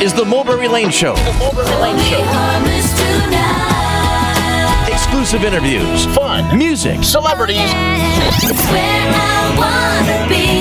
is 0.00 0.14
the 0.14 0.24
Mulberry 0.24 0.66
Lane 0.66 0.90
Show. 0.90 1.14
The 1.14 1.32
Mulberry 1.38 1.74
Lane 1.80 1.98
Show. 1.98 2.20
Exclusive 4.90 5.44
interviews, 5.44 6.06
fun, 6.14 6.56
music, 6.56 7.04
celebrities. 7.04 7.70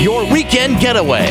Your 0.03 0.29
weekend 0.31 0.79
getaway. 0.79 1.27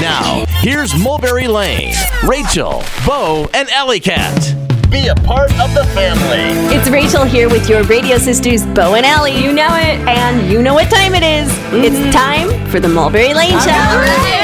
Now, 0.00 0.44
here's 0.60 0.94
Mulberry 1.02 1.48
Lane, 1.48 1.94
Rachel, 2.24 2.82
Bo, 3.06 3.48
and 3.54 3.70
Alley 3.70 4.00
Cat. 4.00 4.63
Be 4.94 5.08
a 5.08 5.14
part 5.16 5.50
of 5.58 5.74
the 5.74 5.82
family. 5.86 6.54
It's 6.72 6.88
Rachel 6.88 7.24
here 7.24 7.48
with 7.48 7.68
your 7.68 7.82
radio 7.82 8.16
sisters, 8.16 8.64
Bo 8.64 8.94
and 8.94 9.04
Allie. 9.04 9.36
You 9.36 9.52
know 9.52 9.74
it. 9.74 9.98
And 10.06 10.48
you 10.48 10.62
know 10.62 10.72
what 10.72 10.88
time 10.88 11.16
it 11.16 11.24
is. 11.24 11.50
It's 11.72 12.14
time 12.14 12.48
for 12.70 12.78
the 12.78 12.86
Mulberry 12.86 13.34
Lane 13.34 13.58
Show. 13.58 14.43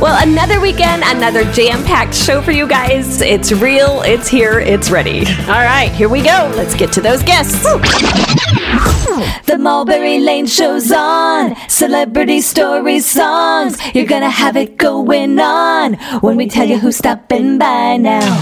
Well, 0.00 0.22
another 0.22 0.60
weekend, 0.60 1.02
another 1.04 1.42
jam 1.52 1.84
packed 1.84 2.14
show 2.14 2.40
for 2.40 2.52
you 2.52 2.68
guys. 2.68 3.20
It's 3.20 3.50
real, 3.50 4.02
it's 4.02 4.28
here, 4.28 4.60
it's 4.60 4.92
ready. 4.92 5.26
All 5.48 5.64
right, 5.64 5.90
here 5.90 6.08
we 6.08 6.22
go. 6.22 6.52
Let's 6.54 6.76
get 6.76 6.92
to 6.92 7.00
those 7.00 7.20
guests. 7.24 7.64
The 9.46 9.58
Mulberry 9.58 10.20
Lane 10.20 10.46
show's 10.46 10.92
on. 10.92 11.56
Celebrity 11.68 12.40
stories, 12.42 13.06
songs. 13.06 13.76
You're 13.92 14.06
gonna 14.06 14.30
have 14.30 14.56
it 14.56 14.76
going 14.76 15.40
on 15.40 15.94
when 16.20 16.36
we 16.36 16.46
tell 16.46 16.68
you 16.68 16.78
who's 16.78 16.96
stopping 16.96 17.58
by 17.58 17.96
now. 17.96 18.36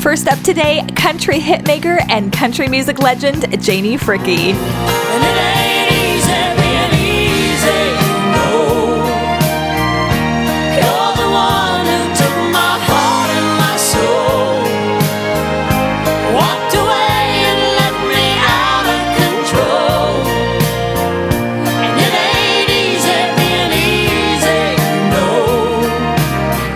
First 0.00 0.28
up 0.28 0.38
today, 0.40 0.84
country 0.96 1.38
hitmaker 1.38 2.04
and 2.10 2.30
country 2.30 2.68
music 2.68 2.98
legend 2.98 3.62
Janie 3.62 3.96
Fricke. 3.96 4.52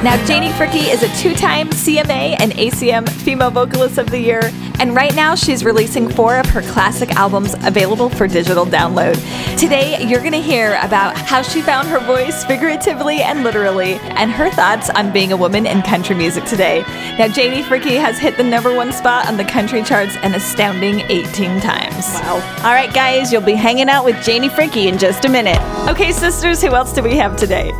Now, 0.06 0.24
Janie 0.24 0.50
Fricke 0.50 0.88
is 0.88 1.02
a 1.02 1.08
two 1.20 1.34
time 1.34 1.68
CMA 1.70 2.36
and 2.38 2.52
ACM 2.52 3.08
Female 3.08 3.50
Vocalist 3.50 3.98
of 3.98 4.08
the 4.08 4.20
Year, 4.20 4.52
and 4.78 4.94
right 4.94 5.12
now 5.16 5.34
she's 5.34 5.64
releasing 5.64 6.08
four 6.08 6.36
of 6.36 6.46
her 6.46 6.62
classic 6.62 7.10
albums 7.16 7.54
available 7.64 8.08
for 8.08 8.28
digital 8.28 8.64
download. 8.64 9.16
Today, 9.58 10.00
you're 10.06 10.20
going 10.20 10.30
to 10.30 10.40
hear 10.40 10.78
about 10.80 11.16
how 11.16 11.42
she 11.42 11.60
found 11.60 11.88
her 11.88 11.98
voice 11.98 12.44
figuratively 12.44 13.20
and 13.20 13.42
literally, 13.42 13.94
and 13.94 14.30
her 14.30 14.48
thoughts 14.48 14.90
on 14.90 15.12
being 15.12 15.32
a 15.32 15.36
woman 15.36 15.66
in 15.66 15.82
country 15.82 16.14
music 16.14 16.44
today. 16.44 16.82
Now, 17.18 17.26
Janie 17.26 17.64
Fricke 17.64 18.00
has 18.00 18.16
hit 18.16 18.36
the 18.36 18.44
number 18.44 18.72
one 18.72 18.92
spot 18.92 19.26
on 19.26 19.36
the 19.36 19.44
country 19.44 19.82
charts 19.82 20.14
an 20.18 20.36
astounding 20.36 21.00
18 21.00 21.60
times. 21.60 22.04
Wow. 22.22 22.34
All 22.58 22.74
right, 22.74 22.94
guys, 22.94 23.32
you'll 23.32 23.42
be 23.42 23.56
hanging 23.56 23.88
out 23.88 24.04
with 24.04 24.24
Janie 24.24 24.50
Fricke 24.50 24.86
in 24.86 24.98
just 24.98 25.24
a 25.24 25.28
minute. 25.28 25.60
Okay, 25.88 26.12
sisters, 26.12 26.62
who 26.62 26.76
else 26.76 26.92
do 26.92 27.02
we 27.02 27.16
have 27.16 27.36
today? 27.36 27.72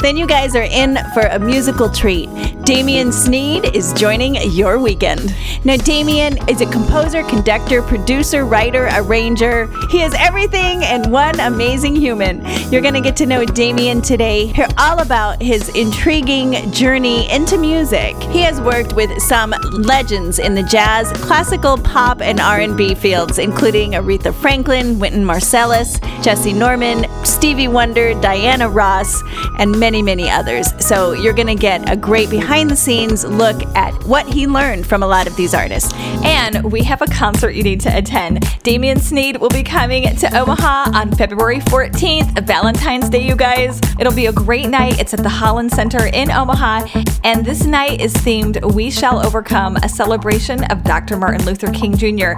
Then 0.00 0.16
you 0.16 0.26
guys 0.26 0.54
are 0.54 0.62
in 0.62 0.98
for 1.12 1.22
a 1.22 1.38
musical 1.38 1.88
treat. 1.90 2.28
Damien 2.64 3.12
Sneed 3.12 3.76
is 3.76 3.92
joining 3.92 4.36
your 4.52 4.78
weekend. 4.78 5.34
Now, 5.64 5.76
Damien 5.76 6.38
is 6.48 6.62
a 6.62 6.66
composer, 6.66 7.22
conductor, 7.24 7.82
producer, 7.82 8.44
writer, 8.46 8.88
arranger. 8.92 9.68
He 9.90 10.02
is 10.02 10.14
everything 10.14 10.82
and 10.82 11.12
one 11.12 11.38
amazing 11.40 11.94
human. 11.94 12.42
You're 12.72 12.80
going 12.80 12.94
to 12.94 13.02
get 13.02 13.16
to 13.16 13.26
know 13.26 13.44
Damien 13.44 14.00
today. 14.00 14.46
Hear 14.46 14.68
all 14.78 15.00
about 15.00 15.42
his 15.42 15.68
intriguing 15.70 16.70
journey 16.72 17.30
into 17.30 17.58
music. 17.58 18.16
He 18.24 18.40
has 18.40 18.60
worked 18.60 18.94
with 18.94 19.10
some 19.22 19.54
legends 19.72 20.38
in 20.38 20.54
the 20.54 20.62
jazz, 20.62 21.10
classical, 21.22 21.76
pop, 21.76 22.22
and 22.22 22.40
R&B 22.40 22.94
fields, 22.94 23.38
including 23.38 23.92
Aretha 23.92 24.34
Franklin, 24.34 24.98
Wynton 24.98 25.24
Marsalis, 25.24 25.98
Jessye 26.22 26.54
Norman, 26.54 27.04
Stevie 27.24 27.68
Wonder, 27.68 28.18
Diana 28.20 28.68
Ross, 28.68 29.22
and 29.58 29.73
many, 29.74 30.02
many 30.02 30.30
others. 30.30 30.72
So 30.84 31.12
you're 31.12 31.32
going 31.32 31.48
to 31.48 31.54
get 31.54 31.90
a 31.90 31.96
great 31.96 32.30
behind 32.30 32.70
the 32.70 32.76
scenes 32.76 33.24
look 33.24 33.62
at 33.76 33.92
what 34.04 34.26
he 34.26 34.46
learned 34.46 34.86
from 34.86 35.02
a 35.02 35.06
lot 35.06 35.26
of 35.26 35.36
these 35.36 35.54
artists. 35.54 35.92
And 36.24 36.72
we 36.72 36.82
have 36.84 37.02
a 37.02 37.06
concert 37.06 37.50
you 37.50 37.62
need 37.62 37.80
to 37.80 37.96
attend. 37.96 38.44
Damien 38.62 39.00
Sneed 39.00 39.38
will 39.38 39.48
be 39.48 39.62
coming 39.62 40.14
to 40.16 40.38
Omaha 40.38 40.90
on 40.94 41.12
February 41.12 41.58
14th, 41.60 42.46
Valentine's 42.46 43.08
Day, 43.08 43.26
you 43.26 43.36
guys. 43.36 43.80
It'll 43.98 44.14
be 44.14 44.26
a 44.26 44.32
great 44.32 44.68
night. 44.68 44.98
It's 44.98 45.14
at 45.14 45.22
the 45.22 45.28
Holland 45.28 45.72
Center 45.72 46.06
in 46.06 46.30
Omaha. 46.30 46.86
And 47.24 47.44
this 47.44 47.64
night 47.64 48.00
is 48.00 48.14
themed 48.14 48.74
We 48.74 48.90
Shall 48.90 49.24
Overcome, 49.24 49.76
a 49.76 49.88
celebration 49.88 50.64
of 50.64 50.84
Dr. 50.84 51.16
Martin 51.16 51.44
Luther 51.46 51.70
King 51.72 51.96
Jr. 51.96 52.34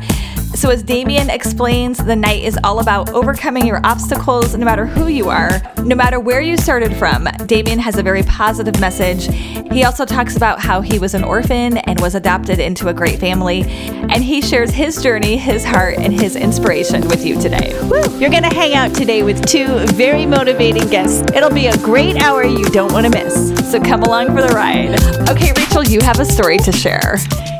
So, 0.56 0.70
as 0.70 0.82
Damien 0.82 1.28
explains, 1.28 1.98
the 1.98 2.16
night 2.16 2.42
is 2.42 2.58
all 2.64 2.80
about 2.80 3.10
overcoming 3.10 3.66
your 3.66 3.78
obstacles 3.84 4.56
no 4.56 4.64
matter 4.64 4.86
who 4.86 5.06
you 5.06 5.28
are, 5.28 5.60
no 5.84 5.94
matter 5.94 6.18
where 6.18 6.40
you 6.40 6.56
started 6.56 6.96
from. 6.96 7.28
Damien 7.44 7.78
has 7.78 7.98
a 7.98 8.02
very 8.02 8.22
positive 8.22 8.80
message. 8.80 9.26
He 9.70 9.84
also 9.84 10.06
talks 10.06 10.34
about 10.34 10.58
how 10.58 10.80
he 10.80 10.98
was 10.98 11.12
an 11.12 11.24
orphan 11.24 11.76
and 11.76 12.00
was 12.00 12.14
adopted 12.14 12.58
into 12.58 12.88
a 12.88 12.94
great 12.94 13.20
family. 13.20 13.64
And 13.64 14.24
he 14.24 14.40
shares 14.40 14.70
his 14.70 15.02
journey, 15.02 15.36
his 15.36 15.62
heart, 15.62 15.98
and 15.98 16.10
his 16.10 16.36
inspiration 16.36 17.06
with 17.06 17.26
you 17.26 17.38
today. 17.38 17.78
Woo. 17.82 18.18
You're 18.18 18.30
going 18.30 18.42
to 18.42 18.54
hang 18.54 18.74
out 18.74 18.94
today 18.94 19.22
with 19.22 19.44
two 19.44 19.66
very 19.88 20.24
motivating 20.24 20.88
guests. 20.88 21.20
It'll 21.34 21.52
be 21.52 21.66
a 21.66 21.76
great 21.78 22.16
hour 22.16 22.44
you 22.44 22.64
don't 22.70 22.92
want 22.94 23.04
to 23.04 23.12
miss. 23.12 23.70
So, 23.70 23.78
come 23.78 24.04
along 24.04 24.28
for 24.28 24.40
the 24.40 24.54
ride. 24.54 24.98
Okay, 25.28 25.52
Rachel, 25.54 25.84
you 25.84 26.00
have 26.00 26.18
a 26.18 26.24
story 26.24 26.56
to 26.58 26.72
share. 26.72 27.18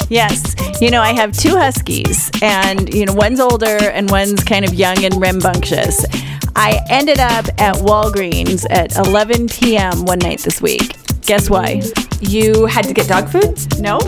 Yes. 0.09 0.55
You 0.81 0.91
know, 0.91 1.01
I 1.01 1.13
have 1.15 1.33
two 1.37 1.57
huskies, 1.57 2.31
and, 2.43 2.93
you 2.95 3.07
know, 3.07 3.13
one's 3.13 3.41
older 3.41 3.67
and 3.67 4.11
one's 4.11 4.45
kind 4.45 4.65
of 4.65 4.75
young 4.75 5.05
and 5.05 5.21
rambunctious. 5.21 6.05
I 6.55 6.81
ended 6.89 7.19
up 7.19 7.47
at 7.59 7.77
Walgreens 7.77 8.67
at 8.71 8.97
11 8.97 9.49
p.m. 9.49 10.05
one 10.05 10.19
night 10.19 10.41
this 10.41 10.63
week. 10.63 10.97
Guess 11.23 11.51
why? 11.51 11.83
You 12.21 12.67
had 12.67 12.85
to 12.85 12.95
get 12.95 13.09
dog 13.09 13.29
food? 13.29 13.81
No? 13.81 13.99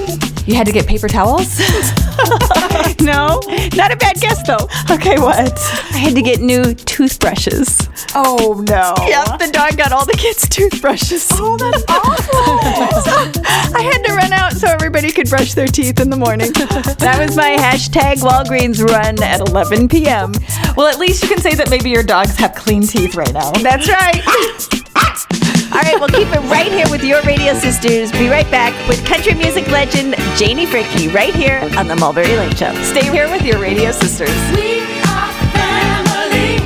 You 0.47 0.55
had 0.55 0.67
to 0.67 0.73
get 0.73 0.87
paper 0.87 1.09
towels? 1.09 1.59
no? 3.03 3.41
Not 3.77 3.93
a 3.93 3.97
bad 3.97 4.17
guess, 4.19 4.43
though. 4.47 4.67
Okay, 4.91 5.19
what? 5.19 5.53
I 5.93 5.99
had 5.99 6.15
to 6.15 6.23
get 6.23 6.41
new 6.41 6.73
toothbrushes. 6.75 7.87
Oh, 8.15 8.65
no. 8.67 8.95
Yep, 9.07 9.39
the 9.41 9.51
dog 9.53 9.77
got 9.77 9.93
all 9.93 10.07
the 10.07 10.17
kids' 10.17 10.49
toothbrushes. 10.49 11.29
Oh, 11.33 11.59
that's 11.59 11.85
awful. 11.89 13.45
I 13.77 13.83
had 13.83 14.03
to 14.07 14.15
run 14.15 14.33
out 14.33 14.53
so 14.53 14.69
everybody 14.69 15.11
could 15.13 15.29
brush 15.29 15.53
their 15.53 15.67
teeth 15.67 16.01
in 16.01 16.09
the 16.09 16.17
morning. 16.17 16.51
that 16.53 17.17
was 17.19 17.37
my 17.37 17.57
hashtag 17.57 18.23
Walgreens 18.23 18.83
run 18.83 19.23
at 19.23 19.41
11 19.41 19.89
p.m. 19.89 20.33
Well, 20.77 20.87
at 20.87 20.99
least 20.99 21.23
you 21.23 21.29
can 21.29 21.41
say 21.41 21.55
that 21.55 21.69
maybe 21.69 21.91
your 21.91 22.03
dogs 22.03 22.37
have 22.37 22.55
clean 22.55 22.83
teeth 22.83 23.15
right 23.15 23.35
now. 23.35 23.53
That's 23.53 23.89
right. 23.89 25.45
All 25.71 25.83
right, 25.83 26.01
we'll 26.01 26.09
keep 26.09 26.29
it 26.29 26.41
right 26.51 26.73
here 26.73 26.87
with 26.91 27.05
your 27.05 27.21
radio 27.23 27.53
sisters. 27.53 28.11
Be 28.13 28.29
right 28.29 28.51
back 28.51 28.73
with 28.89 29.05
country 29.05 29.35
music 29.35 29.69
legend 29.69 30.15
Janie 30.37 30.65
Fricke 30.65 31.13
right 31.13 31.35
here 31.35 31.61
on 31.77 31.87
the 31.87 31.95
Mulberry 31.95 32.37
Lane 32.37 32.55
Show. 32.55 32.73
Stay 32.83 33.05
here 33.11 33.31
with 33.31 33.43
your 33.43 33.59
radio 33.61 33.93
sisters. 33.93 34.31
We 34.57 34.81
are 34.81 35.33
family. 35.53 36.59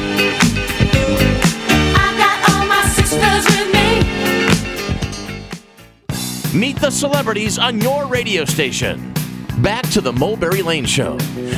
I 1.97 2.15
got 2.17 2.49
all 2.49 2.65
my 2.67 2.85
sisters 2.95 3.45
with 3.57 3.73
me. 6.55 6.59
Meet 6.59 6.81
the 6.81 6.91
celebrities 6.91 7.59
on 7.59 7.81
your 7.81 8.07
radio 8.07 8.45
station. 8.45 9.13
Back 9.59 9.89
to 9.91 10.01
the 10.01 10.13
Mulberry 10.13 10.63
Lane 10.63 10.87
Show. 10.87 11.17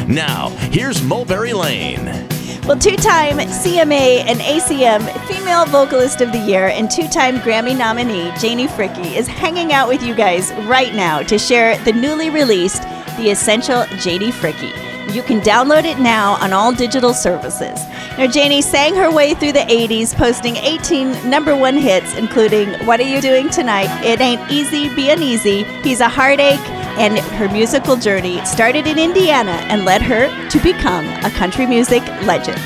Now, 0.09 0.49
here's 0.71 1.03
Mulberry 1.03 1.53
Lane. 1.53 2.34
Well, 2.67 2.79
two 2.79 2.97
time 2.97 3.37
CMA 3.37 4.25
and 4.25 4.41
ACM 4.41 5.07
Female 5.27 5.67
Vocalist 5.67 6.23
of 6.23 6.33
the 6.33 6.39
Year 6.39 6.69
and 6.69 6.91
two 6.91 7.07
time 7.09 7.37
Grammy 7.41 7.77
nominee 7.77 8.33
Janie 8.41 8.69
Fricke 8.69 9.15
is 9.15 9.29
hanging 9.29 9.75
out 9.75 9.87
with 9.87 10.03
you 10.03 10.15
guys 10.15 10.51
right 10.65 10.95
now 10.95 11.21
to 11.25 11.39
share 11.39 11.77
the 11.85 11.93
newly 11.93 12.31
released 12.31 12.81
The 13.19 13.29
Essential 13.29 13.85
Janie 13.99 14.33
Fricke. 14.33 14.84
You 15.13 15.23
can 15.23 15.41
download 15.41 15.85
it 15.85 15.99
now 15.99 16.35
on 16.35 16.53
all 16.53 16.73
digital 16.73 17.15
services. 17.15 17.79
Now, 18.19 18.27
Janie 18.27 18.63
sang 18.63 18.95
her 18.95 19.11
way 19.11 19.35
through 19.35 19.53
the 19.53 19.61
80s, 19.61 20.15
posting 20.15 20.57
18 20.57 21.29
number 21.29 21.57
one 21.57 21.77
hits, 21.77 22.17
including 22.17 22.73
What 22.87 23.01
Are 23.01 23.05
You 23.05 23.21
Doing 23.21 23.49
Tonight? 23.51 23.89
It 24.05 24.21
Ain't 24.21 24.51
Easy 24.51 24.95
Being 24.95 25.23
Easy, 25.23 25.65
He's 25.83 26.01
a 26.01 26.09
Heartache, 26.09 26.61
and 26.99 27.19
her 27.19 27.49
musical 27.49 27.97
journey 27.97 28.45
started 28.45 28.87
in 28.87 28.99
Indiana 28.99 29.53
and 29.69 29.85
led 29.85 30.01
her 30.03 30.29
to 30.49 30.59
become 30.61 31.07
a 31.25 31.31
country 31.31 31.67
music 31.67 32.03
legend. 32.23 32.61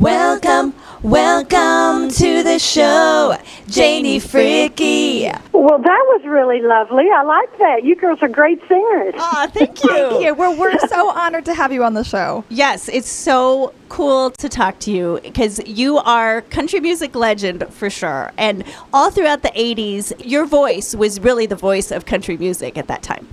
Welcome, 0.00 0.72
Welcome 1.02 2.10
to 2.10 2.42
the 2.42 2.58
show, 2.58 3.34
Janie 3.68 4.20
Fricke. 4.20 5.32
Well, 5.50 5.78
that 5.78 6.04
was 6.08 6.20
really 6.26 6.60
lovely. 6.60 7.06
I 7.10 7.22
like 7.22 7.56
that. 7.56 7.84
You 7.84 7.96
girls 7.96 8.22
are 8.22 8.28
great 8.28 8.60
singers. 8.68 9.14
Aw, 9.16 9.50
thank 9.50 9.82
you. 9.82 9.88
thank 9.88 10.22
you. 10.22 10.34
We're, 10.34 10.54
we're 10.54 10.78
so 10.88 11.08
honored 11.08 11.46
to 11.46 11.54
have 11.54 11.72
you 11.72 11.84
on 11.84 11.94
the 11.94 12.04
show. 12.04 12.44
Yes, 12.50 12.90
it's 12.90 13.08
so 13.08 13.72
cool 13.88 14.32
to 14.32 14.48
talk 14.50 14.78
to 14.80 14.90
you 14.90 15.20
because 15.22 15.66
you 15.66 15.96
are 16.00 16.42
country 16.42 16.80
music 16.80 17.14
legend 17.14 17.72
for 17.72 17.88
sure. 17.88 18.30
And 18.36 18.62
all 18.92 19.10
throughout 19.10 19.40
the 19.40 19.52
80s, 19.52 20.12
your 20.22 20.44
voice 20.44 20.94
was 20.94 21.18
really 21.18 21.46
the 21.46 21.56
voice 21.56 21.90
of 21.90 22.04
country 22.04 22.36
music 22.36 22.76
at 22.76 22.88
that 22.88 23.02
time. 23.02 23.26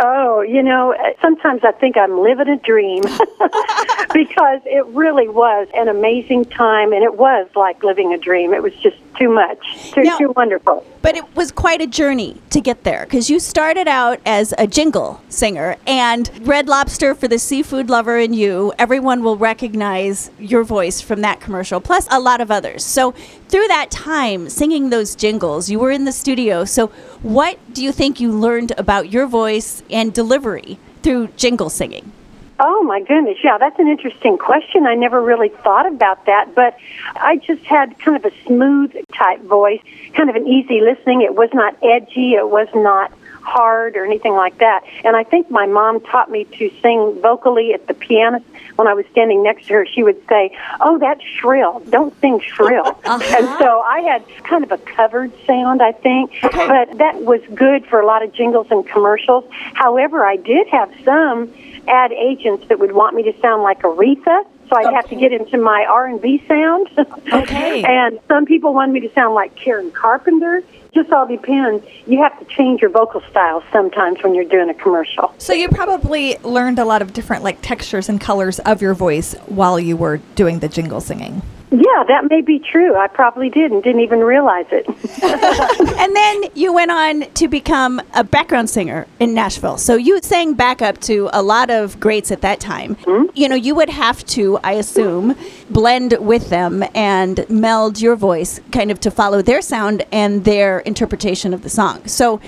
Oh, 0.00 0.42
you 0.42 0.62
know, 0.62 0.92
eh, 0.92 1.14
sometimes 1.20 1.62
I 1.64 1.72
think 1.72 1.96
I'm 1.96 2.20
living 2.20 2.48
a 2.48 2.56
dream 2.56 3.02
because 4.14 4.60
it 4.64 4.86
really 4.86 5.28
was 5.28 5.66
an 5.74 5.88
amazing 5.88 6.44
time 6.44 6.92
and 6.92 7.02
it 7.02 7.16
was 7.16 7.48
like 7.56 7.82
living 7.82 8.14
a 8.14 8.18
dream. 8.18 8.54
It 8.54 8.62
was 8.62 8.74
just 8.76 8.96
too 9.16 9.28
much, 9.28 9.58
too, 9.92 10.02
Now- 10.02 10.18
too 10.18 10.32
wonderful. 10.36 10.84
But 11.00 11.16
it 11.16 11.24
was 11.36 11.52
quite 11.52 11.80
a 11.80 11.86
journey 11.86 12.40
to 12.50 12.60
get 12.60 12.84
there 12.84 13.04
because 13.04 13.30
you 13.30 13.40
started 13.40 13.88
out 13.88 14.20
as 14.26 14.52
a 14.58 14.66
jingle 14.66 15.20
singer 15.28 15.76
and 15.86 16.30
Red 16.42 16.68
Lobster 16.68 17.14
for 17.14 17.28
the 17.28 17.38
Seafood 17.38 17.88
Lover 17.88 18.18
in 18.18 18.32
You. 18.34 18.72
Everyone 18.78 19.22
will 19.22 19.36
recognize 19.36 20.30
your 20.38 20.64
voice 20.64 21.00
from 21.00 21.20
that 21.22 21.40
commercial, 21.40 21.80
plus 21.80 22.06
a 22.10 22.20
lot 22.20 22.40
of 22.40 22.50
others. 22.50 22.84
So, 22.84 23.12
through 23.48 23.68
that 23.68 23.90
time 23.90 24.48
singing 24.48 24.90
those 24.90 25.14
jingles, 25.14 25.70
you 25.70 25.78
were 25.78 25.90
in 25.90 26.04
the 26.04 26.12
studio. 26.12 26.64
So, 26.64 26.88
what 27.22 27.58
do 27.72 27.82
you 27.82 27.92
think 27.92 28.20
you 28.20 28.32
learned 28.32 28.72
about 28.76 29.10
your 29.10 29.26
voice 29.26 29.82
and 29.90 30.12
delivery 30.12 30.78
through 31.02 31.28
jingle 31.36 31.70
singing? 31.70 32.12
Oh 32.60 32.82
my 32.82 33.00
goodness, 33.00 33.38
yeah, 33.44 33.56
that's 33.58 33.78
an 33.78 33.86
interesting 33.86 34.36
question. 34.36 34.86
I 34.86 34.94
never 34.94 35.22
really 35.22 35.48
thought 35.48 35.86
about 35.86 36.26
that, 36.26 36.54
but 36.54 36.76
I 37.14 37.36
just 37.36 37.64
had 37.64 37.98
kind 38.00 38.16
of 38.16 38.24
a 38.24 38.34
smooth 38.46 38.94
type 39.14 39.40
voice, 39.42 39.80
kind 40.14 40.28
of 40.28 40.34
an 40.34 40.48
easy 40.48 40.80
listening. 40.80 41.22
It 41.22 41.36
was 41.36 41.50
not 41.54 41.76
edgy, 41.82 42.34
it 42.34 42.48
was 42.48 42.68
not 42.74 43.12
hard 43.48 43.96
or 43.96 44.04
anything 44.04 44.34
like 44.34 44.58
that. 44.58 44.84
And 45.04 45.16
I 45.16 45.24
think 45.24 45.50
my 45.50 45.66
mom 45.66 46.00
taught 46.00 46.30
me 46.30 46.44
to 46.44 46.70
sing 46.82 47.18
vocally 47.22 47.72
at 47.72 47.86
the 47.86 47.94
piano. 47.94 48.42
When 48.76 48.86
I 48.86 48.94
was 48.94 49.06
standing 49.10 49.42
next 49.42 49.66
to 49.68 49.74
her, 49.74 49.86
she 49.86 50.02
would 50.02 50.20
say, 50.28 50.56
"Oh, 50.80 50.98
that's 50.98 51.22
shrill. 51.22 51.80
Don't 51.90 52.18
sing 52.20 52.40
shrill." 52.40 52.98
Uh-huh. 53.08 53.36
And 53.38 53.46
so 53.58 53.80
I 53.80 54.00
had 54.00 54.22
kind 54.44 54.62
of 54.62 54.70
a 54.70 54.76
covered 54.76 55.32
sound, 55.46 55.80
I 55.80 55.92
think, 55.92 56.32
but 56.42 56.98
that 56.98 57.22
was 57.22 57.40
good 57.54 57.86
for 57.86 58.00
a 58.00 58.06
lot 58.06 58.22
of 58.22 58.32
jingles 58.34 58.66
and 58.70 58.86
commercials. 58.86 59.44
However, 59.72 60.26
I 60.26 60.36
did 60.36 60.68
have 60.68 60.92
some 61.04 61.50
ad 61.88 62.12
agents 62.12 62.68
that 62.68 62.78
would 62.78 62.92
want 62.92 63.16
me 63.16 63.22
to 63.24 63.40
sound 63.40 63.62
like 63.62 63.82
Aretha. 63.82 64.44
So 64.68 64.76
I'd 64.76 64.92
have 64.94 65.08
to 65.08 65.16
get 65.16 65.32
into 65.32 65.56
my 65.56 65.86
R 65.88 66.06
and 66.06 66.20
B 66.20 66.44
sound. 66.46 66.88
Okay. 67.32 67.82
and 67.86 68.20
some 68.28 68.44
people 68.44 68.74
wanted 68.74 68.92
me 68.92 69.00
to 69.00 69.12
sound 69.14 69.34
like 69.34 69.56
Karen 69.56 69.90
Carpenter. 69.90 70.62
Just 70.94 71.12
all 71.12 71.26
depends. 71.26 71.84
You 72.06 72.22
have 72.22 72.38
to 72.38 72.44
change 72.46 72.80
your 72.80 72.90
vocal 72.90 73.20
style 73.30 73.62
sometimes 73.72 74.22
when 74.22 74.34
you're 74.34 74.44
doing 74.44 74.70
a 74.70 74.74
commercial. 74.74 75.34
So 75.38 75.52
you 75.52 75.68
probably 75.68 76.38
learned 76.38 76.78
a 76.78 76.84
lot 76.84 77.02
of 77.02 77.12
different 77.12 77.44
like 77.44 77.58
textures 77.62 78.08
and 78.08 78.20
colors 78.20 78.58
of 78.60 78.80
your 78.82 78.94
voice 78.94 79.34
while 79.46 79.78
you 79.78 79.96
were 79.96 80.18
doing 80.34 80.60
the 80.60 80.68
jingle 80.68 81.00
singing. 81.00 81.42
Yeah, 81.70 82.04
that 82.08 82.30
may 82.30 82.40
be 82.40 82.58
true. 82.58 82.96
I 82.96 83.08
probably 83.08 83.50
did 83.50 83.70
and 83.72 83.82
didn't 83.82 84.00
even 84.00 84.20
realize 84.20 84.66
it. 84.70 84.86
And 85.98 86.14
then 86.14 86.44
you 86.54 86.72
went 86.72 86.90
on 86.92 87.22
to 87.34 87.48
become 87.48 88.00
a 88.14 88.22
background 88.22 88.70
singer 88.70 89.06
in 89.18 89.34
Nashville. 89.34 89.76
So 89.78 89.96
you 89.96 90.20
sang 90.22 90.54
backup 90.54 91.00
to 91.02 91.28
a 91.32 91.42
lot 91.42 91.70
of 91.70 91.98
greats 91.98 92.30
at 92.30 92.40
that 92.42 92.60
time. 92.60 92.94
Hmm? 93.04 93.24
You 93.34 93.48
know, 93.48 93.56
you 93.56 93.74
would 93.74 93.90
have 93.90 94.24
to, 94.26 94.58
I 94.62 94.72
assume, 94.74 95.36
blend 95.68 96.16
with 96.20 96.50
them 96.50 96.84
and 96.94 97.44
meld 97.50 98.00
your 98.00 98.14
voice 98.16 98.60
kind 98.72 98.90
of 98.92 99.00
to 99.00 99.10
follow 99.10 99.42
their 99.42 99.60
sound 99.60 100.04
and 100.12 100.44
their 100.44 100.77
interpretation 100.80 101.54
of 101.54 101.62
the 101.62 101.70
song. 101.70 102.06
So 102.06 102.40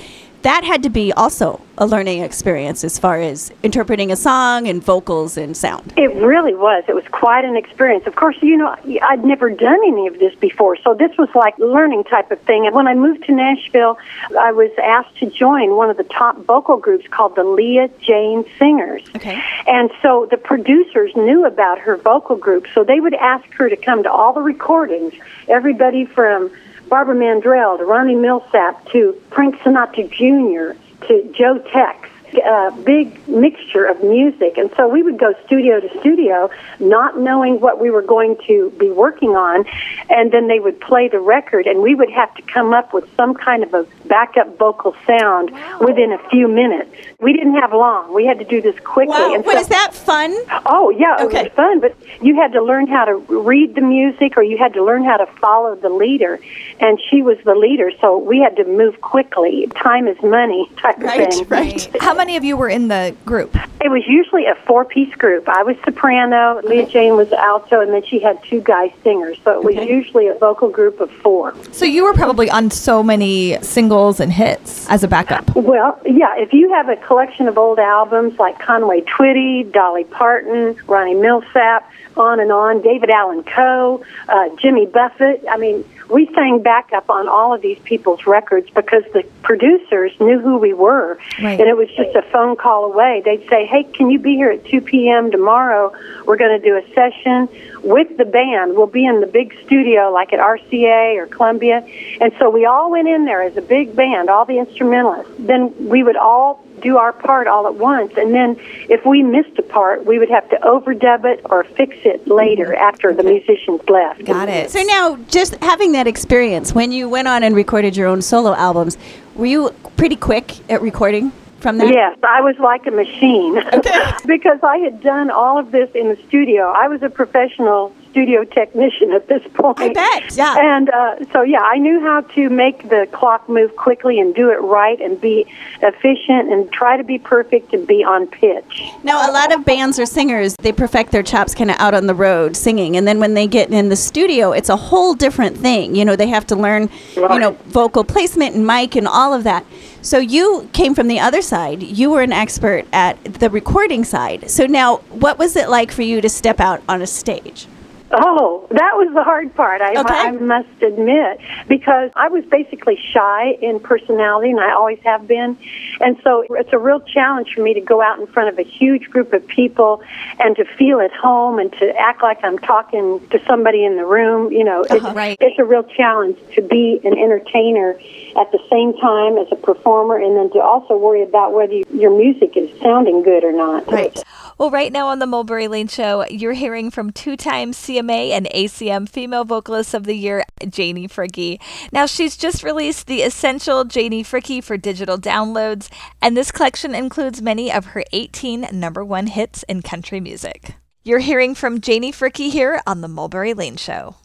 that 0.43 0.65
had 0.65 0.83
to 0.85 0.91
be 0.91 1.13
also 1.13 1.61
a 1.77 1.87
learning 1.87 2.23
experience 2.23 2.83
as 2.83 2.99
far 2.99 3.21
as 3.21 3.53
interpreting 3.63 4.11
a 4.11 4.17
song 4.17 4.67
and 4.69 4.83
vocals 4.83 5.37
and 5.37 5.55
sound. 5.55 5.93
It 5.99 6.15
really 6.15 6.55
was. 6.55 6.85
It 6.89 6.95
was 6.95 7.05
quite 7.11 7.45
an 7.45 7.57
experience. 7.57 8.07
Of 8.07 8.17
course, 8.17 8.37
you 8.41 8.57
know, 8.57 8.75
I'd 9.03 9.25
never 9.25 9.51
done 9.51 9.79
any 9.87 10.07
of 10.07 10.19
this 10.19 10.35
before, 10.37 10.77
so 10.77 10.95
this 10.95 11.17
was 11.19 11.29
like 11.35 11.59
learning 11.59 12.05
type 12.05 12.31
of 12.31 12.41
thing. 12.43 12.67
And 12.67 12.75
when 12.75 12.87
I 12.87 12.95
moved 12.95 13.25
to 13.25 13.33
Nashville, 13.33 13.99
I 14.39 14.53
was 14.53 14.71
asked 14.83 15.17
to 15.19 15.27
join 15.27 15.77
one 15.77 15.91
of 15.91 15.99
the 15.99 16.05
top 16.05 16.39
vocal 16.47 16.79
groups 16.79 17.07
called 17.09 17.37
the 17.37 17.45
Lea 17.45 17.89
Jane 18.01 18.45
Singers. 18.59 19.03
Okay. 19.17 19.43
And 19.67 19.91
so 20.01 20.27
the 20.31 20.39
producers 20.39 21.15
knew 21.17 21.45
about 21.45 21.79
her 21.81 21.97
vocal 21.99 22.37
group, 22.37 22.67
so 22.75 22.83
they 22.83 23.01
would 23.01 23.15
ask 23.15 23.47
her 23.53 23.69
to 23.69 23.77
come 23.77 24.03
to 24.05 24.11
all 24.11 24.33
the 24.33 24.43
recordings. 24.43 25.13
Everybody 25.49 26.07
from 26.07 26.51
Barbara 26.91 27.15
Mandrell 27.15 27.79
to 27.79 27.85
Ronnie 27.85 28.17
Milsap 28.17 28.91
to 28.91 29.19
Frank 29.31 29.55
Sinatra 29.61 30.11
Jr. 30.11 30.77
to 31.07 31.33
Joe 31.33 31.59
Tex. 31.73 32.11
A 32.33 32.71
big 32.85 33.27
mixture 33.27 33.85
of 33.87 34.05
music. 34.05 34.57
And 34.57 34.71
so 34.77 34.87
we 34.87 35.03
would 35.03 35.19
go 35.19 35.35
studio 35.47 35.81
to 35.81 35.89
studio, 35.99 36.49
not 36.79 37.19
knowing 37.19 37.59
what 37.59 37.81
we 37.81 37.91
were 37.91 38.03
going 38.03 38.37
to 38.47 38.71
be 38.79 38.89
working 38.89 39.31
on. 39.31 39.65
And 40.09 40.31
then 40.31 40.47
they 40.47 40.61
would 40.61 40.81
play 40.81 41.09
the 41.09 41.19
record, 41.19 41.67
and 41.67 41.81
we 41.83 41.97
would 41.97 42.11
have 42.11 42.33
to 42.37 42.43
come 42.43 42.73
up 42.73 42.93
with 42.93 43.05
some 43.17 43.35
kind 43.35 43.65
of 43.65 43.75
a 43.75 43.85
backup 44.07 44.59
vocal 44.59 44.95
sound 45.09 45.51
within 45.81 46.13
a 46.13 46.19
few 46.29 46.47
minutes. 46.47 46.95
We 47.21 47.35
didn't 47.35 47.55
have 47.57 47.73
long. 47.73 48.15
We 48.15 48.25
had 48.25 48.39
to 48.39 48.45
do 48.47 48.63
this 48.63 48.79
quickly. 48.81 49.15
And 49.35 49.45
Wait, 49.45 49.55
so- 49.55 49.61
is 49.61 49.69
that 49.69 49.93
fun? 49.93 50.35
Oh 50.65 50.89
yeah, 50.91 51.21
it 51.21 51.27
Okay. 51.27 51.43
was 51.45 51.53
fun, 51.53 51.81
but 51.81 51.95
you 52.23 52.35
had 52.37 52.53
to 52.53 52.63
learn 52.63 52.87
how 52.87 53.05
to 53.05 53.17
read 53.29 53.75
the 53.75 53.83
music, 53.83 54.39
or 54.39 54.43
you 54.43 54.57
had 54.57 54.73
to 54.75 54.83
learn 54.83 55.05
how 55.05 55.19
to 55.19 55.27
follow 55.27 55.75
the 55.75 55.91
leader. 55.91 56.39
And 56.81 56.99
she 57.11 57.21
was 57.23 57.37
the 57.45 57.55
leader, 57.55 57.91
so 58.01 58.17
we 58.17 58.39
had 58.41 58.57
to 58.57 58.65
move 58.65 59.01
quickly. 59.03 59.69
Time 59.77 60.09
is 60.09 60.17
money, 60.23 60.71
type 60.79 60.97
of 60.97 61.05
Right, 61.05 61.33
thing. 61.33 61.47
right. 61.49 61.97
How 62.01 62.15
many 62.15 62.37
of 62.37 62.45
you 62.45 62.57
were 62.57 62.69
in 62.71 62.89
the 62.89 63.15
group? 63.27 63.55
It 63.83 63.91
was 63.91 64.03
usually 64.07 64.47
a 64.47 64.55
four-piece 64.67 65.15
group. 65.17 65.47
I 65.49 65.63
was 65.63 65.77
soprano, 65.85 66.61
Lea 66.65 66.87
Jane 66.87 67.17
was 67.17 67.33
alto, 67.33 67.81
and 67.81 67.93
then 67.93 68.03
she 68.03 68.19
had 68.19 68.43
two 68.45 68.61
guy 68.63 68.93
singers. 69.03 69.39
So 69.45 69.53
it 69.53 69.65
was 69.65 69.77
Okay. 69.77 69.89
usually 69.93 70.29
a 70.29 70.35
vocal 70.35 70.69
group 70.71 71.01
of 71.01 71.11
four. 71.11 71.55
So 71.73 71.85
you 71.85 72.05
were 72.05 72.15
probably 72.15 72.51
on 72.51 72.71
so 72.71 73.03
many 73.03 73.59
singles 73.63 74.21
and 74.21 74.33
hits 74.33 74.89
as 74.91 75.05
a 75.05 75.09
backup. 75.09 75.55
Well, 75.55 75.99
yeah, 76.07 76.35
if 76.37 76.53
you 76.55 76.73
have 76.73 76.89
a 76.89 76.97
collection 77.11 77.49
of 77.49 77.59
old 77.59 77.81
albums 77.81 78.39
like 78.39 78.57
Conway 78.61 79.01
Twitty, 79.01 79.73
Dolly 79.73 80.05
Parton, 80.05 80.77
Ronnie 80.87 81.17
Milsap, 81.17 81.83
on 82.17 82.39
and 82.39 82.53
on, 82.53 82.83
David 82.83 83.11
Allan 83.11 83.43
Coe, 83.43 84.05
uh, 84.29 84.49
Jimmy 84.59 84.87
Buffett, 84.87 85.45
I 85.51 85.57
mean, 85.57 85.85
we 86.09 86.27
sang 86.35 86.63
backup 86.63 87.11
on 87.11 87.29
all 87.29 87.53
of 87.53 87.63
these 87.63 87.79
people's 87.81 88.27
records 88.27 88.69
because 88.71 89.03
the 89.13 89.25
producers 89.43 90.13
knew 90.21 90.41
who 90.41 90.59
we 90.59 90.73
were. 90.73 91.19
Right. 91.43 91.59
And 91.59 91.69
it 91.69 91.77
was 91.77 91.89
just 91.97 92.15
a 92.15 92.23
phone 92.31 92.57
call 92.57 92.85
away. 92.85 93.23
They'd 93.25 93.49
say, 93.49 93.67
hey, 93.67 93.85
can 93.85 94.11
you 94.11 94.19
be 94.19 94.35
here 94.35 94.51
at 94.51 94.65
2 94.67 94.81
p.m. 94.81 95.31
tomorrow? 95.31 95.93
We're 96.27 96.37
going 96.37 96.61
to 96.61 96.65
do 96.65 96.77
a 96.77 96.95
session 96.95 97.49
with 97.83 98.17
the 98.17 98.25
band. 98.25 98.75
We'll 98.77 98.87
be 98.87 99.07
in 99.07 99.21
the 99.21 99.27
big 99.27 99.55
studio 99.65 100.11
like 100.13 100.33
at 100.33 100.41
RCA 100.41 101.17
or 101.17 101.27
Columbia. 101.27 101.87
And 102.21 102.33
so 102.39 102.51
we 102.51 102.65
all 102.67 102.91
went 102.91 103.09
in 103.09 103.25
there 103.25 103.43
as 103.43 103.57
a 103.57 103.63
big 103.63 103.95
band, 103.95 104.29
all 104.29 104.45
the 104.45 104.59
instrumentalists. 104.59 105.33
Then 105.39 105.89
we 105.89 106.03
would 106.03 106.17
all 106.17 106.65
do 106.81 106.97
our 106.97 107.13
part 107.13 107.47
all 107.47 107.67
at 107.67 107.75
once. 107.75 108.15
And 108.17 108.35
then 108.35 108.57
if 108.89 109.05
we 109.05 109.23
missed 109.23 109.59
a 109.59 109.63
part, 109.63 110.05
we 110.07 110.19
would 110.19 110.31
have 110.31 110.49
to 110.51 110.57
overdub 110.57 111.25
it 111.25 111.41
or 111.45 111.65
fix 111.65 111.97
it 112.05 112.27
later 112.27 112.67
mm-hmm. 112.67 112.83
after 112.83 113.13
the 113.13 113.23
musicians 113.23 113.81
left. 113.89 114.25
Got 114.25 114.49
it. 114.49 114.71
So 114.71 114.83
now, 114.83 115.17
just 115.29 115.57
having 115.57 115.93
that 115.93 116.07
experience, 116.07 116.75
when 116.75 116.93
you 116.93 117.09
went 117.09 117.29
on 117.29 117.43
and 117.43 117.55
recorded 117.55 117.97
your 117.97 118.07
own 118.07 118.23
solo 118.23 118.55
albums, 118.55 118.97
were 119.35 119.47
you 119.47 119.71
pretty 119.97 120.17
quick 120.17 120.59
at 120.71 120.83
recording 120.83 121.33
from 121.61 121.79
that? 121.79 121.89
Yes, 121.89 122.19
I 122.23 122.41
was 122.41 122.59
like 122.59 122.87
a 122.87 122.91
machine 122.91 123.55
because 124.27 124.59
I 124.63 124.79
had 124.79 125.03
done 125.03 125.31
all 125.31 125.59
of 125.59 125.71
this 125.71 125.91
in 125.95 126.09
the 126.09 126.17
studio. 126.29 126.71
I 126.71 126.89
was 126.89 127.03
a 127.03 127.11
professional 127.11 127.95
studio 128.11 128.45
technician 128.45 129.13
at 129.13 129.29
this 129.29 129.43
point. 129.55 129.79
I 129.79 129.93
bet, 129.93 130.37
yeah. 130.37 130.57
And 130.59 130.91
uh, 130.91 131.17
so, 131.33 131.43
yeah, 131.43 131.61
I 131.61 131.79
knew 131.79 132.01
how 132.01 132.23
to 132.23 132.49
make 132.51 132.89
the 132.89 133.09
clock 133.13 133.49
move 133.49 133.77
quickly 133.77 134.19
and 134.21 134.35
do 134.35 134.51
it 134.51 134.61
right 134.61 135.01
and 135.01 135.21
be 135.21 135.47
efficient 135.83 136.53
and 136.53 136.71
try 136.73 136.97
to 136.97 137.05
be 137.05 137.19
perfect 137.19 137.73
and 137.73 137.87
be 137.87 138.05
on 138.05 138.27
pitch. 138.27 138.83
Now, 139.03 139.31
a 139.31 139.33
lot 139.33 139.53
of 139.53 139.65
bands 139.65 139.99
or 139.99 140.07
singers, 140.07 140.57
they 140.61 140.73
perfect 140.73 141.13
their 141.13 141.23
chops 141.23 141.55
kind 141.55 141.71
of 141.71 141.77
out 141.79 141.95
on 141.95 142.07
the 142.07 142.15
road 142.15 142.57
singing. 142.57 142.97
And 142.97 143.07
then 143.07 143.21
when 143.21 143.35
they 143.35 143.47
get 143.47 143.71
in 143.71 143.89
the 143.89 143.97
studio, 143.97 144.53
it's 144.53 144.69
a 144.69 144.77
whole 144.77 145.15
different 145.15 145.57
thing. 145.57 145.95
You 145.95 146.05
know, 146.05 146.17
they 146.17 146.29
have 146.29 146.47
to 146.49 146.57
learn, 146.57 146.91
you 147.15 147.39
know, 147.39 147.53
vocal 147.67 148.05
placement 148.05 148.55
and 148.55 148.67
mic 148.67 148.97
and 148.97 149.07
all 149.07 149.33
of 149.33 149.45
that. 149.45 149.65
So 150.03 150.19
you 150.19 150.69
came 150.73 150.95
from 150.95 151.09
the 151.09 151.21
other 151.21 151.43
side. 151.43 151.83
You 151.83 152.11
were 152.11 152.23
an 152.23 152.33
expert 152.33 152.87
at 152.93 153.23
the 153.25 153.51
recording 153.51 154.03
side. 154.05 154.51
So 154.51 154.67
now, 154.67 154.99
what 155.11 155.39
was 155.39 155.57
it 155.57 155.69
like 155.69 155.93
for 155.93 156.03
you 156.03 156.21
to 156.23 156.29
step 156.29 156.59
out 156.59 156.83
on 156.89 157.03
a 157.03 157.07
stage? 157.07 157.67
Oh, 158.13 158.67
that 158.71 158.97
was 158.97 159.13
the 159.15 159.23
hard 159.23 159.55
part. 159.55 159.81
I, 159.81 160.01
Okay. 160.01 160.15
I 160.15 160.31
must 160.33 160.83
admit, 160.83 161.41
because 161.69 162.11
I 162.17 162.29
was 162.29 162.45
basically 162.45 162.99
shy 163.13 163.53
in 163.61 163.81
personality, 163.81 164.51
and 164.51 164.61
I 164.61 164.73
always 164.73 164.99
have 165.05 165.27
been, 165.29 165.57
and 166.01 166.19
so 166.25 166.45
it's 166.51 166.73
a 166.73 166.79
real 166.79 167.01
challenge 167.01 167.53
for 167.55 167.63
me 167.63 167.75
to 167.75 167.81
go 167.81 168.01
out 168.03 168.19
in 168.19 168.27
front 168.27 168.49
of 168.49 168.59
a 168.59 168.63
huge 168.63 169.11
group 169.11 169.33
of 169.33 169.47
people 169.47 170.03
and 170.39 170.57
to 170.57 170.65
feel 170.65 171.01
at 171.01 171.13
home 171.13 171.59
and 171.59 171.73
to 171.75 171.97
act 171.97 172.23
like 172.23 172.43
I'm 172.43 172.59
talking 172.59 173.21
to 173.31 173.41
somebody 173.47 173.85
in 173.85 173.97
the 173.97 174.07
room. 174.07 174.53
You 174.53 174.65
know, 174.65 174.83
it's, 174.83 174.93
uh-huh. 174.93 175.15
right. 175.15 175.37
it's 175.41 175.59
a 175.59 175.65
real 175.65 175.85
challenge 175.85 176.39
to 176.55 176.63
be 176.63 177.01
an 177.05 177.17
entertainer 177.17 177.99
at 178.37 178.51
the 178.53 178.61
same 178.71 178.97
time 178.99 179.39
as 179.39 179.47
a 179.51 179.57
performer, 179.57 180.17
and 180.17 180.37
then 180.37 180.51
to 180.51 180.61
also 180.61 180.97
worry 180.97 181.23
about 181.23 181.53
whether 181.53 181.73
you, 181.73 181.85
your 181.93 182.17
music 182.17 182.57
is 182.57 182.71
sounding 182.81 183.23
good 183.23 183.45
or 183.45 183.53
not. 183.53 183.87
Right. 183.91 184.19
Well, 184.59 184.71
right 184.71 184.93
now 184.93 185.09
on 185.09 185.21
the 185.21 185.27
Mulberry 185.27 185.69
Lane 185.69 185.89
Show, 185.89 186.27
you're 186.29 186.53
hearing 186.53 186.91
from 186.91 187.13
two 187.13 187.37
time 187.37 187.73
CMA 187.73 188.31
and 188.31 188.47
ACM 188.55 189.09
Female 189.09 189.45
Vocalist 189.45 189.95
of 189.95 190.05
the 190.05 190.15
Year, 190.15 190.45
Janie 190.69 191.09
Fricke. 191.09 191.59
Now, 191.93 192.07
she's 192.07 192.37
just 192.37 192.63
released 192.63 193.07
the 193.07 193.23
Essential 193.23 193.85
Janie 193.85 194.23
Fricke 194.23 194.63
for 194.63 194.77
digital 194.77 195.17
downloads, 195.17 195.89
and 196.21 196.37
this 196.37 196.51
collection 196.51 196.95
includes 196.95 197.41
many 197.41 197.73
of 197.73 197.87
her 197.87 198.05
18 198.13 198.69
number 198.73 199.05
one 199.05 199.29
hits 199.29 199.63
in 199.63 199.81
country 199.81 200.21
music. 200.21 200.75
You're 201.03 201.21
hearing 201.21 201.55
from 201.55 201.81
Janie 201.81 202.13
Fricke 202.13 202.51
here 202.51 202.83
on 202.87 203.01
the 203.01 203.09
Mulberry 203.09 203.55
Lane 203.55 203.77
Show. 203.77 204.17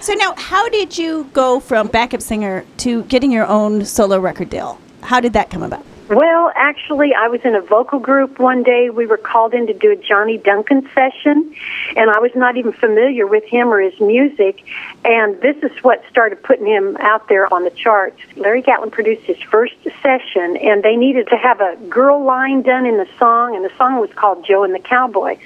So 0.00 0.12
now, 0.14 0.34
how 0.36 0.68
did 0.68 0.96
you 0.98 1.28
go 1.32 1.60
from 1.60 1.88
backup 1.88 2.22
singer 2.22 2.64
to 2.78 3.04
getting 3.04 3.32
your 3.32 3.46
own 3.46 3.84
solo 3.84 4.18
record 4.18 4.50
deal? 4.50 4.78
How 5.02 5.20
did 5.20 5.32
that 5.34 5.50
come 5.50 5.62
about? 5.62 5.84
Well, 6.08 6.52
actually, 6.54 7.14
I 7.14 7.28
was 7.28 7.40
in 7.44 7.54
a 7.54 7.62
vocal 7.62 7.98
group 7.98 8.38
one 8.38 8.62
day. 8.62 8.90
We 8.90 9.06
were 9.06 9.16
called 9.16 9.54
in 9.54 9.66
to 9.68 9.72
do 9.72 9.90
a 9.90 9.96
Johnny 9.96 10.36
Duncan 10.36 10.86
session, 10.94 11.54
and 11.96 12.10
I 12.10 12.18
was 12.18 12.30
not 12.34 12.58
even 12.58 12.74
familiar 12.74 13.26
with 13.26 13.44
him 13.44 13.68
or 13.68 13.80
his 13.80 13.98
music. 13.98 14.62
And 15.06 15.40
this 15.40 15.56
is 15.62 15.72
what 15.82 16.04
started 16.10 16.42
putting 16.42 16.66
him 16.66 16.98
out 17.00 17.28
there 17.28 17.52
on 17.52 17.64
the 17.64 17.70
charts. 17.70 18.20
Larry 18.36 18.60
Gatlin 18.60 18.90
produced 18.90 19.22
his 19.22 19.40
first 19.50 19.76
session, 20.02 20.58
and 20.58 20.82
they 20.82 20.94
needed 20.94 21.28
to 21.28 21.36
have 21.38 21.62
a 21.62 21.76
girl 21.88 22.22
line 22.22 22.60
done 22.60 22.84
in 22.84 22.98
the 22.98 23.08
song, 23.18 23.56
and 23.56 23.64
the 23.64 23.74
song 23.78 23.98
was 23.98 24.10
called 24.12 24.44
Jo 24.44 24.62
and 24.62 24.74
the 24.74 24.80
Cowboy. 24.80 25.38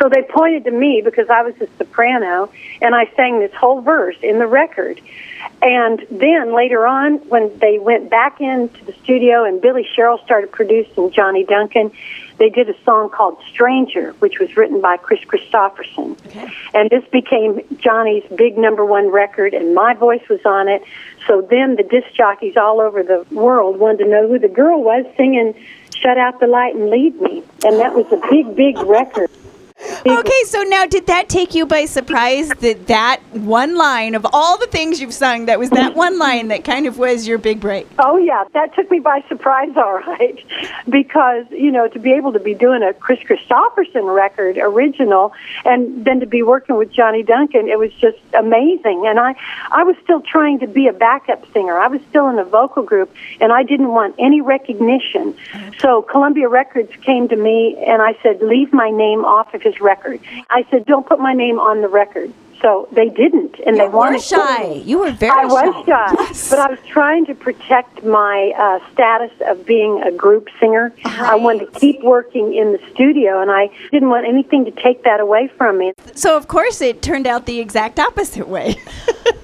So 0.00 0.08
they 0.08 0.22
pointed 0.22 0.64
to 0.64 0.70
me 0.70 1.02
because 1.04 1.28
I 1.28 1.42
was 1.42 1.54
a 1.60 1.68
soprano, 1.76 2.50
and 2.80 2.94
I 2.94 3.10
sang 3.16 3.40
this 3.40 3.52
whole 3.52 3.82
verse 3.82 4.16
in 4.22 4.38
the 4.38 4.46
record. 4.46 4.98
And 5.60 6.06
then 6.10 6.54
later 6.54 6.86
on, 6.86 7.18
when 7.28 7.58
they 7.58 7.78
went 7.78 8.08
back 8.08 8.40
into 8.40 8.82
the 8.86 8.94
studio 9.02 9.44
and 9.44 9.60
Billy 9.60 9.86
Sherrill 9.94 10.18
started 10.24 10.52
producing 10.52 11.10
Johnny 11.10 11.44
Duncan, 11.44 11.90
they 12.38 12.48
did 12.48 12.70
a 12.70 12.82
song 12.82 13.10
called 13.10 13.36
Stranger, 13.50 14.12
which 14.20 14.38
was 14.38 14.56
written 14.56 14.80
by 14.80 14.96
Kris 14.96 15.20
Kristofferson. 15.20 16.16
And 16.72 16.88
this 16.88 17.04
became 17.12 17.60
Johnny's 17.78 18.24
big 18.34 18.56
number 18.56 18.86
one 18.86 19.10
record, 19.10 19.52
and 19.52 19.74
my 19.74 19.92
voice 19.92 20.26
was 20.30 20.40
on 20.46 20.68
it. 20.68 20.82
So 21.26 21.42
then 21.42 21.76
the 21.76 21.82
disc 21.82 22.14
jockeys 22.14 22.56
all 22.56 22.80
over 22.80 23.02
the 23.02 23.26
world 23.30 23.78
wanted 23.78 24.04
to 24.04 24.10
know 24.10 24.26
who 24.26 24.38
the 24.38 24.48
girl 24.48 24.82
was 24.82 25.04
singing 25.18 25.54
Shut 25.94 26.16
Out 26.16 26.40
the 26.40 26.46
Light 26.46 26.74
and 26.74 26.88
Lead 26.88 27.20
Me. 27.20 27.42
And 27.66 27.78
that 27.78 27.94
was 27.94 28.06
a 28.10 28.30
big, 28.30 28.56
big 28.56 28.78
record. 28.78 29.30
Okay, 30.06 30.42
so 30.46 30.62
now 30.62 30.86
did 30.86 31.06
that 31.06 31.28
take 31.28 31.54
you 31.54 31.66
by 31.66 31.84
surprise 31.84 32.48
that 32.48 32.86
that 32.86 33.20
one 33.32 33.76
line 33.76 34.14
of 34.14 34.26
all 34.32 34.56
the 34.58 34.66
things 34.66 35.00
you've 35.00 35.14
sung, 35.14 35.46
that 35.46 35.58
was 35.58 35.70
that 35.70 35.94
one 35.94 36.18
line 36.18 36.48
that 36.48 36.64
kind 36.64 36.86
of 36.86 36.98
was 36.98 37.28
your 37.28 37.38
big 37.38 37.60
break? 37.60 37.86
Oh 37.98 38.16
yeah, 38.16 38.44
that 38.54 38.74
took 38.74 38.90
me 38.90 38.98
by 38.98 39.22
surprise, 39.28 39.70
all 39.76 39.98
right, 39.98 40.42
because 40.88 41.46
you 41.50 41.70
know 41.70 41.86
to 41.88 41.98
be 41.98 42.12
able 42.12 42.32
to 42.32 42.40
be 42.40 42.54
doing 42.54 42.82
a 42.82 42.94
Kris 42.94 43.20
Kristofferson 43.20 44.14
record 44.14 44.56
original, 44.58 45.32
and 45.64 46.04
then 46.04 46.20
to 46.20 46.26
be 46.26 46.42
working 46.42 46.76
with 46.76 46.92
Johnny 46.92 47.22
Duncan, 47.22 47.68
it 47.68 47.78
was 47.78 47.92
just 47.94 48.18
amazing. 48.32 49.04
And 49.06 49.20
I, 49.20 49.34
I 49.70 49.84
was 49.84 49.96
still 50.02 50.20
trying 50.22 50.60
to 50.60 50.66
be 50.66 50.88
a 50.88 50.92
backup 50.92 51.50
singer. 51.52 51.78
I 51.78 51.88
was 51.88 52.00
still 52.08 52.28
in 52.28 52.38
a 52.38 52.44
vocal 52.44 52.82
group, 52.82 53.14
and 53.40 53.52
I 53.52 53.62
didn't 53.62 53.88
want 53.88 54.14
any 54.18 54.40
recognition. 54.40 55.36
So 55.78 56.02
Columbia 56.02 56.48
Records 56.48 56.92
came 57.02 57.28
to 57.28 57.36
me, 57.36 57.76
and 57.86 58.00
I 58.00 58.16
said, 58.22 58.42
"Leave 58.42 58.72
my 58.72 58.90
name 58.90 59.24
off 59.24 59.52
of 59.54 59.62
his 59.62 59.69
record." 59.78 60.20
I 60.48 60.64
said, 60.70 60.86
"Don't 60.86 61.06
put 61.06 61.18
my 61.20 61.34
name 61.34 61.58
on 61.60 61.82
the 61.82 61.88
record." 61.88 62.32
So 62.62 62.88
they 62.92 63.08
didn't, 63.08 63.58
and 63.64 63.78
they 63.78 63.84
You 63.84 63.90
were 63.90 63.96
wanted 63.96 64.20
shy. 64.20 64.82
You 64.84 64.98
were 64.98 65.12
very 65.12 65.32
I 65.32 65.46
was 65.46 65.86
shy. 65.86 66.14
shy, 66.14 66.50
but 66.50 66.58
I 66.58 66.68
was 66.68 66.78
trying 66.86 67.24
to 67.24 67.34
protect 67.34 68.04
my 68.04 68.52
uh, 68.58 68.80
status 68.92 69.30
of 69.46 69.64
being 69.64 70.02
a 70.02 70.12
group 70.12 70.48
singer. 70.60 70.92
I 71.06 71.36
wanted 71.36 71.72
to 71.72 71.80
keep 71.80 72.02
working 72.02 72.52
in 72.54 72.72
the 72.72 72.80
studio, 72.92 73.40
and 73.40 73.50
I 73.50 73.70
didn't 73.90 74.10
want 74.10 74.26
anything 74.26 74.66
to 74.66 74.72
take 74.72 75.04
that 75.04 75.20
away 75.20 75.48
from 75.56 75.78
me. 75.78 75.94
So 76.14 76.36
of 76.36 76.48
course 76.48 76.82
it 76.82 77.00
turned 77.00 77.26
out 77.26 77.46
the 77.46 77.60
exact 77.60 77.98
opposite 77.98 78.46
way. 78.48 78.76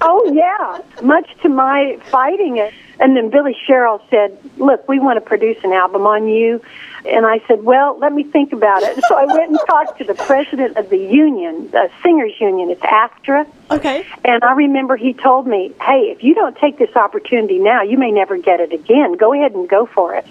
Oh 0.03 0.31
yeah, 0.35 0.83
much 1.03 1.27
to 1.43 1.49
my 1.49 1.99
fighting 2.11 2.59
it. 2.59 2.73
And 2.99 3.17
then 3.17 3.31
Billy 3.31 3.57
Sherrill 3.67 4.01
said, 4.11 4.39
"Look, 4.57 4.89
we 4.89 4.99
want 4.99 5.17
to 5.17 5.21
produce 5.21 5.63
an 5.65 5.73
album 5.73 6.07
on 6.07 6.29
you." 6.29 6.61
And 7.05 7.27
I 7.27 7.41
said, 7.47 7.65
"Well, 7.65 7.99
let 7.99 8.13
me 8.13 8.25
think 8.25 8.53
about 8.53 8.83
it." 8.83 9.03
So 9.09 9.17
I 9.17 9.27
went 9.27 9.51
and 9.51 9.59
talked 9.69 9.99
to 9.99 10.05
the 10.05 10.15
president 10.15 10.77
of 10.77 10.89
the 10.89 10.99
union, 10.99 11.71
the 11.71 11.91
singers 12.03 12.33
union. 12.41 12.71
It's 12.71 12.83
AFTRA. 12.83 13.47
okay. 13.71 14.07
And 14.25 14.43
I 14.43 14.53
remember 14.53 14.97
he 14.97 15.13
told 15.13 15.47
me, 15.47 15.73
"Hey, 15.81 16.11
if 16.11 16.25
you 16.25 16.35
don't 16.35 16.57
take 16.57 16.79
this 16.79 16.95
opportunity 16.97 17.59
now, 17.59 17.83
you 17.83 17.99
may 17.99 18.11
never 18.11 18.39
get 18.39 18.61
it 18.61 18.73
again. 18.73 19.13
Go 19.15 19.33
ahead 19.33 19.53
and 19.53 19.69
go 19.69 19.87
for 19.87 20.15
it." 20.15 20.27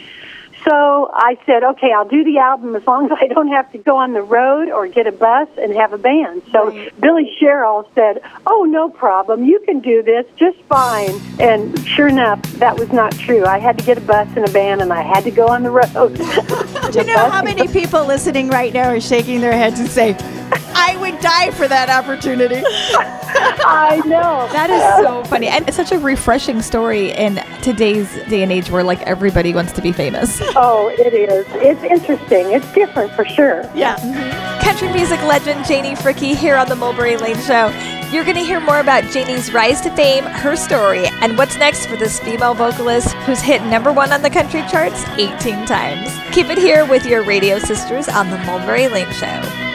So 0.67 1.11
I 1.13 1.37
said, 1.45 1.63
"Okay, 1.63 1.91
I'll 1.95 2.07
do 2.07 2.23
the 2.23 2.39
album 2.39 2.75
as 2.75 2.85
long 2.87 3.05
as 3.05 3.17
I 3.21 3.27
don't 3.27 3.49
have 3.49 3.71
to 3.73 3.77
go 3.77 3.97
on 3.97 4.13
the 4.13 4.21
road 4.21 4.69
or 4.69 4.87
get 4.87 5.05
a 5.05 5.11
bus 5.11 5.47
and 5.61 5.73
have 5.75 5.93
a 5.93 5.97
band." 5.97 6.41
So 6.51 6.73
Billy 6.99 7.31
Sherrill 7.39 7.87
said, 7.93 8.21
"Oh, 8.47 8.63
no 8.63 8.89
problem. 8.89 9.45
You 9.45 9.59
can 9.65 9.79
do 9.79 10.01
this 10.01 10.25
just 10.35 10.57
fine." 10.63 11.13
And 11.39 11.79
sure 11.87 12.07
enough, 12.07 12.41
that 12.53 12.79
was 12.79 12.91
not 12.91 13.11
true. 13.13 13.45
I 13.45 13.59
had 13.59 13.77
to 13.77 13.85
get 13.85 13.97
a 13.97 14.01
bus 14.01 14.27
and 14.35 14.47
a 14.47 14.51
band, 14.51 14.81
and 14.81 14.91
I 14.91 15.01
had 15.01 15.23
to 15.25 15.31
go 15.31 15.47
on 15.47 15.63
the 15.63 15.71
road. 15.71 16.15
Do 16.91 16.99
you 16.99 17.05
know 17.05 17.29
how 17.29 17.43
many 17.43 17.67
people 17.67 18.05
listening 18.05 18.49
right 18.49 18.73
now 18.73 18.89
are 18.89 18.99
shaking 18.99 19.41
their 19.41 19.53
heads 19.53 19.79
and 19.79 19.89
say, 19.89 20.15
I 20.51 20.97
would 20.99 21.19
die 21.19 21.51
for 21.51 21.67
that 21.67 21.89
opportunity? 21.89 22.61
I 23.67 24.01
know. 24.05 24.47
That 24.51 24.69
is 24.69 25.03
so 25.05 25.23
funny. 25.29 25.47
And 25.47 25.67
it's 25.67 25.77
such 25.77 25.91
a 25.91 25.99
refreshing 25.99 26.61
story 26.61 27.11
in 27.11 27.35
today's 27.61 28.13
day 28.29 28.43
and 28.43 28.51
age 28.51 28.69
where 28.69 28.83
like 28.83 29.01
everybody 29.03 29.53
wants 29.53 29.71
to 29.73 29.81
be 29.81 29.91
famous. 29.91 30.39
Oh, 30.55 30.89
it 30.97 31.13
is. 31.13 31.45
It's 31.49 31.83
interesting. 31.83 32.51
It's 32.51 32.71
different 32.73 33.11
for 33.13 33.25
sure. 33.25 33.69
Yeah. 33.73 33.95
Mm-hmm. 33.97 34.61
Country 34.61 34.91
music 34.93 35.21
legend 35.23 35.65
Janie 35.65 35.95
Fricke 35.95 36.35
here 36.35 36.55
on 36.55 36.67
the 36.69 36.75
Mulberry 36.75 37.17
Lane 37.17 37.37
Show. 37.39 37.69
You're 38.11 38.23
going 38.23 38.37
to 38.37 38.43
hear 38.43 38.59
more 38.59 38.79
about 38.79 39.03
Janie's 39.11 39.51
rise 39.51 39.81
to 39.81 39.89
fame, 39.95 40.23
her 40.23 40.55
story, 40.55 41.07
and 41.21 41.37
what's 41.37 41.57
next 41.57 41.87
for 41.87 41.95
this 41.97 42.19
female 42.19 42.53
vocalist 42.53 43.13
who's 43.25 43.41
hit 43.41 43.63
number 43.63 43.91
one 43.91 44.11
on 44.11 44.21
the 44.21 44.29
country 44.29 44.61
charts 44.69 45.03
18 45.17 45.65
times. 45.65 46.11
Keep 46.33 46.47
it 46.47 46.57
here 46.57 46.85
with 46.85 47.05
your 47.05 47.23
radio 47.23 47.57
sisters 47.59 48.07
on 48.07 48.29
the 48.29 48.37
Mulberry 48.39 48.87
Lane 48.87 49.11
Show. 49.11 49.74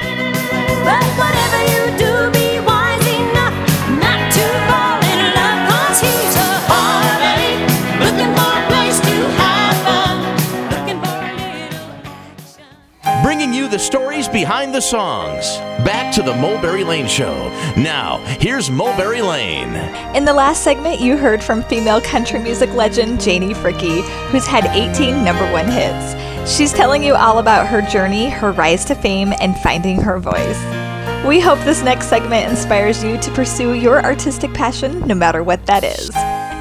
The 13.71 13.79
stories 13.79 14.27
behind 14.27 14.75
the 14.75 14.81
songs. 14.81 15.57
Back 15.85 16.13
to 16.13 16.23
the 16.23 16.35
Mulberry 16.35 16.83
Lane 16.83 17.07
Show. 17.07 17.33
Now, 17.77 18.17
here's 18.41 18.69
Mulberry 18.69 19.23
Lane. 19.23 19.77
In 20.17 20.25
the 20.25 20.33
last 20.33 20.65
segment, 20.65 21.01
you 21.01 21.17
heard 21.17 21.41
from 21.41 21.63
female 21.63 22.01
country 22.01 22.41
music 22.41 22.69
legend 22.71 23.21
Janie 23.21 23.55
Fricke, 23.55 24.03
who's 24.31 24.47
had 24.47 24.65
18 24.67 25.25
number 25.25 25.51
one 25.53 25.69
hits. 25.69 26.53
She's 26.53 26.73
telling 26.73 27.05
you 27.05 27.15
all 27.15 27.39
about 27.39 27.69
her 27.69 27.81
journey, 27.81 28.29
her 28.29 28.51
rise 28.51 28.85
to 28.87 28.97
fame, 28.97 29.33
and 29.41 29.57
finding 29.57 30.01
her 30.01 30.19
voice. 30.19 30.80
We 31.27 31.39
hope 31.39 31.59
this 31.67 31.83
next 31.83 32.07
segment 32.07 32.51
inspires 32.51 33.05
you 33.05 33.19
to 33.19 33.31
pursue 33.33 33.75
your 33.75 34.03
artistic 34.03 34.55
passion, 34.55 35.07
no 35.07 35.15
matter 35.15 35.43
what 35.43 35.67
that 35.67 35.85
is. 35.85 36.09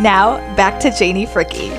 Now, 0.01 0.37
back 0.57 0.81
to 0.81 0.91
Janie 0.91 1.25
Fricke. 1.25 1.71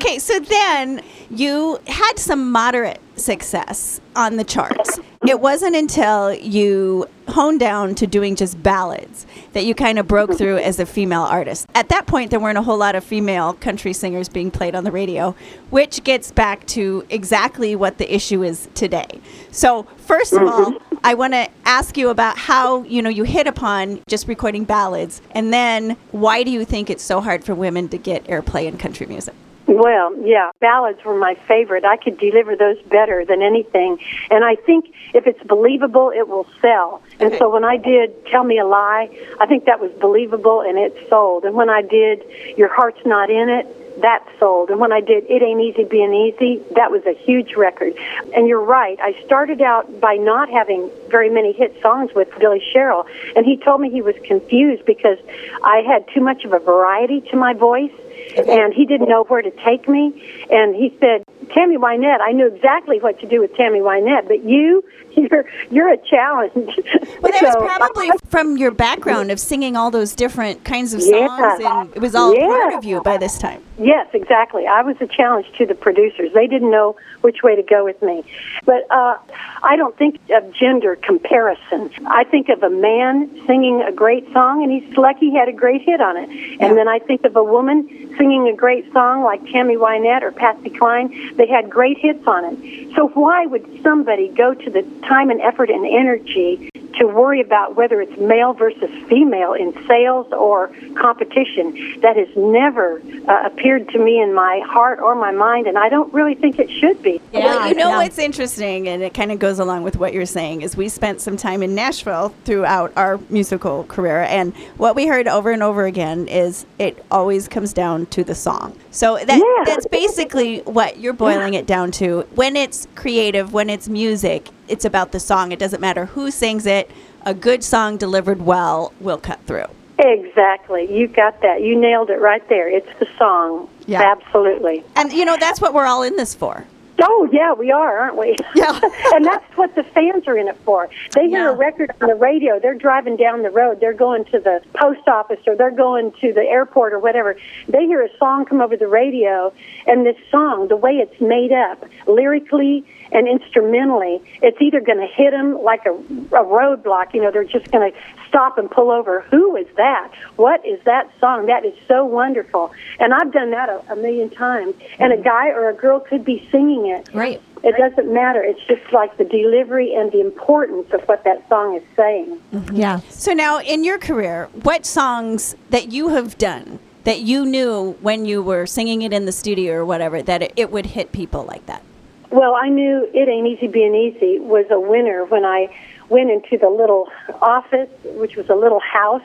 Okay, 0.00 0.18
so 0.18 0.40
then 0.40 1.02
you 1.30 1.78
had 1.86 2.18
some 2.18 2.50
moderate 2.50 3.02
success 3.20 4.00
on 4.16 4.36
the 4.36 4.44
charts. 4.44 4.98
It 5.26 5.40
wasn't 5.40 5.76
until 5.76 6.32
you 6.32 7.08
honed 7.28 7.60
down 7.60 7.94
to 7.96 8.06
doing 8.06 8.36
just 8.36 8.62
ballads 8.62 9.26
that 9.52 9.64
you 9.64 9.74
kind 9.74 9.98
of 9.98 10.08
broke 10.08 10.36
through 10.36 10.58
as 10.58 10.78
a 10.78 10.86
female 10.86 11.22
artist. 11.22 11.66
At 11.74 11.88
that 11.90 12.06
point, 12.06 12.30
there 12.30 12.40
weren't 12.40 12.58
a 12.58 12.62
whole 12.62 12.78
lot 12.78 12.94
of 12.94 13.04
female 13.04 13.52
country 13.54 13.92
singers 13.92 14.28
being 14.28 14.50
played 14.50 14.74
on 14.74 14.84
the 14.84 14.92
radio, 14.92 15.34
which 15.70 16.04
gets 16.04 16.30
back 16.30 16.66
to 16.68 17.04
exactly 17.10 17.76
what 17.76 17.98
the 17.98 18.12
issue 18.14 18.42
is 18.42 18.68
today. 18.74 19.20
So, 19.50 19.84
first 19.98 20.32
of 20.32 20.42
all, 20.42 20.78
I 21.04 21.14
want 21.14 21.34
to 21.34 21.48
ask 21.64 21.96
you 21.96 22.08
about 22.08 22.38
how, 22.38 22.82
you 22.84 23.02
know, 23.02 23.10
you 23.10 23.24
hit 23.24 23.46
upon 23.46 24.00
just 24.08 24.26
recording 24.28 24.64
ballads 24.64 25.20
and 25.32 25.52
then 25.52 25.96
why 26.12 26.42
do 26.42 26.50
you 26.50 26.64
think 26.64 26.90
it's 26.90 27.04
so 27.04 27.20
hard 27.20 27.44
for 27.44 27.54
women 27.54 27.88
to 27.90 27.98
get 27.98 28.24
airplay 28.24 28.66
in 28.66 28.78
country 28.78 29.06
music? 29.06 29.34
Well, 29.68 30.16
yeah, 30.26 30.50
ballads 30.60 31.04
were 31.04 31.16
my 31.16 31.34
favorite. 31.46 31.84
I 31.84 31.98
could 31.98 32.18
deliver 32.18 32.56
those 32.56 32.80
better 32.84 33.26
than 33.26 33.42
anything. 33.42 33.98
And 34.30 34.42
I 34.42 34.54
think 34.54 34.94
if 35.12 35.26
it's 35.26 35.42
believable, 35.42 36.10
it 36.10 36.26
will 36.26 36.46
sell. 36.62 37.02
And 37.20 37.34
so 37.34 37.52
when 37.52 37.64
I 37.64 37.76
did 37.76 38.26
Tell 38.26 38.44
Me 38.44 38.58
a 38.58 38.66
Lie, 38.66 39.10
I 39.38 39.46
think 39.46 39.66
that 39.66 39.78
was 39.78 39.92
believable 40.00 40.62
and 40.62 40.78
it 40.78 40.96
sold. 41.10 41.44
And 41.44 41.54
when 41.54 41.68
I 41.68 41.82
did 41.82 42.24
Your 42.56 42.74
Heart's 42.74 43.04
Not 43.04 43.28
in 43.28 43.50
It, 43.50 44.00
that 44.00 44.26
sold. 44.38 44.70
And 44.70 44.80
when 44.80 44.92
I 44.92 45.00
did 45.00 45.24
It 45.28 45.42
Ain't 45.42 45.60
Easy 45.60 45.84
Being 45.84 46.14
Easy, 46.14 46.62
that 46.74 46.90
was 46.90 47.04
a 47.04 47.12
huge 47.12 47.54
record. 47.54 47.92
And 48.34 48.48
you're 48.48 48.64
right, 48.64 48.98
I 49.00 49.20
started 49.26 49.60
out 49.60 50.00
by 50.00 50.14
not 50.14 50.48
having 50.48 50.90
very 51.10 51.28
many 51.28 51.52
hit 51.52 51.76
songs 51.82 52.14
with 52.14 52.28
Billy 52.38 52.62
Sherrill. 52.72 53.06
And 53.36 53.44
he 53.44 53.58
told 53.58 53.82
me 53.82 53.90
he 53.90 54.00
was 54.00 54.14
confused 54.24 54.86
because 54.86 55.18
I 55.62 55.82
had 55.86 56.06
too 56.14 56.20
much 56.20 56.44
of 56.44 56.54
a 56.54 56.58
variety 56.58 57.20
to 57.32 57.36
my 57.36 57.52
voice 57.52 57.92
and 58.36 58.74
he 58.74 58.84
didn't 58.86 59.08
know 59.08 59.24
where 59.24 59.42
to 59.42 59.50
take 59.50 59.88
me. 59.88 60.46
And 60.50 60.74
he 60.74 60.96
said, 61.00 61.22
Tammy 61.54 61.76
Wynette, 61.76 62.20
I 62.20 62.32
knew 62.32 62.46
exactly 62.46 63.00
what 63.00 63.20
to 63.20 63.26
do 63.26 63.40
with 63.40 63.54
Tammy 63.54 63.80
Wynette, 63.80 64.28
but 64.28 64.44
you, 64.44 64.84
you're 65.18 65.44
you're 65.70 65.92
a 65.92 65.96
challenge. 65.98 66.78
Well, 67.20 67.32
that 67.32 67.52
So, 67.52 67.60
was 67.60 67.76
probably 67.76 68.10
from 68.28 68.56
your 68.56 68.70
background 68.70 69.32
of 69.32 69.40
singing 69.40 69.76
all 69.76 69.90
those 69.90 70.14
different 70.14 70.62
kinds 70.64 70.94
of 70.94 71.02
songs, 71.02 71.60
Yeah. 71.60 71.80
and 71.80 71.96
it 71.96 72.00
was 72.00 72.14
all 72.14 72.32
Yeah. 72.32 72.46
part 72.46 72.74
of 72.74 72.84
you 72.84 73.00
by 73.02 73.16
this 73.16 73.38
time. 73.38 73.60
Yes, 73.76 74.06
exactly. 74.12 74.66
I 74.68 74.82
was 74.82 74.96
a 75.00 75.06
challenge 75.08 75.50
to 75.58 75.66
the 75.66 75.74
producers. 75.74 76.30
They 76.34 76.46
didn't 76.46 76.70
know 76.70 76.94
which 77.22 77.42
way 77.42 77.56
to 77.56 77.62
go 77.62 77.84
with 77.84 78.00
me. 78.02 78.22
But 78.64 78.86
uh, 78.90 79.16
I 79.64 79.74
don't 79.76 79.96
think 79.96 80.20
of 80.30 80.52
gender 80.52 80.94
comparison. 80.96 81.90
I 82.06 82.22
think 82.24 82.48
of 82.50 82.62
a 82.62 82.70
man 82.70 83.28
singing 83.46 83.82
a 83.82 83.90
great 83.92 84.32
song, 84.32 84.62
and 84.62 84.70
he's 84.70 84.96
lucky 84.96 85.30
he 85.30 85.36
had 85.36 85.48
a 85.48 85.52
great 85.52 85.82
hit 85.82 86.00
on 86.00 86.16
it. 86.16 86.28
And 86.60 86.76
then 86.76 86.86
I 86.88 87.00
think 87.00 87.24
of 87.24 87.34
a 87.34 87.42
woman 87.44 87.88
singing 88.16 88.48
a 88.48 88.54
great 88.54 88.92
song 88.92 89.22
like 89.24 89.44
Tammy 89.50 89.76
Wynette 89.76 90.22
or 90.22 90.30
Patsy 90.32 90.70
Cline. 90.70 91.34
They 91.36 91.46
had 91.48 91.68
great 91.68 91.98
hits 91.98 92.24
on 92.26 92.44
it. 92.44 92.94
So 92.94 93.08
why 93.08 93.46
would 93.46 93.66
somebody 93.82 94.28
go 94.28 94.54
to 94.54 94.70
the 94.70 94.82
time 95.08 95.30
and 95.30 95.40
effort 95.40 95.70
and 95.70 95.86
energy 95.86 96.70
to 96.98 97.06
worry 97.06 97.40
about 97.40 97.76
whether 97.76 98.00
it's 98.00 98.16
male 98.18 98.52
versus 98.52 98.90
female 99.08 99.52
in 99.52 99.72
sales 99.86 100.26
or 100.32 100.68
competition. 100.96 102.00
That 102.00 102.16
has 102.16 102.28
never 102.36 103.00
uh, 103.28 103.46
appeared 103.46 103.88
to 103.90 103.98
me 103.98 104.20
in 104.20 104.34
my 104.34 104.60
heart 104.66 104.98
or 105.00 105.14
my 105.14 105.30
mind, 105.30 105.66
and 105.66 105.78
I 105.78 105.88
don't 105.88 106.12
really 106.12 106.34
think 106.34 106.58
it 106.58 106.70
should 106.70 107.00
be. 107.02 107.20
well, 107.32 107.68
you 107.68 107.74
know 107.74 107.90
yeah. 107.90 107.96
what's 107.98 108.18
interesting, 108.18 108.88
and 108.88 109.02
it 109.02 109.14
kind 109.14 109.32
of 109.32 109.38
goes 109.38 109.58
along 109.58 109.84
with 109.84 109.96
what 109.96 110.12
you're 110.12 110.26
saying, 110.26 110.62
is 110.62 110.76
we 110.76 110.88
spent 110.88 111.20
some 111.20 111.36
time 111.36 111.62
in 111.62 111.74
Nashville 111.74 112.34
throughout 112.44 112.92
our 112.96 113.18
musical 113.30 113.84
career, 113.84 114.22
and 114.22 114.54
what 114.76 114.96
we 114.96 115.06
heard 115.06 115.28
over 115.28 115.50
and 115.50 115.62
over 115.62 115.86
again 115.86 116.26
is 116.28 116.66
it 116.78 117.04
always 117.10 117.48
comes 117.48 117.72
down 117.72 118.06
to 118.06 118.24
the 118.24 118.34
song. 118.34 118.76
So 118.98 119.16
that 119.16 119.28
Yeah. 119.28 119.64
that's 119.64 119.86
basically 119.86 120.58
what 120.64 120.98
you're 120.98 121.12
boiling 121.12 121.54
it 121.54 121.66
down 121.68 121.92
to. 121.92 122.26
When 122.34 122.56
it's 122.56 122.88
creative, 122.96 123.52
when 123.52 123.70
it's 123.70 123.88
music, 123.88 124.48
it's 124.66 124.84
about 124.84 125.12
the 125.12 125.20
song. 125.20 125.52
It 125.52 125.60
doesn't 125.60 125.80
matter 125.80 126.06
who 126.06 126.32
sings 126.32 126.66
it. 126.66 126.90
A 127.24 127.32
good 127.32 127.62
song 127.62 127.96
delivered 127.96 128.44
well 128.44 128.92
will 128.98 129.18
cut 129.18 129.38
through. 129.46 129.66
Exactly. 130.00 130.92
You 130.92 131.06
got 131.06 131.40
that. 131.42 131.62
You 131.62 131.78
nailed 131.80 132.10
it 132.10 132.20
right 132.20 132.42
there. 132.48 132.68
It's 132.68 132.88
the 132.98 133.06
song. 133.16 133.68
Yeah. 133.86 134.02
Absolutely. 134.02 134.82
And 134.96 135.12
you 135.12 135.24
know 135.24 135.36
that's 135.38 135.60
what 135.60 135.74
we're 135.74 135.86
all 135.86 136.02
in 136.02 136.16
this 136.16 136.34
for. 136.34 136.64
Oh, 137.00 137.28
yeah, 137.32 137.52
we 137.52 137.70
are, 137.70 137.98
aren't 137.98 138.16
we? 138.16 138.36
Yeah. 138.54 138.78
and 139.14 139.24
that's 139.24 139.44
what 139.56 139.74
the 139.76 139.84
fans 139.84 140.26
are 140.26 140.36
in 140.36 140.48
it 140.48 140.56
for. 140.64 140.88
They 141.14 141.28
hear 141.28 141.44
Yeah. 141.44 141.50
a 141.50 141.56
record 141.56 141.92
on 142.00 142.08
the 142.08 142.14
radio, 142.14 142.58
they're 142.58 142.74
driving 142.74 143.16
down 143.16 143.42
the 143.42 143.50
road, 143.50 143.78
they're 143.80 143.92
going 143.92 144.24
to 144.26 144.38
the 144.40 144.60
post 144.74 145.06
office 145.06 145.38
or 145.46 145.54
they're 145.54 145.70
going 145.70 146.12
to 146.20 146.32
the 146.32 146.42
airport 146.42 146.92
or 146.92 146.98
whatever. 146.98 147.36
They 147.68 147.86
hear 147.86 148.02
a 148.02 148.08
song 148.18 148.46
come 148.46 148.60
over 148.60 148.76
the 148.76 148.88
radio, 148.88 149.52
and 149.86 150.04
this 150.04 150.16
song, 150.30 150.68
the 150.68 150.76
way 150.76 150.92
it's 150.96 151.20
made 151.20 151.52
up, 151.52 151.84
lyrically 152.06 152.84
and 153.12 153.26
instrumentally, 153.26 154.20
it's 154.42 154.60
either 154.60 154.80
going 154.80 154.98
to 154.98 155.06
hit 155.06 155.30
them 155.30 155.62
like 155.62 155.86
a, 155.86 155.92
a 155.92 156.44
roadblock, 156.44 157.14
you 157.14 157.22
know, 157.22 157.30
they're 157.30 157.44
just 157.44 157.70
going 157.70 157.92
to 157.92 157.98
stop 158.28 158.58
and 158.58 158.70
pull 158.70 158.90
over. 158.90 159.22
Who 159.22 159.56
is 159.56 159.66
that? 159.76 160.12
What 160.36 160.64
is 160.66 160.80
that 160.84 161.10
song? 161.18 161.46
That 161.46 161.64
is 161.64 161.74
so 161.86 162.04
wonderful. 162.04 162.72
And 162.98 163.14
I've 163.14 163.32
done 163.32 163.50
that 163.50 163.68
a, 163.68 163.92
a 163.92 163.96
million 163.96 164.30
times. 164.30 164.74
And 164.98 165.12
a 165.12 165.16
mm-hmm. 165.16 165.24
guy 165.24 165.48
or 165.48 165.68
a 165.68 165.74
girl 165.74 166.00
could 166.00 166.24
be 166.24 166.46
singing 166.50 166.86
it. 166.86 167.08
Right. 167.12 167.40
It 167.64 167.76
doesn't 167.76 168.12
matter. 168.12 168.42
It's 168.42 168.64
just 168.66 168.92
like 168.92 169.16
the 169.16 169.24
delivery 169.24 169.94
and 169.94 170.12
the 170.12 170.20
importance 170.20 170.92
of 170.92 171.02
what 171.08 171.24
that 171.24 171.48
song 171.48 171.76
is 171.76 171.82
saying. 171.96 172.40
Mm-hmm. 172.52 172.76
Yeah. 172.76 173.00
So 173.08 173.32
now, 173.32 173.60
in 173.60 173.82
your 173.82 173.98
career, 173.98 174.48
what 174.62 174.86
songs 174.86 175.56
that 175.70 175.90
you 175.90 176.08
have 176.10 176.38
done 176.38 176.78
that 177.04 177.20
you 177.20 177.44
knew 177.44 177.96
when 178.00 178.26
you 178.26 178.42
were 178.42 178.66
singing 178.66 179.02
it 179.02 179.12
in 179.12 179.24
the 179.24 179.32
studio 179.32 179.74
or 179.74 179.84
whatever 179.84 180.22
that 180.22 180.42
it, 180.42 180.52
it 180.56 180.70
would 180.70 180.86
hit 180.86 181.10
people 181.10 181.44
like 181.44 181.66
that? 181.66 181.82
Well, 182.30 182.54
I 182.54 182.68
knew 182.68 183.08
It 183.14 183.28
Ain't 183.28 183.46
Easy 183.46 183.68
Being 183.68 183.94
Easy 183.94 184.38
was 184.38 184.66
a 184.70 184.78
winner 184.78 185.24
when 185.24 185.46
I 185.46 185.74
went 186.10 186.30
into 186.30 186.58
the 186.58 186.68
little 186.68 187.08
office, 187.40 187.88
which 188.04 188.36
was 188.36 188.48
a 188.50 188.54
little 188.54 188.80
house, 188.80 189.22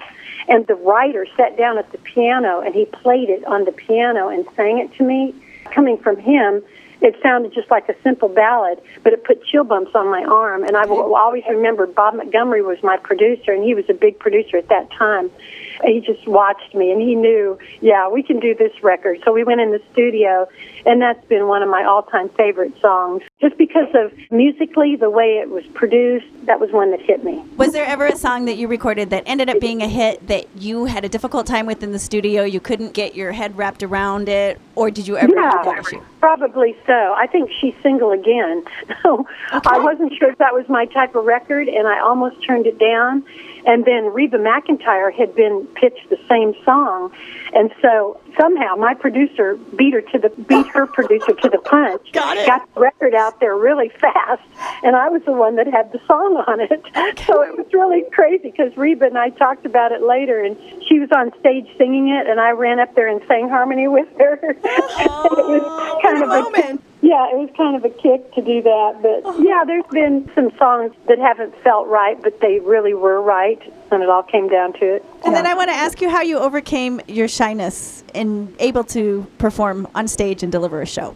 and 0.47 0.65
the 0.67 0.75
writer 0.75 1.25
sat 1.35 1.57
down 1.57 1.77
at 1.77 1.91
the 1.91 1.97
piano 1.97 2.61
and 2.61 2.73
he 2.73 2.85
played 2.85 3.29
it 3.29 3.43
on 3.45 3.65
the 3.65 3.71
piano 3.71 4.29
and 4.29 4.45
sang 4.55 4.79
it 4.79 4.93
to 4.97 5.03
me. 5.03 5.33
Coming 5.71 5.97
from 5.97 6.17
him, 6.17 6.61
it 7.01 7.15
sounded 7.21 7.53
just 7.53 7.69
like 7.69 7.89
a 7.89 7.95
simple 8.03 8.29
ballad, 8.29 8.79
but 9.03 9.11
it 9.11 9.25
put 9.25 9.43
chill 9.45 9.65
bumps 9.65 9.91
on 9.93 10.09
my 10.09 10.23
arm. 10.23 10.63
And 10.63 10.77
I 10.77 10.85
will 10.85 11.15
always 11.15 11.43
remember 11.49 11.85
Bob 11.87 12.15
Montgomery 12.15 12.61
was 12.61 12.81
my 12.83 12.95
producer, 12.97 13.51
and 13.51 13.63
he 13.63 13.75
was 13.75 13.85
a 13.89 13.93
big 13.93 14.19
producer 14.19 14.57
at 14.57 14.69
that 14.69 14.89
time. 14.91 15.29
He 15.83 15.99
just 15.99 16.27
watched 16.27 16.73
me, 16.75 16.91
and 16.91 17.01
he 17.01 17.15
knew, 17.15 17.57
yeah, 17.81 18.09
we 18.09 18.23
can 18.23 18.39
do 18.39 18.55
this 18.55 18.71
record. 18.83 19.21
So 19.25 19.31
we 19.31 19.43
went 19.43 19.61
in 19.61 19.71
the 19.71 19.81
studio, 19.91 20.47
and 20.85 21.01
that's 21.01 21.23
been 21.27 21.47
one 21.47 21.63
of 21.63 21.69
my 21.69 21.83
all-time 21.83 22.29
favorite 22.29 22.79
songs. 22.81 23.23
Just 23.41 23.57
because 23.57 23.87
of 23.93 24.13
musically 24.31 24.95
the 24.95 25.09
way 25.09 25.39
it 25.41 25.49
was 25.49 25.65
produced, 25.67 26.27
that 26.45 26.59
was 26.59 26.71
one 26.71 26.91
that 26.91 27.01
hit 27.01 27.23
me. 27.23 27.43
Was 27.57 27.71
there 27.73 27.85
ever 27.85 28.05
a 28.07 28.15
song 28.15 28.45
that 28.45 28.57
you 28.57 28.67
recorded 28.67 29.09
that 29.09 29.23
ended 29.25 29.49
up 29.49 29.59
being 29.59 29.81
a 29.81 29.87
hit 29.87 30.27
that 30.27 30.45
you 30.55 30.85
had 30.85 31.05
a 31.05 31.09
difficult 31.09 31.45
time 31.47 31.65
with 31.65 31.83
in 31.83 31.91
the 31.91 31.99
studio? 31.99 32.43
You 32.43 32.59
couldn't 32.59 32.93
get 32.93 33.15
your 33.15 33.31
head 33.31 33.57
wrapped 33.57 33.83
around 33.83 34.29
it, 34.29 34.59
or 34.75 34.91
did 34.91 35.07
you 35.07 35.17
ever 35.17 35.33
issue? 35.79 36.01
Probably 36.19 36.75
so. 36.85 37.13
I 37.17 37.27
think 37.27 37.51
she's 37.59 37.75
single 37.81 38.11
again. 38.11 38.63
So 39.03 39.27
I 39.51 39.79
wasn't 39.79 40.13
sure 40.17 40.31
if 40.31 40.37
that 40.37 40.53
was 40.53 40.67
my 40.69 40.85
type 40.85 41.13
of 41.15 41.25
record, 41.25 41.67
and 41.67 41.87
I 41.87 41.99
almost 41.99 42.41
turned 42.45 42.65
it 42.67 42.79
down. 42.79 43.25
And 43.65 43.85
then 43.85 44.13
Reba 44.13 44.37
McEntire 44.37 45.13
had 45.13 45.35
been 45.35 45.67
pitched 45.75 46.09
the 46.09 46.19
same 46.29 46.53
song, 46.65 47.13
and 47.53 47.71
so 47.81 48.19
somehow 48.37 48.75
my 48.75 48.93
producer 48.93 49.55
beat 49.77 49.93
her 49.93 50.01
to 50.01 50.19
the 50.19 50.29
beat 50.29 50.67
her 50.67 50.85
producer 50.87 51.33
to 51.33 51.49
the 51.49 51.59
punch. 51.59 52.11
Got 52.13 52.37
it. 52.37 52.45
Got 52.45 52.73
the 52.73 52.81
record 52.81 53.13
out 53.13 53.39
there 53.39 53.55
really 53.55 53.89
fast, 53.89 54.43
and 54.83 54.95
I 54.95 55.09
was 55.09 55.21
the 55.25 55.31
one 55.31 55.55
that 55.55 55.67
had 55.67 55.91
the 55.91 55.99
song 56.07 56.43
on 56.47 56.59
it. 56.59 56.71
So 57.25 57.41
it 57.41 57.57
was 57.57 57.67
really 57.73 58.03
crazy 58.11 58.51
because 58.51 58.75
Reba 58.75 59.05
and 59.05 59.17
I 59.17 59.29
talked 59.29 59.65
about 59.65 59.91
it 59.91 60.01
later, 60.01 60.43
and 60.43 60.57
she 60.87 60.99
was 60.99 61.09
on 61.15 61.31
stage 61.39 61.67
singing 61.77 62.09
it, 62.09 62.27
and 62.27 62.39
I 62.39 62.51
ran 62.51 62.79
up 62.79 62.95
there 62.95 63.07
and 63.07 63.21
sang 63.27 63.49
harmony 63.49 63.87
with 63.87 64.07
her. 64.17 64.39
it 64.43 64.63
was 64.63 65.61
oh, 65.65 65.99
kind 66.01 66.21
of 66.21 66.29
moment. 66.29 66.83
A 67.03 67.07
yeah, 67.07 67.29
it 67.31 67.37
was 67.37 67.49
kind 67.55 67.75
of 67.75 67.85
a 67.85 67.89
kick 67.89 68.33
to 68.33 68.41
do 68.41 68.61
that. 68.61 68.99
But 69.01 69.21
oh. 69.25 69.39
yeah, 69.41 69.63
there's 69.65 69.85
been 69.91 70.29
some 70.33 70.51
songs 70.57 70.93
that 71.07 71.19
haven't 71.19 71.55
felt 71.63 71.87
right, 71.87 72.21
but 72.21 72.39
they 72.39 72.59
really 72.59 72.93
were 72.93 73.21
right 73.21 73.61
when 73.89 74.01
it 74.01 74.09
all 74.09 74.23
came 74.23 74.47
down 74.47 74.73
to 74.73 74.95
it. 74.95 75.05
And 75.25 75.35
then 75.35 75.45
I 75.45 75.53
want 75.53 75.69
to 75.69 75.75
ask 75.75 76.01
you 76.01 76.09
how 76.09 76.21
you 76.21 76.39
overcame 76.39 77.01
your 77.07 77.27
shyness 77.27 78.03
and 78.15 78.55
able 78.59 78.83
to 78.85 79.25
perform 79.37 79.87
on 79.95 80.07
stage 80.07 80.43
and 80.43 80.51
deliver 80.51 80.81
a 80.81 80.85
show. 80.85 81.15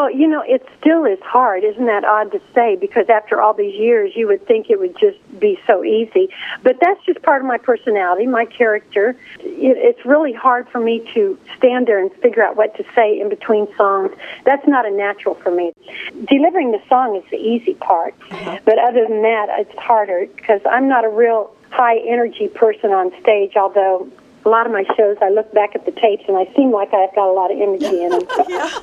Well, 0.00 0.10
you 0.10 0.28
know, 0.28 0.42
it 0.46 0.66
still 0.80 1.04
is 1.04 1.18
hard. 1.20 1.62
Isn't 1.62 1.84
that 1.84 2.06
odd 2.06 2.32
to 2.32 2.40
say? 2.54 2.74
Because 2.74 3.10
after 3.10 3.38
all 3.38 3.52
these 3.52 3.78
years, 3.78 4.12
you 4.16 4.26
would 4.28 4.46
think 4.46 4.70
it 4.70 4.80
would 4.80 4.98
just 4.98 5.18
be 5.38 5.60
so 5.66 5.84
easy. 5.84 6.30
But 6.62 6.78
that's 6.80 7.04
just 7.04 7.20
part 7.20 7.42
of 7.42 7.46
my 7.46 7.58
personality, 7.58 8.26
my 8.26 8.46
character. 8.46 9.10
It, 9.40 9.76
it's 9.76 10.02
really 10.06 10.32
hard 10.32 10.70
for 10.70 10.80
me 10.80 11.06
to 11.12 11.38
stand 11.58 11.86
there 11.86 11.98
and 11.98 12.10
figure 12.22 12.42
out 12.42 12.56
what 12.56 12.74
to 12.78 12.84
say 12.94 13.20
in 13.20 13.28
between 13.28 13.68
songs. 13.76 14.10
That's 14.46 14.66
not 14.66 14.86
a 14.86 14.90
natural 14.90 15.34
for 15.34 15.50
me. 15.50 15.74
Delivering 16.24 16.72
the 16.72 16.80
song 16.88 17.14
is 17.16 17.30
the 17.30 17.36
easy 17.36 17.74
part. 17.74 18.14
Uh-huh. 18.30 18.58
But 18.64 18.78
other 18.78 19.06
than 19.06 19.20
that, 19.20 19.48
it's 19.58 19.78
harder 19.78 20.24
because 20.34 20.62
I'm 20.64 20.88
not 20.88 21.04
a 21.04 21.10
real 21.10 21.54
high 21.68 21.98
energy 21.98 22.48
person 22.48 22.92
on 22.92 23.12
stage, 23.20 23.54
although 23.54 24.08
a 24.44 24.48
lot 24.48 24.66
of 24.66 24.72
my 24.72 24.84
shows, 24.96 25.16
I 25.20 25.28
look 25.28 25.52
back 25.52 25.74
at 25.74 25.84
the 25.84 25.92
tapes 25.92 26.24
and 26.26 26.36
I 26.36 26.50
seem 26.56 26.72
like 26.72 26.92
I've 26.94 27.14
got 27.14 27.30
a 27.30 27.32
lot 27.32 27.50
of 27.50 27.60
energy 27.60 28.02
in 28.02 28.10
them. 28.10 28.22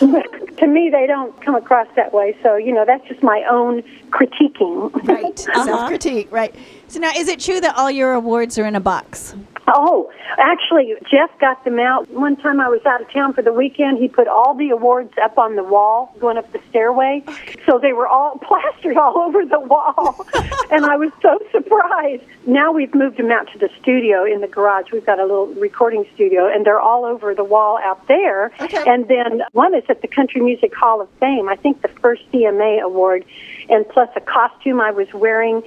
But 0.00 0.58
to 0.58 0.66
me, 0.66 0.90
they 0.90 1.06
don't 1.06 1.38
come 1.42 1.54
across 1.54 1.88
that 1.96 2.12
way. 2.12 2.36
So, 2.42 2.56
you 2.56 2.72
know, 2.72 2.84
that's 2.84 3.06
just 3.08 3.22
my 3.22 3.44
own 3.50 3.82
critiquing. 4.10 4.92
Right. 5.06 5.24
Uh-huh. 5.56 5.64
Self 5.64 5.88
critique, 5.88 6.30
right. 6.30 6.54
So 6.88 6.98
now, 7.00 7.10
is 7.16 7.28
it 7.28 7.40
true 7.40 7.60
that 7.60 7.76
all 7.76 7.90
your 7.90 8.12
awards 8.12 8.58
are 8.58 8.66
in 8.66 8.74
a 8.74 8.80
box? 8.80 9.34
Oh, 9.68 10.12
actually, 10.38 10.94
Jeff 11.10 11.30
got 11.40 11.64
them 11.64 11.80
out. 11.80 12.08
One 12.10 12.36
time 12.36 12.60
I 12.60 12.68
was 12.68 12.84
out 12.86 13.00
of 13.00 13.10
town 13.10 13.32
for 13.32 13.42
the 13.42 13.52
weekend, 13.52 13.98
he 13.98 14.06
put 14.08 14.28
all 14.28 14.54
the 14.54 14.70
awards 14.70 15.12
up 15.22 15.38
on 15.38 15.56
the 15.56 15.64
wall 15.64 16.14
going 16.20 16.38
up 16.38 16.50
the 16.52 16.60
stairway. 16.68 17.24
So 17.66 17.78
they 17.80 17.92
were 17.92 18.06
all 18.06 18.38
plastered 18.42 18.96
all 18.96 19.18
over 19.18 19.44
the 19.44 19.58
wall. 19.58 20.24
and 20.70 20.84
I 20.84 20.96
was 20.96 21.10
so 21.20 21.38
surprised. 21.50 22.22
Now 22.46 22.72
we've 22.72 22.94
moved 22.94 23.16
them 23.16 23.32
out 23.32 23.50
to 23.52 23.58
the 23.58 23.68
studio 23.80 24.24
in 24.24 24.40
the 24.40 24.46
garage. 24.46 24.92
We've 24.92 25.04
got 25.04 25.18
a 25.18 25.24
little 25.24 25.48
recording 25.54 26.06
studio, 26.14 26.46
and 26.46 26.64
they're 26.64 26.80
all 26.80 27.04
over 27.04 27.34
the 27.34 27.44
wall 27.44 27.78
out 27.82 28.06
there. 28.06 28.52
Okay. 28.60 28.84
And 28.86 29.08
then 29.08 29.42
one 29.52 29.74
is 29.74 29.82
at 29.88 30.00
the 30.00 30.08
Country 30.08 30.40
Music 30.40 30.74
Hall 30.74 31.00
of 31.00 31.08
Fame, 31.18 31.48
I 31.48 31.56
think 31.56 31.82
the 31.82 31.88
first 31.88 32.22
CMA 32.32 32.82
award, 32.82 33.24
and 33.68 33.88
plus 33.88 34.08
a 34.14 34.20
costume 34.20 34.80
I 34.80 34.92
was 34.92 35.12
wearing 35.12 35.62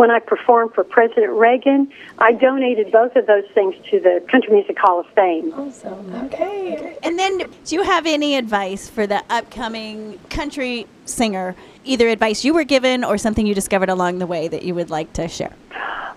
when 0.00 0.10
I 0.10 0.18
performed 0.18 0.72
for 0.72 0.82
President 0.82 1.30
Reagan. 1.32 1.92
I 2.18 2.32
donated 2.32 2.90
both 2.90 3.16
of 3.16 3.26
those 3.26 3.44
things 3.52 3.74
to 3.90 4.00
the 4.00 4.24
Country 4.30 4.50
Music 4.50 4.78
Hall 4.78 5.00
of 5.00 5.06
Fame. 5.08 5.52
Awesome. 5.52 6.14
Okay. 6.24 6.96
And 7.02 7.18
then, 7.18 7.36
do 7.66 7.74
you 7.74 7.82
have 7.82 8.06
any 8.06 8.36
advice 8.36 8.88
for 8.88 9.06
the 9.06 9.22
upcoming 9.28 10.18
country 10.30 10.86
singer? 11.04 11.54
Either 11.84 12.08
advice 12.08 12.46
you 12.46 12.54
were 12.54 12.64
given 12.64 13.04
or 13.04 13.18
something 13.18 13.46
you 13.46 13.54
discovered 13.54 13.90
along 13.90 14.20
the 14.20 14.26
way 14.26 14.48
that 14.48 14.62
you 14.62 14.74
would 14.74 14.88
like 14.88 15.12
to 15.12 15.28
share? 15.28 15.54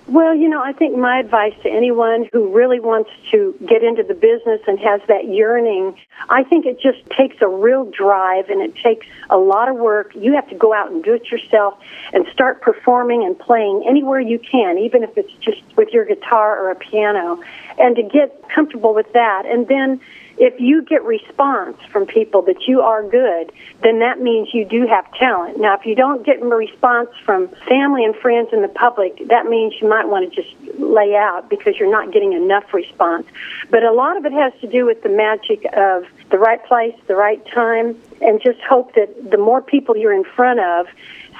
Well, 0.05 0.35
you 0.35 0.49
know, 0.49 0.61
I 0.61 0.73
think 0.73 0.97
my 0.97 1.19
advice 1.19 1.53
to 1.63 1.69
anyone 1.69 2.27
who 2.33 2.53
really 2.53 2.81
wants 2.81 3.09
to 3.31 3.55
get 3.65 3.83
into 3.83 4.03
the 4.03 4.13
business 4.13 4.59
and 4.67 4.77
has 4.79 4.99
that 5.07 5.29
yearning, 5.29 5.97
I 6.29 6.43
think 6.43 6.65
it 6.65 6.77
just 6.81 7.09
takes 7.17 7.37
a 7.41 7.47
real 7.47 7.89
drive 7.89 8.49
and 8.49 8.61
it 8.61 8.75
takes 8.75 9.07
a 9.29 9.37
lot 9.37 9.69
of 9.69 9.77
work. 9.77 10.11
You 10.13 10.33
have 10.33 10.49
to 10.49 10.55
go 10.55 10.73
out 10.73 10.91
and 10.91 11.01
do 11.01 11.13
it 11.13 11.31
yourself 11.31 11.79
and 12.11 12.27
start 12.33 12.61
performing 12.61 13.23
and 13.23 13.39
playing 13.39 13.85
anywhere 13.87 14.19
you 14.19 14.39
can, 14.39 14.77
even 14.77 15.03
if 15.03 15.17
it's 15.17 15.31
just 15.39 15.61
with 15.77 15.89
your 15.93 16.03
guitar 16.03 16.59
or 16.59 16.71
a 16.71 16.75
piano, 16.75 17.41
and 17.79 17.95
to 17.95 18.03
get 18.03 18.49
comfortable 18.49 18.93
with 18.93 19.11
that. 19.13 19.45
And 19.45 19.69
then 19.69 20.01
if 20.37 20.59
you 20.59 20.81
get 20.81 21.03
response 21.03 21.77
from 21.91 22.05
people 22.05 22.41
that 22.43 22.67
you 22.67 22.81
are 22.81 23.03
good, 23.03 23.51
then 23.81 23.99
that 23.99 24.19
means 24.19 24.49
you 24.53 24.65
do 24.65 24.87
have 24.87 25.11
talent. 25.13 25.59
Now, 25.59 25.75
if 25.75 25.85
you 25.85 25.95
don't 25.95 26.25
get 26.25 26.41
response 26.41 27.09
from 27.23 27.49
family 27.67 28.03
and 28.03 28.15
friends 28.15 28.49
and 28.51 28.63
the 28.63 28.69
public, 28.69 29.27
that 29.27 29.45
means 29.45 29.73
you 29.79 29.87
might 29.87 30.07
want 30.07 30.33
to 30.33 30.41
just 30.41 30.55
lay 30.79 31.15
out 31.15 31.49
because 31.49 31.75
you're 31.77 31.91
not 31.91 32.11
getting 32.11 32.33
enough 32.33 32.73
response. 32.73 33.27
But 33.69 33.83
a 33.83 33.91
lot 33.91 34.17
of 34.17 34.25
it 34.25 34.31
has 34.33 34.53
to 34.61 34.67
do 34.67 34.85
with 34.85 35.03
the 35.03 35.09
magic 35.09 35.65
of 35.73 36.05
the 36.31 36.39
right 36.39 36.63
place, 36.65 36.95
the 37.07 37.15
right 37.15 37.45
time, 37.53 37.95
and 38.21 38.41
just 38.41 38.59
hope 38.61 38.95
that 38.95 39.29
the 39.29 39.37
more 39.37 39.61
people 39.61 39.95
you're 39.95 40.13
in 40.13 40.23
front 40.23 40.59
of, 40.59 40.87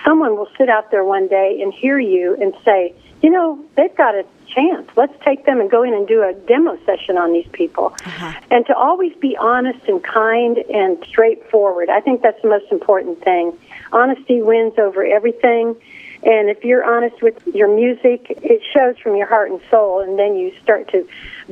someone 0.05 0.35
will 0.35 0.49
sit 0.57 0.69
out 0.69 0.91
there 0.91 1.03
one 1.03 1.27
day 1.27 1.59
and 1.61 1.73
hear 1.73 1.99
you 1.99 2.35
and 2.39 2.53
say, 2.63 2.93
you 3.21 3.29
know, 3.29 3.59
they've 3.75 3.95
got 3.95 4.13
a 4.15 4.25
chance. 4.53 4.89
Let's 4.95 5.13
take 5.23 5.45
them 5.45 5.59
and 5.59 5.69
go 5.69 5.83
in 5.83 5.93
and 5.93 6.07
do 6.07 6.23
a 6.23 6.33
demo 6.33 6.77
session 6.85 7.17
on 7.17 7.33
these 7.33 7.47
people. 7.51 7.95
Uh-huh. 8.05 8.33
And 8.51 8.65
to 8.67 8.75
always 8.75 9.13
be 9.15 9.35
honest 9.37 9.87
and 9.87 10.03
kind 10.03 10.57
and 10.57 11.03
straightforward. 11.07 11.89
I 11.89 12.01
think 12.01 12.21
that's 12.21 12.41
the 12.41 12.49
most 12.49 12.71
important 12.71 13.23
thing. 13.23 13.57
Honesty 13.91 14.41
wins 14.41 14.77
over 14.77 15.05
everything. 15.05 15.75
And 16.23 16.49
if 16.49 16.63
you're 16.63 16.85
honest 16.85 17.21
with 17.21 17.45
your 17.47 17.73
music, 17.73 18.27
it 18.29 18.61
shows 18.73 18.97
from 18.97 19.15
your 19.17 19.27
heart 19.27 19.51
and 19.51 19.59
soul, 19.69 19.99
and 19.99 20.17
then 20.17 20.37
you 20.37 20.53
start 20.63 20.89
to 20.91 21.05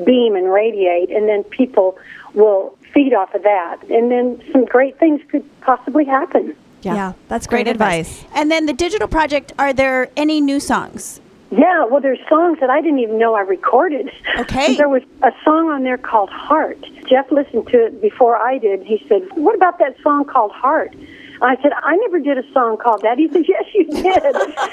beam 0.05 0.35
and 0.35 0.51
radiate, 0.51 1.09
and 1.09 1.27
then 1.27 1.43
people 1.43 1.97
will 2.33 2.77
feed 2.93 3.13
off 3.13 3.33
of 3.35 3.43
that. 3.43 3.83
And 3.89 4.09
then 4.09 4.41
some 4.53 4.63
great 4.63 4.97
things 4.97 5.21
could 5.29 5.43
possibly 5.59 6.05
happen. 6.05 6.55
Yeah. 6.83 7.13
that's 7.27 7.47
great, 7.47 7.67
advice. 7.67 8.25
And 8.33 8.49
then 8.49 8.65
the 8.65 8.73
digital 8.73 9.07
project, 9.07 9.51
are 9.59 9.73
there 9.73 10.09
any 10.15 10.41
new 10.41 10.59
songs? 10.59 11.19
Yeah, 11.51 11.85
well, 11.85 11.99
there's 11.99 12.19
songs 12.29 12.59
that 12.61 12.69
I 12.69 12.81
didn't 12.81 12.99
even 12.99 13.19
know 13.19 13.35
I 13.35 13.41
recorded. 13.41 14.09
Okay. 14.39 14.75
There 14.81 14.89
was 14.89 15.03
a 15.21 15.31
song 15.43 15.69
on 15.69 15.83
there 15.83 15.97
called 15.97 16.29
Heart. 16.29 16.79
Jeff 17.09 17.29
listened 17.31 17.67
to 17.67 17.85
it 17.87 18.01
before 18.01 18.37
I 18.37 18.57
did. 18.57 18.83
He 18.83 19.03
said, 19.07 19.27
What 19.35 19.53
about 19.55 19.77
that 19.79 19.95
song 20.01 20.25
called 20.25 20.51
Heart? 20.51 20.95
I 21.41 21.55
said, 21.61 21.71
I 21.83 21.95
never 21.97 22.19
did 22.19 22.37
a 22.37 22.53
song 22.53 22.77
called 22.77 23.01
that. 23.01 23.17
He 23.17 23.27
said, 23.27 23.45
Yes, 23.47 23.65
you 23.73 23.85
did. 23.91 24.23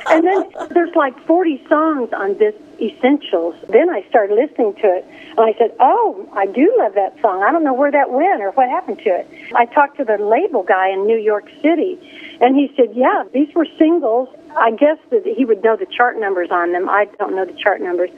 and 0.09 0.25
then 0.25 0.45
there's 0.71 0.95
like 0.95 1.19
40 1.27 1.63
songs 1.69 2.11
on 2.13 2.39
this 2.39 2.55
Essentials. 2.81 3.57
Then 3.69 3.91
I 3.91 4.05
started 4.09 4.37
listening 4.37 4.73
to 4.75 4.87
it, 4.87 5.05
and 5.31 5.41
I 5.41 5.53
said, 5.59 5.75
Oh, 5.81 6.29
I 6.33 6.47
do 6.47 6.73
love 6.79 6.95
that 6.95 7.21
song. 7.21 7.43
I 7.43 7.51
don't 7.51 7.65
know 7.65 7.75
where 7.75 7.91
that 7.91 8.11
went 8.13 8.41
or 8.41 8.53
what 8.53 8.69
happened 8.69 8.99
to 9.01 9.11
it. 9.11 9.27
I 9.57 9.67
talked 9.67 9.97
to 9.97 10.05
the 10.05 10.17
label 10.17 10.63
guy 10.63 10.91
in 10.91 11.05
New 11.05 11.19
York 11.19 11.49
City, 11.61 11.99
and 12.41 12.55
he 12.55 12.73
said, 12.77 12.95
Yeah, 12.95 13.25
these 13.35 13.53
were 13.55 13.67
singles. 13.79 14.29
I 14.57 14.71
guess 14.73 14.99
that 15.11 15.25
he 15.27 15.45
would 15.45 15.63
know 15.63 15.77
the 15.77 15.87
chart 15.87 16.19
numbers 16.19 16.51
on 16.51 16.73
them. 16.73 16.89
I 16.89 17.07
don't 17.19 17.35
know 17.35 17.45
the 17.45 17.53
chart 17.55 17.81
numbers. 17.81 18.11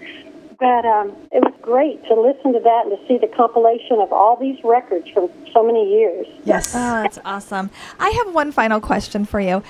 But 0.58 0.84
um, 0.84 1.16
it 1.32 1.42
was 1.42 1.54
great 1.62 2.04
to 2.04 2.14
listen 2.14 2.52
to 2.52 2.60
that 2.60 2.82
and 2.84 2.98
to 2.98 3.06
see 3.08 3.16
the 3.16 3.34
compilation 3.34 3.98
of 3.98 4.12
all 4.12 4.36
these 4.36 4.62
records 4.62 5.08
from 5.08 5.30
so 5.54 5.64
many 5.64 5.90
years. 5.90 6.26
Yes. 6.44 6.74
Oh, 6.74 7.02
that's 7.02 7.18
awesome. 7.24 7.70
I 7.98 8.10
have 8.10 8.34
one 8.34 8.52
final 8.52 8.78
question 8.78 9.24
for 9.24 9.40
you. 9.40 9.62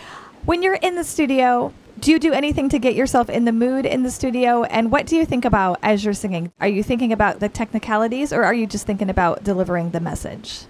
When 0.47 0.63
you're 0.65 0.75
in 0.75 0.97
the 0.97 1.05
studio, 1.05 1.73
do 2.01 2.11
you 2.11 2.19
do 2.19 2.33
anything 2.33 2.69
to 2.71 2.79
get 2.79 2.97
yourself 2.97 3.31
in 3.31 3.45
the 3.45 3.53
mood 3.53 3.87
in 3.87 4.03
the 4.03 4.11
studio? 4.11 4.65
And 4.65 4.91
what 4.91 5.07
do 5.07 5.17
you 5.17 5.25
think 5.25 5.45
about 5.45 5.79
as 5.83 6.05
you're 6.05 6.15
singing? 6.15 6.51
Are 6.61 6.69
you 6.69 6.83
thinking 6.83 7.13
about 7.13 7.39
the 7.39 7.49
technicalities 7.49 8.33
or 8.33 8.43
are 8.43 8.55
you 8.55 8.67
just 8.67 8.87
thinking 8.87 9.11
about 9.11 9.45
delivering 9.45 9.91
the 9.91 10.01
message? 10.01 10.65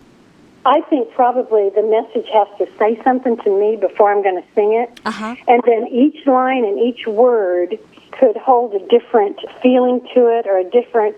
I 0.64 0.82
think 0.82 1.12
probably 1.12 1.70
the 1.70 1.82
message 1.82 2.28
has 2.32 2.48
to 2.58 2.68
say 2.78 3.00
something 3.02 3.36
to 3.38 3.50
me 3.58 3.76
before 3.76 4.12
I'm 4.12 4.22
going 4.22 4.42
to 4.42 4.48
sing 4.54 4.74
it. 4.74 5.00
Uh-huh. 5.04 5.36
And 5.48 5.62
then 5.66 5.88
each 5.88 6.26
line 6.26 6.64
and 6.64 6.78
each 6.78 7.06
word 7.06 7.78
could 8.12 8.36
hold 8.36 8.74
a 8.74 8.86
different 8.88 9.40
feeling 9.62 10.00
to 10.14 10.26
it 10.26 10.46
or 10.46 10.58
a 10.58 10.64
different 10.64 11.16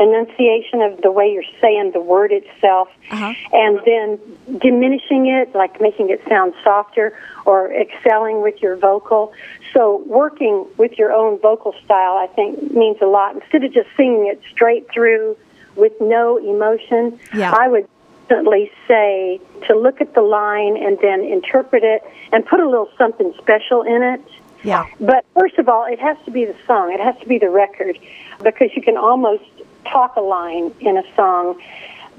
enunciation 0.00 0.80
of 0.80 1.02
the 1.02 1.12
way 1.12 1.30
you're 1.30 1.42
saying 1.60 1.92
the 1.92 2.00
word 2.00 2.32
itself. 2.32 2.88
Uh-huh. 3.10 3.34
And 3.52 3.80
then 3.84 4.58
diminishing 4.58 5.26
it, 5.26 5.54
like 5.54 5.80
making 5.80 6.10
it 6.10 6.20
sound 6.28 6.54
softer 6.64 7.16
or 7.46 7.72
excelling 7.72 8.42
with 8.42 8.60
your 8.60 8.76
vocal. 8.76 9.32
So 9.72 10.02
working 10.06 10.66
with 10.78 10.98
your 10.98 11.12
own 11.12 11.38
vocal 11.38 11.74
style, 11.84 12.16
I 12.16 12.26
think, 12.34 12.72
means 12.72 12.96
a 13.00 13.06
lot. 13.06 13.36
Instead 13.36 13.62
of 13.62 13.72
just 13.72 13.88
singing 13.96 14.26
it 14.26 14.40
straight 14.50 14.90
through 14.90 15.36
with 15.76 15.92
no 16.00 16.38
emotion, 16.38 17.20
Yeah. 17.32 17.54
I 17.56 17.68
would 17.68 17.86
constantly 18.30 18.70
say 18.86 19.40
to 19.66 19.76
look 19.76 20.00
at 20.00 20.14
the 20.14 20.22
line 20.22 20.76
and 20.76 20.98
then 21.00 21.20
interpret 21.20 21.82
it 21.82 22.02
and 22.32 22.44
put 22.46 22.60
a 22.60 22.64
little 22.68 22.90
something 22.96 23.32
special 23.38 23.82
in 23.82 24.02
it. 24.02 24.22
Yeah. 24.62 24.86
But 25.00 25.24
first 25.34 25.58
of 25.58 25.68
all, 25.68 25.86
it 25.86 25.98
has 26.00 26.16
to 26.26 26.30
be 26.30 26.44
the 26.44 26.56
song. 26.66 26.92
It 26.92 27.00
has 27.00 27.18
to 27.20 27.26
be 27.26 27.38
the 27.38 27.50
record 27.50 27.98
because 28.42 28.70
you 28.74 28.82
can 28.82 28.96
almost 28.96 29.44
talk 29.84 30.16
a 30.16 30.20
line 30.20 30.72
in 30.80 30.96
a 30.96 31.02
song, 31.16 31.60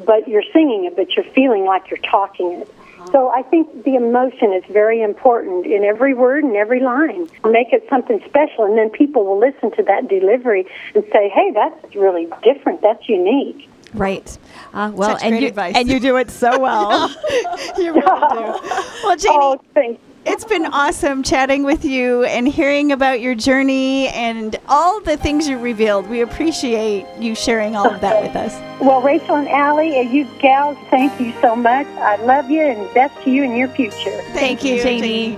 but 0.05 0.27
you're 0.27 0.43
singing 0.51 0.85
it, 0.85 0.95
but 0.95 1.15
you're 1.15 1.31
feeling 1.33 1.65
like 1.65 1.89
you're 1.89 1.99
talking 1.99 2.61
it. 2.61 2.67
Uh-huh. 2.67 3.11
So 3.11 3.29
I 3.29 3.43
think 3.43 3.83
the 3.83 3.95
emotion 3.95 4.53
is 4.53 4.63
very 4.71 5.01
important 5.01 5.65
in 5.65 5.83
every 5.83 6.13
word 6.13 6.43
and 6.43 6.55
every 6.55 6.81
line. 6.81 7.29
Make 7.45 7.73
it 7.73 7.85
something 7.89 8.21
special, 8.25 8.65
and 8.65 8.77
then 8.77 8.89
people 8.89 9.23
will 9.25 9.39
listen 9.39 9.71
to 9.75 9.83
that 9.83 10.07
delivery 10.07 10.65
and 10.95 11.03
say, 11.11 11.29
"Hey, 11.29 11.51
that's 11.51 11.95
really 11.95 12.27
different. 12.43 12.81
That's 12.81 13.07
unique." 13.07 13.69
Right. 13.93 14.37
Uh, 14.73 14.91
well, 14.93 15.11
Such 15.17 15.23
and 15.23 15.31
great 15.33 15.41
you 15.41 15.47
advice. 15.49 15.75
and 15.75 15.89
you 15.89 15.99
do 15.99 16.17
it 16.17 16.31
so 16.31 16.59
well. 16.59 17.09
You 17.77 17.93
really 17.93 18.01
do. 18.01 18.59
Well, 19.03 19.15
Janie, 19.17 19.37
Oh, 19.39 19.61
thanks. 19.73 20.01
it's 20.25 20.43
been 20.45 20.65
awesome 20.67 21.23
chatting 21.23 21.63
with 21.63 21.83
you 21.85 22.23
and 22.25 22.47
hearing 22.47 22.91
about 22.91 23.21
your 23.21 23.33
journey 23.35 24.07
and 24.09 24.55
all 24.67 25.01
the 25.01 25.17
things 25.17 25.47
you 25.47 25.57
revealed. 25.57 26.07
We 26.09 26.21
appreciate 26.21 27.05
you 27.19 27.33
sharing 27.35 27.75
all 27.75 27.89
of 27.89 28.01
that 28.01 28.21
with 28.21 28.35
us. 28.35 28.53
Well, 28.81 29.01
Rachel 29.01 29.35
and 29.35 29.47
Allie, 29.49 29.99
and 29.99 30.11
you 30.11 30.25
gals, 30.39 30.77
thank 30.89 31.19
you 31.19 31.33
so 31.41 31.55
much. 31.55 31.87
I 31.87 32.17
love 32.17 32.49
you, 32.51 32.61
and 32.61 32.93
best 32.93 33.15
to 33.23 33.31
you 33.31 33.43
in 33.43 33.55
your 33.55 33.67
future. 33.69 34.21
Thank 34.33 34.63
you, 34.63 34.81
Janie. 34.81 35.37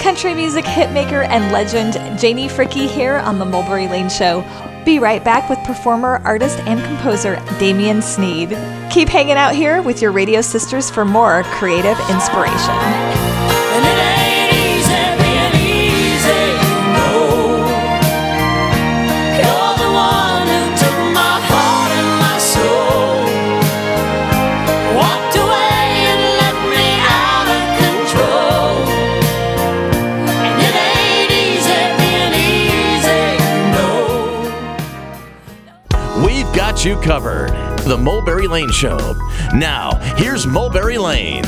Country 0.00 0.34
music 0.34 0.64
hitmaker 0.64 1.26
and 1.28 1.52
legend 1.52 1.94
Janie 2.18 2.48
Fricke 2.48 2.88
here 2.88 3.16
on 3.18 3.38
the 3.38 3.44
Mulberry 3.44 3.86
Lane 3.88 4.08
Show. 4.10 4.40
Be 4.84 4.98
right 4.98 5.22
back 5.22 5.48
with 5.48 5.58
performer, 5.60 6.20
artist, 6.24 6.58
and 6.60 6.82
composer 6.84 7.42
Damien 7.58 8.02
Sneed. 8.02 8.50
Keep 8.90 9.08
hanging 9.08 9.36
out 9.36 9.54
here 9.54 9.80
with 9.80 10.02
your 10.02 10.12
radio 10.12 10.40
sisters 10.40 10.90
for 10.90 11.04
more 11.04 11.44
creative 11.44 11.98
inspiration. 12.10 14.11
Covered. 37.02 37.50
The 37.84 37.98
Mulberry 37.98 38.46
Lane 38.46 38.70
Show. 38.70 39.16
Now, 39.54 39.96
here's 40.16 40.46
Mulberry 40.46 40.98
Lane. 40.98 41.44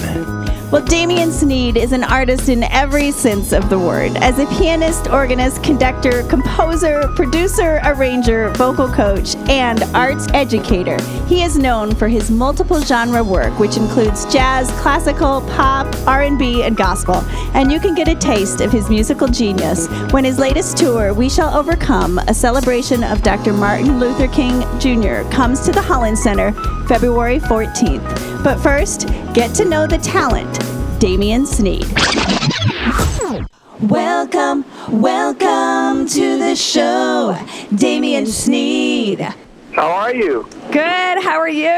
Well, 0.70 0.84
Damien 0.84 1.30
Sneed 1.30 1.76
is 1.76 1.92
an 1.92 2.02
artist 2.02 2.48
in 2.48 2.64
every 2.64 3.12
sense 3.12 3.52
of 3.52 3.70
the 3.70 3.78
word. 3.78 4.16
As 4.16 4.40
a 4.40 4.46
pianist, 4.58 5.08
organist, 5.08 5.62
conductor, 5.62 6.24
composer, 6.24 7.06
producer, 7.14 7.80
arranger, 7.84 8.50
vocal 8.54 8.88
coach, 8.88 9.36
and 9.48 9.84
arts 9.94 10.26
educator, 10.34 11.00
he 11.26 11.44
is 11.44 11.56
known 11.56 11.94
for 11.94 12.08
his 12.08 12.28
multiple 12.28 12.80
genre 12.80 13.22
work, 13.22 13.56
which 13.60 13.76
includes 13.76 14.24
jazz, 14.32 14.68
classical, 14.80 15.42
pop, 15.42 15.86
R&B, 16.08 16.64
and 16.64 16.76
gospel. 16.76 17.16
And 17.54 17.70
you 17.70 17.78
can 17.78 17.94
get 17.94 18.08
a 18.08 18.16
taste 18.16 18.60
of 18.60 18.72
his 18.72 18.90
musical 18.90 19.28
genius 19.28 19.86
when 20.10 20.24
his 20.24 20.38
latest 20.38 20.76
tour, 20.76 21.14
We 21.14 21.28
Shall 21.28 21.54
Overcome, 21.54 22.18
a 22.18 22.34
celebration 22.34 23.04
of 23.04 23.22
Dr. 23.22 23.52
Martin 23.52 24.00
Luther 24.00 24.26
King 24.26 24.62
Jr., 24.80 25.22
comes 25.30 25.60
to 25.66 25.72
the 25.72 25.82
Holland 25.82 26.18
Center 26.18 26.52
February 26.86 27.38
14th. 27.38 28.44
But 28.44 28.58
first, 28.58 29.08
get 29.32 29.54
to 29.54 29.64
know 29.64 29.86
the 29.86 29.98
talent, 29.98 30.60
Damien 31.00 31.46
Sneed. 31.46 31.86
Welcome, 33.80 34.64
welcome 34.90 36.06
to 36.08 36.38
the 36.38 36.54
show, 36.54 37.38
Damien 37.74 38.26
Sneed. 38.26 39.20
How 39.72 39.90
are 39.90 40.14
you? 40.14 40.48
Good. 40.70 41.22
How 41.22 41.38
are 41.38 41.48
you? 41.48 41.68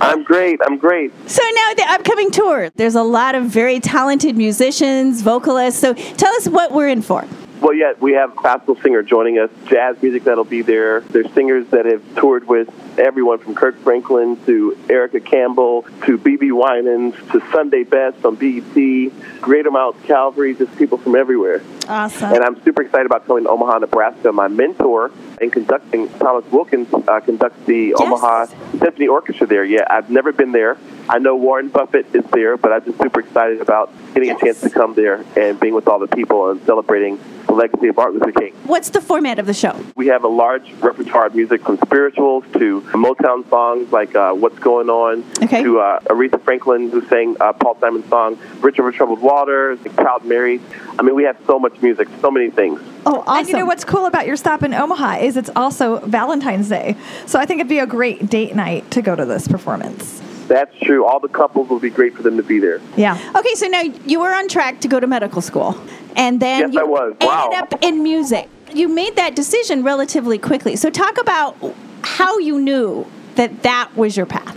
I'm 0.00 0.24
great. 0.24 0.60
I'm 0.64 0.76
great. 0.76 1.12
So 1.28 1.42
now 1.54 1.74
the 1.74 1.84
upcoming 1.88 2.30
tour, 2.30 2.70
there's 2.74 2.96
a 2.96 3.02
lot 3.02 3.34
of 3.34 3.44
very 3.44 3.78
talented 3.78 4.36
musicians, 4.36 5.22
vocalists. 5.22 5.80
So 5.80 5.94
tell 5.94 6.34
us 6.34 6.48
what 6.48 6.72
we're 6.72 6.88
in 6.88 7.00
for. 7.00 7.24
Well, 7.62 7.74
yeah, 7.74 7.92
we 8.00 8.14
have 8.14 8.34
classical 8.34 8.74
singer 8.74 9.04
joining 9.04 9.38
us, 9.38 9.48
jazz 9.66 10.02
music 10.02 10.24
that'll 10.24 10.42
be 10.42 10.62
there. 10.62 11.02
There's 11.02 11.32
singers 11.32 11.64
that 11.68 11.86
have 11.86 12.02
toured 12.16 12.48
with 12.48 12.68
everyone 12.98 13.38
from 13.38 13.54
Kirk 13.54 13.78
Franklin 13.82 14.36
to 14.46 14.76
Erica 14.90 15.20
Campbell 15.20 15.82
to 16.04 16.18
BeBe 16.18 16.50
Winans 16.50 17.14
to 17.30 17.40
Sunday 17.52 17.84
Best 17.84 18.24
on 18.24 18.34
BET, 18.34 19.12
Greater 19.40 19.70
Mount 19.70 20.02
Calvary, 20.02 20.56
just 20.56 20.76
people 20.76 20.98
from 20.98 21.14
everywhere. 21.14 21.62
Awesome. 21.88 22.32
And 22.32 22.42
I'm 22.42 22.60
super 22.64 22.82
excited 22.82 23.06
about 23.06 23.28
coming 23.28 23.44
to 23.44 23.50
Omaha, 23.50 23.78
Nebraska. 23.78 24.32
My 24.32 24.48
mentor 24.48 25.12
in 25.40 25.52
conducting, 25.52 26.08
Thomas 26.18 26.44
Wilkins, 26.50 26.92
uh, 26.92 27.20
conducts 27.20 27.64
the 27.66 27.94
Omaha 27.94 28.46
Symphony 28.78 29.06
Orchestra 29.06 29.46
there. 29.46 29.64
Yeah, 29.64 29.86
I've 29.88 30.10
never 30.10 30.32
been 30.32 30.50
there. 30.50 30.78
I 31.08 31.18
know 31.18 31.36
Warren 31.36 31.68
Buffett 31.68 32.12
is 32.12 32.24
there, 32.32 32.56
but 32.56 32.72
I'm 32.72 32.84
just 32.84 32.98
super 32.98 33.20
excited 33.20 33.60
about 33.60 33.92
getting 34.14 34.30
a 34.30 34.38
chance 34.38 34.60
to 34.62 34.70
come 34.70 34.94
there 34.94 35.24
and 35.36 35.60
being 35.60 35.74
with 35.74 35.86
all 35.86 36.00
the 36.00 36.08
people 36.08 36.50
and 36.50 36.60
celebrating 36.64 37.20
the 37.52 37.58
legacy 37.60 37.88
of 37.88 37.96
Martin 37.96 38.18
Luther 38.18 38.32
King. 38.32 38.54
What's 38.64 38.90
the 38.90 39.00
format 39.00 39.38
of 39.38 39.46
the 39.46 39.52
show? 39.54 39.78
We 39.94 40.06
have 40.06 40.24
a 40.24 40.28
large 40.28 40.72
repertoire 40.74 41.26
of 41.26 41.34
music 41.34 41.62
from 41.62 41.76
spirituals 41.78 42.44
to 42.54 42.80
Motown 42.92 43.48
songs 43.50 43.92
like 43.92 44.14
uh, 44.16 44.32
What's 44.32 44.58
Going 44.58 44.88
On 44.88 45.22
Okay. 45.42 45.62
to 45.62 45.80
uh, 45.80 46.00
Aretha 46.00 46.40
Franklin, 46.42 46.90
who 46.90 47.06
sang 47.08 47.36
uh, 47.40 47.52
Paul 47.52 47.76
Simon's 47.78 48.08
song 48.08 48.38
Bridge 48.60 48.78
Over 48.80 48.90
Troubled 48.90 49.20
Waters, 49.20 49.78
Proud 49.96 50.24
Mary. 50.24 50.60
I 50.98 51.02
mean, 51.02 51.14
we 51.14 51.24
have 51.24 51.36
so 51.46 51.58
much 51.58 51.80
music, 51.82 52.08
so 52.20 52.30
many 52.30 52.50
things. 52.50 52.80
Oh, 53.04 53.20
awesome. 53.26 53.38
And 53.38 53.48
you 53.48 53.56
know 53.58 53.66
what's 53.66 53.84
cool 53.84 54.06
about 54.06 54.26
your 54.26 54.36
stop 54.36 54.62
in 54.62 54.72
Omaha 54.72 55.18
is 55.18 55.36
it's 55.36 55.50
also 55.54 55.98
Valentine's 56.06 56.68
Day. 56.68 56.96
So 57.26 57.38
I 57.38 57.44
think 57.46 57.60
it'd 57.60 57.68
be 57.68 57.80
a 57.80 57.86
great 57.86 58.28
date 58.30 58.54
night 58.54 58.90
to 58.92 59.02
go 59.02 59.14
to 59.14 59.24
this 59.26 59.46
performance. 59.48 60.22
That's 60.52 60.78
true. 60.80 61.06
All 61.06 61.18
the 61.18 61.28
couples 61.28 61.70
will 61.70 61.78
be 61.80 61.88
great 61.88 62.14
for 62.14 62.22
them 62.22 62.36
to 62.36 62.42
be 62.42 62.58
there. 62.58 62.78
Yeah. 62.94 63.16
Okay, 63.34 63.54
so 63.54 63.66
now 63.68 63.80
you 63.80 64.20
were 64.20 64.34
on 64.34 64.48
track 64.48 64.82
to 64.82 64.88
go 64.88 65.00
to 65.00 65.06
medical 65.06 65.40
school, 65.40 65.74
and 66.14 66.40
then 66.40 66.60
Yes, 66.60 66.74
you 66.74 66.80
I 66.80 66.84
was. 66.84 67.12
ended 67.12 67.26
Wow. 67.26 67.50
up 67.54 67.82
in 67.82 68.02
music. 68.02 68.50
You 68.74 68.88
made 68.88 69.16
that 69.16 69.34
decision 69.34 69.82
relatively 69.82 70.36
quickly. 70.36 70.76
So 70.76 70.90
talk 70.90 71.18
about 71.18 71.56
how 72.02 72.36
you 72.38 72.60
knew 72.60 73.06
that 73.36 73.62
that 73.62 73.88
was 73.96 74.14
your 74.14 74.26
path. 74.26 74.54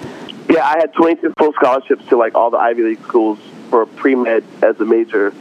Yeah, 0.50 0.66
I 0.68 0.78
had 0.80 0.92
22 0.94 1.32
full 1.40 1.54
scholarships 1.54 2.06
to 2.10 2.18
like 2.18 2.36
all 2.36 2.50
the 2.50 2.58
Ivy 2.58 2.84
League 2.84 3.02
schools 3.04 3.40
for 3.70 3.86
pre 3.86 4.16
med 4.16 4.44
as 4.62 4.78
a 4.82 4.86
major. 4.86 5.34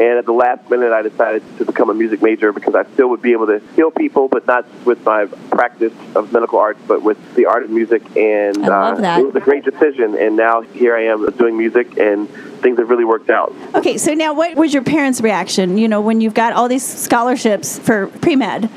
And 0.00 0.16
at 0.16 0.24
the 0.24 0.32
last 0.32 0.70
minute, 0.70 0.92
I 0.92 1.02
decided 1.02 1.42
to 1.58 1.66
become 1.66 1.90
a 1.90 1.94
music 1.94 2.22
major 2.22 2.54
because 2.54 2.74
I 2.74 2.84
still 2.94 3.10
would 3.10 3.20
be 3.20 3.32
able 3.32 3.48
to 3.48 3.60
heal 3.76 3.90
people, 3.90 4.28
but 4.28 4.46
not 4.46 4.64
with 4.86 5.04
my 5.04 5.26
practice 5.26 5.92
of 6.16 6.32
medical 6.32 6.58
arts, 6.58 6.80
but 6.88 7.02
with 7.02 7.18
the 7.34 7.44
art 7.44 7.64
of 7.64 7.70
music. 7.70 8.00
And 8.16 8.64
I 8.64 8.68
love 8.68 8.98
uh, 8.98 9.00
that. 9.02 9.20
it 9.20 9.26
was 9.26 9.36
a 9.36 9.40
great 9.40 9.62
decision. 9.62 10.16
And 10.16 10.38
now 10.38 10.62
here 10.62 10.96
I 10.96 11.04
am 11.04 11.30
doing 11.32 11.58
music, 11.58 11.98
and 11.98 12.30
things 12.62 12.78
have 12.78 12.88
really 12.88 13.04
worked 13.04 13.28
out. 13.28 13.54
Okay, 13.74 13.98
so 13.98 14.14
now 14.14 14.32
what 14.32 14.56
was 14.56 14.72
your 14.72 14.82
parents' 14.82 15.20
reaction? 15.20 15.76
You 15.76 15.86
know, 15.86 16.00
when 16.00 16.22
you've 16.22 16.32
got 16.32 16.54
all 16.54 16.66
these 16.66 16.86
scholarships 16.86 17.78
for 17.78 18.06
pre 18.06 18.36
med. 18.36 18.70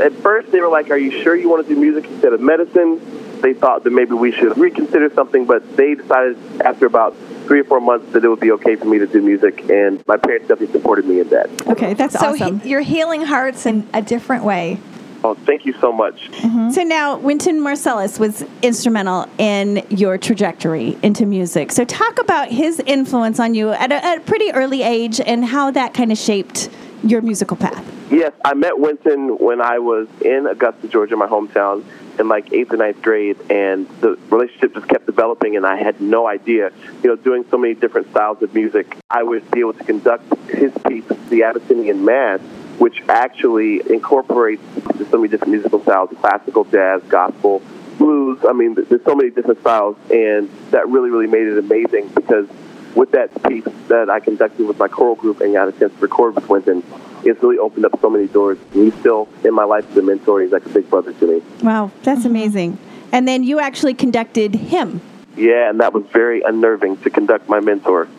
At 0.00 0.14
first, 0.22 0.50
they 0.52 0.62
were 0.62 0.70
like, 0.70 0.90
"Are 0.90 0.96
you 0.96 1.10
sure 1.22 1.36
you 1.36 1.50
want 1.50 1.68
to 1.68 1.74
do 1.74 1.78
music 1.78 2.10
instead 2.10 2.32
of 2.32 2.40
medicine?" 2.40 2.98
They 3.42 3.52
thought 3.52 3.84
that 3.84 3.92
maybe 3.92 4.14
we 4.14 4.32
should 4.32 4.56
reconsider 4.56 5.12
something, 5.12 5.44
but 5.44 5.76
they 5.76 5.96
decided 5.96 6.38
after 6.62 6.86
about 6.86 7.14
three 7.42 7.60
or 7.60 7.64
four 7.64 7.80
months 7.80 8.12
that 8.12 8.24
it 8.24 8.28
would 8.28 8.40
be 8.40 8.52
okay 8.52 8.76
for 8.76 8.86
me 8.86 8.98
to 8.98 9.06
do 9.06 9.20
music, 9.20 9.68
and 9.70 10.02
my 10.06 10.16
parents 10.16 10.48
definitely 10.48 10.72
supported 10.72 11.04
me 11.04 11.20
in 11.20 11.28
that. 11.30 11.48
Okay, 11.68 11.94
that's 11.94 12.18
So 12.18 12.34
awesome. 12.34 12.60
he, 12.60 12.70
you're 12.70 12.80
healing 12.80 13.22
hearts 13.22 13.66
in 13.66 13.88
a 13.92 14.02
different 14.02 14.44
way. 14.44 14.78
Oh, 15.24 15.34
thank 15.34 15.64
you 15.64 15.72
so 15.74 15.92
much. 15.92 16.30
Mm-hmm. 16.32 16.70
So 16.70 16.82
now, 16.82 17.16
Wynton 17.16 17.60
Marsalis 17.60 18.18
was 18.18 18.44
instrumental 18.60 19.28
in 19.38 19.86
your 19.88 20.18
trajectory 20.18 20.98
into 21.02 21.26
music. 21.26 21.70
So 21.70 21.84
talk 21.84 22.18
about 22.18 22.48
his 22.48 22.80
influence 22.80 23.38
on 23.38 23.54
you 23.54 23.70
at 23.70 23.92
a, 23.92 24.04
at 24.04 24.18
a 24.18 24.20
pretty 24.22 24.50
early 24.52 24.82
age 24.82 25.20
and 25.20 25.44
how 25.44 25.70
that 25.70 25.94
kind 25.94 26.10
of 26.10 26.18
shaped 26.18 26.70
your 27.04 27.20
musical 27.22 27.56
path. 27.56 27.84
Yes, 28.10 28.32
I 28.44 28.54
met 28.54 28.78
Wynton 28.78 29.38
when 29.38 29.60
I 29.60 29.78
was 29.78 30.08
in 30.24 30.46
Augusta, 30.46 30.88
Georgia, 30.88 31.16
my 31.16 31.26
hometown, 31.26 31.84
in 32.18 32.28
like 32.28 32.52
eighth 32.52 32.70
and 32.70 32.80
ninth 32.80 33.02
grade, 33.02 33.38
and 33.50 33.88
the 34.00 34.18
relationship 34.30 34.74
just 34.74 34.88
kept 34.88 35.06
developing, 35.06 35.56
and 35.56 35.66
I 35.66 35.76
had 35.76 36.00
no 36.00 36.26
idea. 36.26 36.70
You 37.02 37.10
know, 37.10 37.16
doing 37.16 37.44
so 37.50 37.58
many 37.58 37.74
different 37.74 38.10
styles 38.10 38.42
of 38.42 38.54
music, 38.54 38.96
I 39.10 39.22
would 39.22 39.50
be 39.50 39.60
able 39.60 39.74
to 39.74 39.84
conduct 39.84 40.34
his 40.48 40.72
piece, 40.86 41.04
the 41.28 41.44
Abyssinian 41.44 42.04
Mass, 42.04 42.40
which 42.78 43.02
actually 43.08 43.82
incorporates 43.92 44.62
so 45.10 45.18
many 45.18 45.28
different 45.28 45.52
musical 45.52 45.82
styles 45.82 46.10
classical, 46.20 46.64
jazz, 46.64 47.02
gospel, 47.04 47.62
blues. 47.98 48.38
I 48.48 48.52
mean, 48.52 48.74
there's 48.74 49.04
so 49.04 49.14
many 49.14 49.30
different 49.30 49.60
styles, 49.60 49.96
and 50.10 50.50
that 50.70 50.88
really, 50.88 51.10
really 51.10 51.26
made 51.26 51.46
it 51.46 51.58
amazing 51.58 52.08
because 52.08 52.48
with 52.94 53.12
that 53.12 53.30
piece 53.44 53.64
that 53.88 54.10
I 54.10 54.20
conducted 54.20 54.66
with 54.66 54.78
my 54.78 54.88
choral 54.88 55.14
group 55.14 55.40
and 55.40 55.52
got 55.52 55.68
a 55.68 55.72
chance 55.72 55.92
to 55.92 55.98
record 56.00 56.34
with 56.34 56.48
Wynton, 56.48 56.82
it's 57.24 57.42
really 57.42 57.58
opened 57.58 57.84
up 57.84 57.98
so 58.00 58.10
many 58.10 58.26
doors. 58.28 58.58
He's 58.72 58.94
still 58.94 59.28
in 59.44 59.54
my 59.54 59.64
life 59.64 59.88
as 59.90 59.96
a 59.96 60.02
mentor. 60.02 60.40
He's 60.42 60.52
like 60.52 60.66
a 60.66 60.70
big 60.70 60.88
brother 60.90 61.12
to 61.12 61.26
me. 61.26 61.42
Wow, 61.62 61.90
that's 62.02 62.24
amazing. 62.24 62.78
And 63.12 63.28
then 63.28 63.44
you 63.44 63.60
actually 63.60 63.94
conducted 63.94 64.54
him. 64.54 65.00
Yeah, 65.36 65.70
and 65.70 65.80
that 65.80 65.94
was 65.94 66.04
very 66.12 66.42
unnerving 66.42 66.98
to 66.98 67.10
conduct 67.10 67.48
my 67.48 67.60
mentor. 67.60 68.08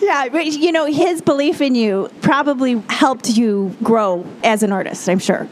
Yeah, 0.00 0.28
but 0.30 0.46
you 0.46 0.72
know, 0.72 0.86
his 0.86 1.22
belief 1.22 1.60
in 1.60 1.74
you 1.74 2.10
probably 2.20 2.82
helped 2.88 3.30
you 3.30 3.74
grow 3.82 4.26
as 4.42 4.62
an 4.62 4.72
artist, 4.72 5.08
I'm 5.08 5.18
sure. 5.18 5.48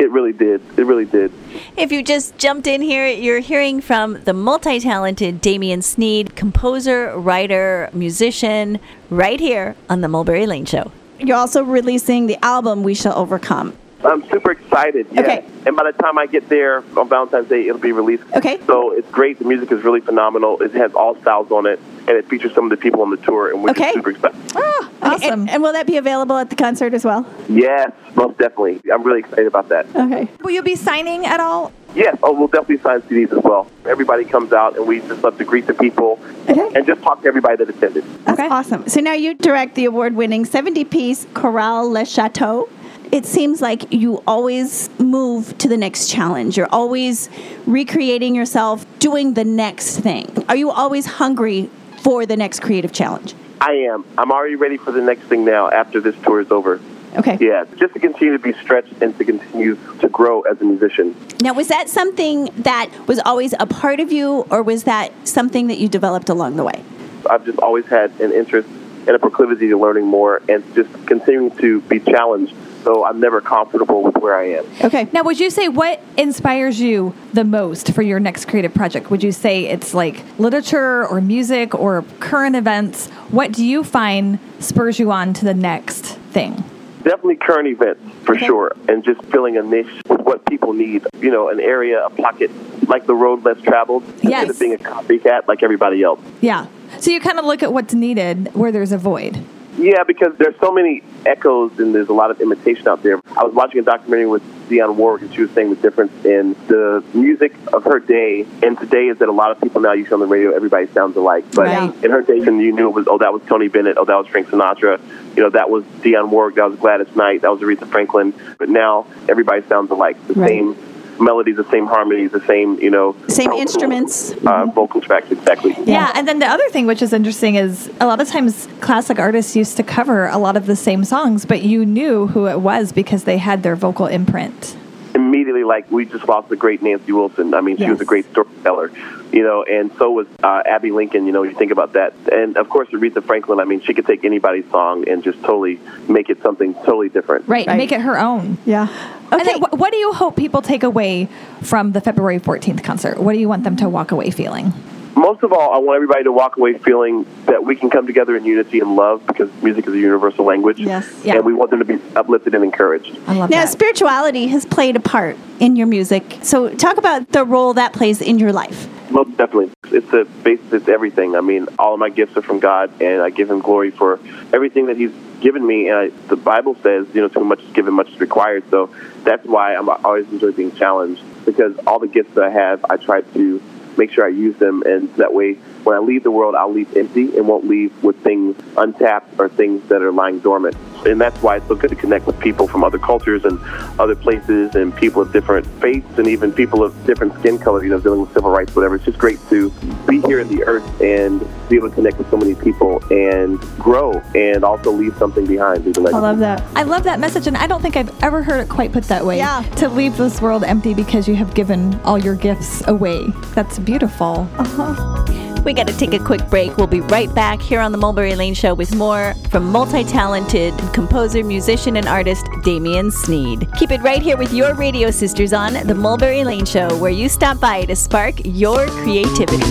It 0.00 0.10
really 0.10 0.32
did. 0.32 0.62
It 0.78 0.86
really 0.86 1.04
did. 1.04 1.30
If 1.76 1.92
you 1.92 2.02
just 2.02 2.38
jumped 2.38 2.66
in 2.66 2.80
here, 2.80 3.06
you're 3.06 3.40
hearing 3.40 3.82
from 3.82 4.22
the 4.24 4.32
multi 4.32 4.80
talented 4.80 5.42
Damien 5.42 5.82
Sneed, 5.82 6.34
composer, 6.34 7.14
writer, 7.18 7.90
musician, 7.92 8.80
right 9.10 9.38
here 9.38 9.76
on 9.90 10.00
The 10.00 10.08
Mulberry 10.08 10.46
Lane 10.46 10.64
Show. 10.64 10.90
You're 11.18 11.36
also 11.36 11.62
releasing 11.62 12.28
the 12.28 12.42
album 12.42 12.82
We 12.82 12.94
Shall 12.94 13.14
Overcome. 13.14 13.76
I'm 14.04 14.26
super 14.30 14.52
excited. 14.52 15.06
Yeah. 15.12 15.20
Okay. 15.20 15.44
And 15.66 15.76
by 15.76 15.90
the 15.90 15.96
time 16.02 16.18
I 16.18 16.26
get 16.26 16.48
there 16.48 16.82
on 16.98 17.08
Valentine's 17.08 17.48
Day, 17.48 17.66
it'll 17.68 17.80
be 17.80 17.92
released. 17.92 18.24
Okay. 18.34 18.58
So 18.66 18.92
it's 18.92 19.10
great. 19.10 19.38
The 19.38 19.44
music 19.44 19.70
is 19.72 19.84
really 19.84 20.00
phenomenal. 20.00 20.60
It 20.62 20.72
has 20.72 20.94
all 20.94 21.16
styles 21.20 21.50
on 21.50 21.66
it, 21.66 21.78
and 22.08 22.10
it 22.16 22.26
features 22.28 22.54
some 22.54 22.64
of 22.64 22.70
the 22.70 22.76
people 22.78 23.02
on 23.02 23.10
the 23.10 23.18
tour, 23.18 23.50
and 23.50 23.62
we're 23.62 23.70
Okay. 23.70 23.92
super 23.92 24.10
excited. 24.10 24.40
Ah, 24.56 24.88
okay. 24.88 24.88
Awesome. 25.02 25.40
And, 25.42 25.50
and 25.50 25.62
will 25.62 25.72
that 25.74 25.86
be 25.86 25.98
available 25.98 26.36
at 26.36 26.48
the 26.48 26.56
concert 26.56 26.94
as 26.94 27.04
well? 27.04 27.26
Yes, 27.48 27.92
most 28.14 28.38
definitely. 28.38 28.80
I'm 28.90 29.02
really 29.02 29.20
excited 29.20 29.46
about 29.46 29.68
that. 29.68 29.86
Okay. 29.94 30.28
Will 30.42 30.50
you 30.52 30.62
be 30.62 30.76
signing 30.76 31.26
at 31.26 31.40
all? 31.40 31.72
Yes, 31.94 32.16
oh, 32.22 32.32
we'll 32.32 32.46
definitely 32.48 32.78
sign 32.78 33.02
CDs 33.02 33.36
as 33.36 33.42
well. 33.42 33.66
Everybody 33.84 34.24
comes 34.24 34.52
out, 34.52 34.76
and 34.76 34.86
we 34.86 35.00
just 35.00 35.22
love 35.22 35.36
to 35.38 35.44
greet 35.44 35.66
the 35.66 35.74
people 35.74 36.18
Okay. 36.48 36.70
and 36.74 36.86
just 36.86 37.02
talk 37.02 37.20
to 37.22 37.28
everybody 37.28 37.56
that 37.56 37.68
attended. 37.68 38.04
That's 38.24 38.40
awesome. 38.40 38.88
So 38.88 39.00
now 39.00 39.12
you 39.12 39.34
direct 39.34 39.74
the 39.74 39.84
award 39.86 40.14
winning 40.14 40.44
70 40.44 40.84
piece 40.84 41.26
Chorale 41.34 41.90
Le 41.90 42.04
Chateau. 42.06 42.68
It 43.12 43.26
seems 43.26 43.60
like 43.60 43.92
you 43.92 44.22
always 44.24 44.88
move 45.00 45.58
to 45.58 45.68
the 45.68 45.76
next 45.76 46.08
challenge. 46.08 46.56
You're 46.56 46.72
always 46.72 47.28
recreating 47.66 48.36
yourself, 48.36 48.86
doing 49.00 49.34
the 49.34 49.44
next 49.44 49.98
thing. 49.98 50.44
Are 50.48 50.54
you 50.54 50.70
always 50.70 51.06
hungry 51.06 51.70
for 52.02 52.24
the 52.24 52.36
next 52.36 52.60
creative 52.60 52.92
challenge? 52.92 53.34
I 53.60 53.72
am. 53.72 54.04
I'm 54.16 54.30
already 54.30 54.54
ready 54.54 54.76
for 54.76 54.92
the 54.92 55.02
next 55.02 55.24
thing 55.24 55.44
now 55.44 55.68
after 55.68 56.00
this 56.00 56.14
tour 56.22 56.40
is 56.40 56.52
over. 56.52 56.80
Okay. 57.16 57.36
Yeah, 57.40 57.64
just 57.76 57.94
to 57.94 57.98
continue 57.98 58.32
to 58.34 58.38
be 58.38 58.52
stretched 58.52 59.02
and 59.02 59.18
to 59.18 59.24
continue 59.24 59.76
to 59.98 60.08
grow 60.08 60.42
as 60.42 60.60
a 60.60 60.64
musician. 60.64 61.16
Now, 61.40 61.52
was 61.52 61.66
that 61.66 61.88
something 61.88 62.48
that 62.58 62.90
was 63.08 63.18
always 63.24 63.52
a 63.58 63.66
part 63.66 63.98
of 63.98 64.12
you, 64.12 64.46
or 64.50 64.62
was 64.62 64.84
that 64.84 65.10
something 65.26 65.66
that 65.66 65.78
you 65.78 65.88
developed 65.88 66.28
along 66.28 66.54
the 66.54 66.62
way? 66.62 66.84
I've 67.28 67.44
just 67.44 67.58
always 67.58 67.86
had 67.86 68.12
an 68.20 68.30
interest 68.30 68.68
and 68.68 69.10
a 69.10 69.18
proclivity 69.18 69.68
to 69.70 69.76
learning 69.76 70.06
more 70.06 70.40
and 70.48 70.62
just 70.76 70.92
continuing 71.08 71.50
to 71.56 71.80
be 71.82 71.98
challenged. 71.98 72.54
So 72.84 73.04
I'm 73.04 73.20
never 73.20 73.40
comfortable 73.40 74.02
with 74.02 74.16
where 74.16 74.36
I 74.36 74.50
am. 74.52 74.66
Okay. 74.82 75.08
Now, 75.12 75.22
would 75.24 75.38
you 75.38 75.50
say 75.50 75.68
what 75.68 76.00
inspires 76.16 76.80
you 76.80 77.14
the 77.32 77.44
most 77.44 77.92
for 77.92 78.02
your 78.02 78.20
next 78.20 78.46
creative 78.46 78.72
project? 78.72 79.10
Would 79.10 79.22
you 79.22 79.32
say 79.32 79.66
it's 79.66 79.92
like 79.92 80.24
literature 80.38 81.06
or 81.06 81.20
music 81.20 81.74
or 81.74 82.02
current 82.20 82.56
events? 82.56 83.08
What 83.30 83.52
do 83.52 83.64
you 83.64 83.84
find 83.84 84.38
spurs 84.58 84.98
you 84.98 85.10
on 85.12 85.34
to 85.34 85.44
the 85.44 85.54
next 85.54 86.04
thing? 86.32 86.64
Definitely 87.02 87.36
current 87.36 87.66
events 87.66 88.02
for 88.26 88.36
sure, 88.36 88.72
and 88.86 89.02
just 89.02 89.22
filling 89.24 89.56
a 89.56 89.62
niche 89.62 89.86
with 90.06 90.20
what 90.20 90.44
people 90.44 90.74
need. 90.74 91.06
You 91.18 91.30
know, 91.30 91.48
an 91.48 91.58
area, 91.58 92.04
a 92.04 92.10
pocket, 92.10 92.50
like 92.88 93.06
the 93.06 93.14
road 93.14 93.42
less 93.42 93.58
traveled, 93.62 94.04
instead 94.22 94.50
of 94.50 94.58
being 94.58 94.74
a 94.74 94.78
copycat 94.78 95.48
like 95.48 95.62
everybody 95.62 96.02
else. 96.02 96.20
Yeah. 96.42 96.66
So 96.98 97.10
you 97.10 97.20
kind 97.20 97.38
of 97.38 97.46
look 97.46 97.62
at 97.62 97.72
what's 97.72 97.94
needed 97.94 98.54
where 98.54 98.70
there's 98.70 98.92
a 98.92 98.98
void. 98.98 99.42
Yeah, 99.80 100.04
because 100.04 100.36
there's 100.36 100.58
so 100.60 100.70
many 100.72 101.02
echoes 101.24 101.78
and 101.78 101.94
there's 101.94 102.08
a 102.10 102.12
lot 102.12 102.30
of 102.30 102.40
imitation 102.40 102.86
out 102.86 103.02
there. 103.02 103.18
I 103.36 103.44
was 103.44 103.54
watching 103.54 103.80
a 103.80 103.82
documentary 103.82 104.26
with 104.26 104.42
Dionne 104.68 104.94
Warwick, 104.94 105.22
and 105.22 105.34
she 105.34 105.40
was 105.40 105.50
saying 105.52 105.70
the 105.70 105.76
difference 105.76 106.12
in 106.24 106.54
the 106.68 107.02
music 107.14 107.54
of 107.72 107.84
her 107.84 107.98
day 107.98 108.46
and 108.62 108.78
today 108.78 109.06
is 109.08 109.18
that 109.18 109.28
a 109.28 109.32
lot 109.32 109.50
of 109.52 109.60
people 109.60 109.80
now 109.80 109.92
you 109.92 110.04
see 110.06 110.12
on 110.12 110.20
the 110.20 110.26
radio, 110.26 110.50
everybody 110.54 110.86
sounds 110.88 111.16
alike. 111.16 111.44
But 111.54 111.68
Right. 111.68 112.04
in 112.04 112.10
her 112.10 112.20
day, 112.20 112.36
you 112.36 112.50
knew 112.72 112.88
it 112.88 112.94
was, 112.94 113.06
oh, 113.08 113.18
that 113.18 113.32
was 113.32 113.40
Tony 113.48 113.68
Bennett, 113.68 113.96
oh, 113.96 114.04
that 114.04 114.16
was 114.16 114.26
Frank 114.26 114.48
Sinatra, 114.48 115.00
you 115.34 115.42
know, 115.42 115.50
that 115.50 115.70
was 115.70 115.82
Dionne 116.02 116.28
Warwick, 116.28 116.56
that 116.56 116.70
was 116.70 116.78
Gladys 116.78 117.14
Knight, 117.16 117.40
that 117.42 117.50
was 117.50 117.60
Aretha 117.62 117.88
Franklin. 117.90 118.34
But 118.58 118.68
now 118.68 119.06
everybody 119.28 119.62
sounds 119.66 119.90
alike. 119.90 120.16
The 120.28 120.34
Right. 120.34 120.48
same 120.50 120.76
melodies, 121.20 121.56
the 121.56 121.70
same 121.70 121.86
harmonies, 121.86 122.30
the 122.32 122.44
same, 122.46 122.78
you 122.80 122.90
know, 122.90 123.14
Same 123.28 123.46
vocal, 123.46 123.60
instruments. 123.60 124.32
uh, 124.46 124.66
vocal 124.66 125.00
tracks, 125.00 125.30
exactly. 125.30 125.74
Yeah. 125.84 126.12
And 126.14 126.26
then 126.26 126.38
the 126.38 126.46
other 126.46 126.68
thing, 126.70 126.86
which 126.86 127.02
is 127.02 127.12
interesting, 127.12 127.56
is 127.56 127.90
a 128.00 128.06
lot 128.06 128.20
of 128.20 128.28
times 128.28 128.68
classic 128.80 129.18
artists 129.18 129.54
used 129.56 129.76
to 129.76 129.82
cover 129.82 130.26
a 130.28 130.38
lot 130.38 130.56
of 130.56 130.66
the 130.66 130.76
same 130.76 131.04
songs, 131.04 131.44
but 131.44 131.62
you 131.62 131.84
knew 131.86 132.26
who 132.28 132.46
it 132.48 132.60
was 132.60 132.92
because 132.92 133.24
they 133.24 133.38
had 133.38 133.62
their 133.62 133.76
vocal 133.76 134.06
imprint. 134.06 134.76
Immediately 135.14 135.64
like 135.64 135.90
we 135.90 136.04
just 136.04 136.26
lost 136.28 136.48
the 136.48 136.56
great 136.56 136.82
Nancy 136.82 137.12
Wilson. 137.12 137.54
I 137.54 137.60
mean, 137.60 137.76
she 137.76 137.90
was 137.90 138.00
a 138.00 138.04
great 138.04 138.26
storyteller, 138.30 138.92
you 139.32 139.42
know, 139.42 139.64
and 139.64 139.90
so 139.98 140.10
was 140.12 140.26
uh, 140.42 140.62
Abbey 140.64 140.90
Lincoln. 140.92 141.26
You 141.26 141.32
know, 141.32 141.42
you 141.42 141.54
think 141.54 141.72
about 141.72 141.94
that, 141.94 142.14
and 142.30 142.56
of 142.56 142.68
course 142.68 142.88
Aretha 142.90 143.22
Franklin. 143.24 143.58
I 143.60 143.64
mean, 143.64 143.80
she 143.80 143.92
could 143.94 144.06
take 144.06 144.24
anybody's 144.24 144.68
song 144.70 145.08
and 145.08 145.22
just 145.24 145.40
totally 145.42 145.80
make 146.08 146.30
it 146.30 146.40
something 146.42 146.74
totally 146.74 147.08
different. 147.08 147.48
Right. 147.48 147.66
Right. 147.66 147.76
Make 147.76 147.92
it 147.92 148.00
her 148.00 148.18
own. 148.18 148.58
Yeah. 148.66 148.88
And 149.32 149.40
Okay. 149.42 149.52
then 149.52 149.60
what 149.78 149.92
do 149.92 149.98
you 149.98 150.12
hope 150.12 150.36
people 150.36 150.62
take 150.62 150.82
away 150.82 151.28
from 151.62 151.92
the 151.92 152.00
February 152.00 152.38
14th 152.40 152.82
concert? 152.82 153.18
What 153.20 153.32
do 153.32 153.38
you 153.38 153.48
want 153.48 153.64
them 153.64 153.76
to 153.76 153.88
walk 153.88 154.10
away 154.12 154.30
feeling? 154.30 154.72
Most 155.20 155.42
of 155.42 155.52
all, 155.52 155.74
I 155.74 155.76
want 155.76 155.96
everybody 155.96 156.24
to 156.24 156.32
walk 156.32 156.56
away 156.56 156.78
feeling 156.78 157.26
that 157.44 157.62
we 157.62 157.76
can 157.76 157.90
come 157.90 158.06
together 158.06 158.34
in 158.38 158.46
unity 158.46 158.80
and 158.80 158.96
love 158.96 159.26
because 159.26 159.50
music 159.62 159.86
is 159.86 159.92
a 159.92 159.98
universal 159.98 160.46
language. 160.46 160.78
Yes. 160.80 161.06
Yeah. 161.22 161.36
And 161.36 161.44
we 161.44 161.52
want 161.52 161.70
them 161.70 161.80
to 161.80 161.84
be 161.84 162.00
uplifted 162.16 162.54
and 162.54 162.64
encouraged. 162.64 163.18
I 163.26 163.34
love 163.34 163.50
Now, 163.50 163.64
that. 163.64 163.68
spirituality 163.68 164.46
has 164.46 164.64
played 164.64 164.96
a 164.96 165.00
part 165.00 165.36
in 165.58 165.76
your 165.76 165.86
music. 165.86 166.38
So, 166.40 166.74
talk 166.74 166.96
about 166.96 167.32
the 167.32 167.44
role 167.44 167.74
that 167.74 167.92
plays 167.92 168.22
in 168.22 168.38
your 168.38 168.50
life. 168.50 168.88
Most 169.10 169.36
definitely. 169.36 169.70
It's 169.92 170.10
a 170.14 170.24
base, 170.42 170.60
it's 170.72 170.88
everything. 170.88 171.36
I 171.36 171.42
mean, 171.42 171.68
all 171.78 171.92
of 171.92 172.00
my 172.00 172.08
gifts 172.08 172.34
are 172.38 172.42
from 172.42 172.58
God, 172.58 172.90
and 173.02 173.20
I 173.20 173.28
give 173.28 173.50
Him 173.50 173.60
glory 173.60 173.90
for 173.90 174.18
everything 174.54 174.86
that 174.86 174.96
He's 174.96 175.12
given 175.42 175.66
me. 175.66 175.88
And 175.90 175.98
I, 175.98 176.08
the 176.28 176.36
Bible 176.36 176.76
says, 176.82 177.06
you 177.12 177.20
know, 177.20 177.28
too 177.28 177.44
much 177.44 177.60
is 177.60 177.72
given, 177.72 177.92
much 177.92 178.08
is 178.08 178.20
required. 178.20 178.64
So 178.70 178.88
that's 179.24 179.44
why 179.44 179.74
I'm 179.74 179.90
I 179.90 180.00
always 180.02 180.30
enjoy 180.32 180.52
being 180.52 180.74
challenged 180.74 181.22
because 181.44 181.76
all 181.86 181.98
the 181.98 182.08
gifts 182.08 182.34
that 182.36 182.44
I 182.44 182.50
have, 182.50 182.86
I 182.88 182.96
try 182.96 183.20
to 183.20 183.62
make 184.00 184.10
sure 184.12 184.24
I 184.24 184.28
use 184.28 184.56
them, 184.56 184.82
and 184.86 185.14
that 185.16 185.34
way, 185.34 185.54
when 185.84 185.94
I 185.94 186.00
leave 186.00 186.22
the 186.22 186.30
world, 186.30 186.54
I'll 186.54 186.72
leave 186.72 186.96
empty 186.96 187.36
and 187.36 187.46
won't 187.46 187.68
leave 187.68 188.02
with 188.02 188.16
things 188.24 188.56
untapped 188.78 189.38
or 189.38 189.50
things 189.50 189.86
that 189.90 190.00
are 190.00 190.10
lying 190.10 190.40
dormant. 190.40 190.74
And 191.06 191.20
that's 191.20 191.40
why 191.42 191.56
it's 191.56 191.68
so 191.68 191.74
good 191.74 191.90
to 191.90 191.96
connect 191.96 192.26
with 192.26 192.38
people 192.40 192.68
from 192.68 192.84
other 192.84 192.98
cultures 192.98 193.44
and 193.44 193.58
other 193.98 194.14
places 194.14 194.74
and 194.74 194.94
people 194.94 195.22
of 195.22 195.32
different 195.32 195.66
faiths 195.80 196.18
and 196.18 196.26
even 196.26 196.52
people 196.52 196.82
of 196.82 196.94
different 197.06 197.34
skin 197.40 197.58
color, 197.58 197.82
you 197.82 197.90
know, 197.90 198.00
dealing 198.00 198.20
with 198.20 198.32
civil 198.32 198.50
rights, 198.50 198.74
whatever. 198.74 198.96
It's 198.96 199.04
just 199.04 199.18
great 199.18 199.38
to 199.48 199.70
be 200.06 200.20
here 200.22 200.40
in 200.40 200.48
the 200.48 200.64
earth 200.64 201.00
and 201.00 201.40
be 201.68 201.76
able 201.76 201.88
to 201.88 201.94
connect 201.94 202.18
with 202.18 202.30
so 202.30 202.36
many 202.36 202.54
people 202.54 203.02
and 203.10 203.58
grow 203.78 204.12
and 204.34 204.64
also 204.64 204.90
leave 204.90 205.16
something 205.16 205.46
behind. 205.46 205.84
Leave 205.84 205.96
a 205.96 206.00
I 206.00 206.04
legacy. 206.04 206.20
love 206.20 206.38
that. 206.40 206.62
I 206.76 206.82
love 206.82 207.04
that 207.04 207.20
message, 207.20 207.46
and 207.46 207.56
I 207.56 207.66
don't 207.66 207.80
think 207.80 207.96
I've 207.96 208.22
ever 208.22 208.42
heard 208.42 208.60
it 208.60 208.68
quite 208.68 208.92
put 208.92 209.04
that 209.04 209.24
way. 209.24 209.38
Yeah. 209.38 209.62
To 209.76 209.88
leave 209.88 210.16
this 210.16 210.40
world 210.42 210.64
empty 210.64 210.94
because 210.94 211.26
you 211.28 211.34
have 211.36 211.54
given 211.54 211.98
all 212.02 212.18
your 212.18 212.34
gifts 212.34 212.86
away. 212.86 213.26
That's 213.54 213.78
beautiful. 213.78 214.48
Uh-huh. 214.58 215.49
We 215.64 215.74
got 215.74 215.86
to 215.88 215.96
take 215.96 216.14
a 216.14 216.18
quick 216.18 216.48
break. 216.48 216.76
We'll 216.76 216.86
be 216.86 217.00
right 217.00 217.32
back 217.34 217.60
here 217.60 217.80
on 217.80 217.92
the 217.92 217.98
Mulberry 217.98 218.34
Lane 218.34 218.54
Show 218.54 218.74
with 218.74 218.94
more 218.94 219.34
from 219.50 219.70
multi 219.70 220.04
talented 220.04 220.74
composer, 220.92 221.44
musician, 221.44 221.96
and 221.96 222.08
artist 222.08 222.46
Damien 222.64 223.10
Sneed. 223.10 223.68
Keep 223.78 223.90
it 223.90 224.00
right 224.00 224.22
here 224.22 224.36
with 224.36 224.52
your 224.52 224.74
radio 224.74 225.10
sisters 225.10 225.52
on 225.52 225.74
the 225.86 225.94
Mulberry 225.94 226.44
Lane 226.44 226.64
Show, 226.64 226.96
where 226.98 227.10
you 227.10 227.28
stop 227.28 227.60
by 227.60 227.84
to 227.84 227.94
spark 227.94 228.36
your 228.44 228.86
creativity. 228.88 229.66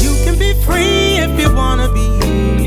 You 0.00 0.14
can 0.24 0.38
be 0.38 0.54
free 0.64 1.18
if 1.18 1.40
you 1.40 1.52
wanna 1.54 1.92
be. 1.92 2.57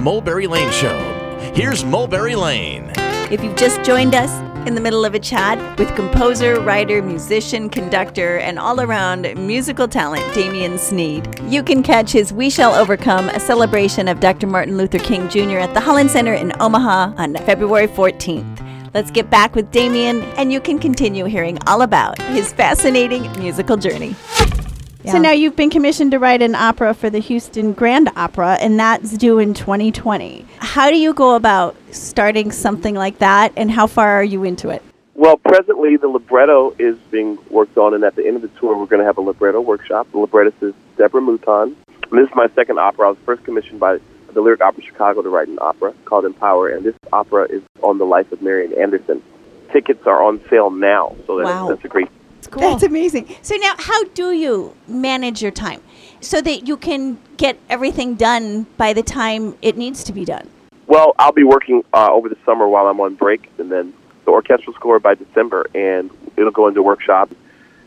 Mulberry 0.00 0.46
Lane 0.46 0.72
Show. 0.72 0.98
Here's 1.54 1.84
Mulberry 1.84 2.34
Lane. 2.34 2.90
If 3.30 3.44
you've 3.44 3.56
just 3.56 3.82
joined 3.82 4.14
us 4.14 4.30
in 4.66 4.74
the 4.74 4.80
middle 4.80 5.04
of 5.04 5.14
a 5.14 5.18
chat 5.18 5.58
with 5.78 5.94
composer, 5.94 6.58
writer, 6.60 7.02
musician, 7.02 7.68
conductor, 7.68 8.38
and 8.38 8.58
all 8.58 8.80
around 8.80 9.22
musical 9.36 9.86
talent 9.86 10.24
Damien 10.34 10.78
Sneed, 10.78 11.38
you 11.42 11.62
can 11.62 11.82
catch 11.82 12.12
his 12.12 12.32
We 12.32 12.48
Shall 12.48 12.74
Overcome, 12.74 13.28
a 13.28 13.38
celebration 13.38 14.08
of 14.08 14.20
Dr. 14.20 14.46
Martin 14.46 14.78
Luther 14.78 14.98
King 14.98 15.28
Jr. 15.28 15.58
at 15.58 15.74
the 15.74 15.80
Holland 15.80 16.10
Center 16.10 16.32
in 16.32 16.54
Omaha 16.60 17.12
on 17.18 17.34
February 17.34 17.88
14th. 17.88 18.94
Let's 18.94 19.10
get 19.10 19.28
back 19.28 19.54
with 19.54 19.70
Damien, 19.70 20.22
and 20.38 20.50
you 20.50 20.60
can 20.60 20.78
continue 20.78 21.26
hearing 21.26 21.58
all 21.66 21.82
about 21.82 22.18
his 22.22 22.54
fascinating 22.54 23.30
musical 23.38 23.76
journey. 23.76 24.16
So 25.06 25.18
now 25.18 25.30
you've 25.32 25.56
been 25.56 25.70
commissioned 25.70 26.10
to 26.10 26.18
write 26.18 26.42
an 26.42 26.54
opera 26.54 26.92
for 26.94 27.08
the 27.08 27.20
Houston 27.20 27.72
Grand 27.72 28.10
Opera, 28.16 28.58
and 28.60 28.78
that's 28.78 29.16
due 29.16 29.38
in 29.38 29.54
2020. 29.54 30.44
How 30.58 30.90
do 30.90 30.96
you 30.96 31.14
go 31.14 31.34
about 31.36 31.74
starting 31.90 32.52
something 32.52 32.94
like 32.94 33.18
that, 33.18 33.52
and 33.56 33.70
how 33.70 33.86
far 33.86 34.10
are 34.10 34.24
you 34.24 34.44
into 34.44 34.68
it? 34.68 34.82
Well, 35.14 35.36
presently 35.38 35.96
the 35.96 36.08
libretto 36.08 36.74
is 36.78 36.96
being 37.10 37.38
worked 37.50 37.76
on, 37.78 37.94
and 37.94 38.04
at 38.04 38.14
the 38.14 38.26
end 38.26 38.36
of 38.36 38.42
the 38.42 38.48
tour, 38.60 38.76
we're 38.76 38.86
going 38.86 39.00
to 39.00 39.06
have 39.06 39.18
a 39.18 39.22
libretto 39.22 39.60
workshop. 39.60 40.06
The 40.12 40.18
librettist 40.18 40.62
is 40.62 40.74
Deborah 40.96 41.20
Mouton. 41.22 41.76
And 42.10 42.20
this 42.20 42.28
is 42.28 42.34
my 42.34 42.48
second 42.54 42.78
opera. 42.78 43.06
I 43.06 43.10
was 43.10 43.18
first 43.24 43.44
commissioned 43.44 43.80
by 43.80 43.98
the 44.32 44.40
Lyric 44.40 44.60
Opera 44.60 44.82
Chicago 44.84 45.22
to 45.22 45.28
write 45.28 45.48
an 45.48 45.58
opera 45.60 45.94
called 46.04 46.24
Empower, 46.24 46.68
and 46.68 46.84
this 46.84 46.94
opera 47.12 47.44
is 47.44 47.62
on 47.82 47.98
the 47.98 48.04
life 48.06 48.30
of 48.32 48.42
Marian 48.42 48.78
Anderson. 48.78 49.22
Tickets 49.72 50.06
are 50.06 50.22
on 50.22 50.40
sale 50.50 50.70
now, 50.70 51.16
so 51.26 51.38
that's, 51.38 51.48
Wow. 51.48 51.68
that's 51.68 51.84
a 51.84 51.88
great. 51.88 52.08
It's 52.40 52.46
cool. 52.46 52.62
That's 52.62 52.84
amazing. 52.84 53.28
So 53.42 53.54
now, 53.56 53.74
how 53.76 54.02
do 54.04 54.32
you 54.32 54.74
manage 54.88 55.42
your 55.42 55.50
time 55.50 55.82
so 56.22 56.40
that 56.40 56.66
you 56.66 56.78
can 56.78 57.18
get 57.36 57.58
everything 57.68 58.14
done 58.14 58.64
by 58.78 58.94
the 58.94 59.02
time 59.02 59.58
it 59.60 59.76
needs 59.76 60.02
to 60.04 60.12
be 60.14 60.24
done? 60.24 60.48
Well, 60.86 61.14
I'll 61.18 61.32
be 61.32 61.44
working 61.44 61.84
uh, 61.92 62.08
over 62.10 62.30
the 62.30 62.38
summer 62.46 62.66
while 62.66 62.86
I'm 62.86 62.98
on 62.98 63.14
break, 63.14 63.50
and 63.58 63.70
then 63.70 63.92
the 64.24 64.30
orchestral 64.30 64.74
score 64.74 64.98
by 64.98 65.16
December, 65.16 65.66
and 65.74 66.08
it'll 66.38 66.50
go 66.50 66.66
into 66.66 66.82
workshop. 66.82 67.30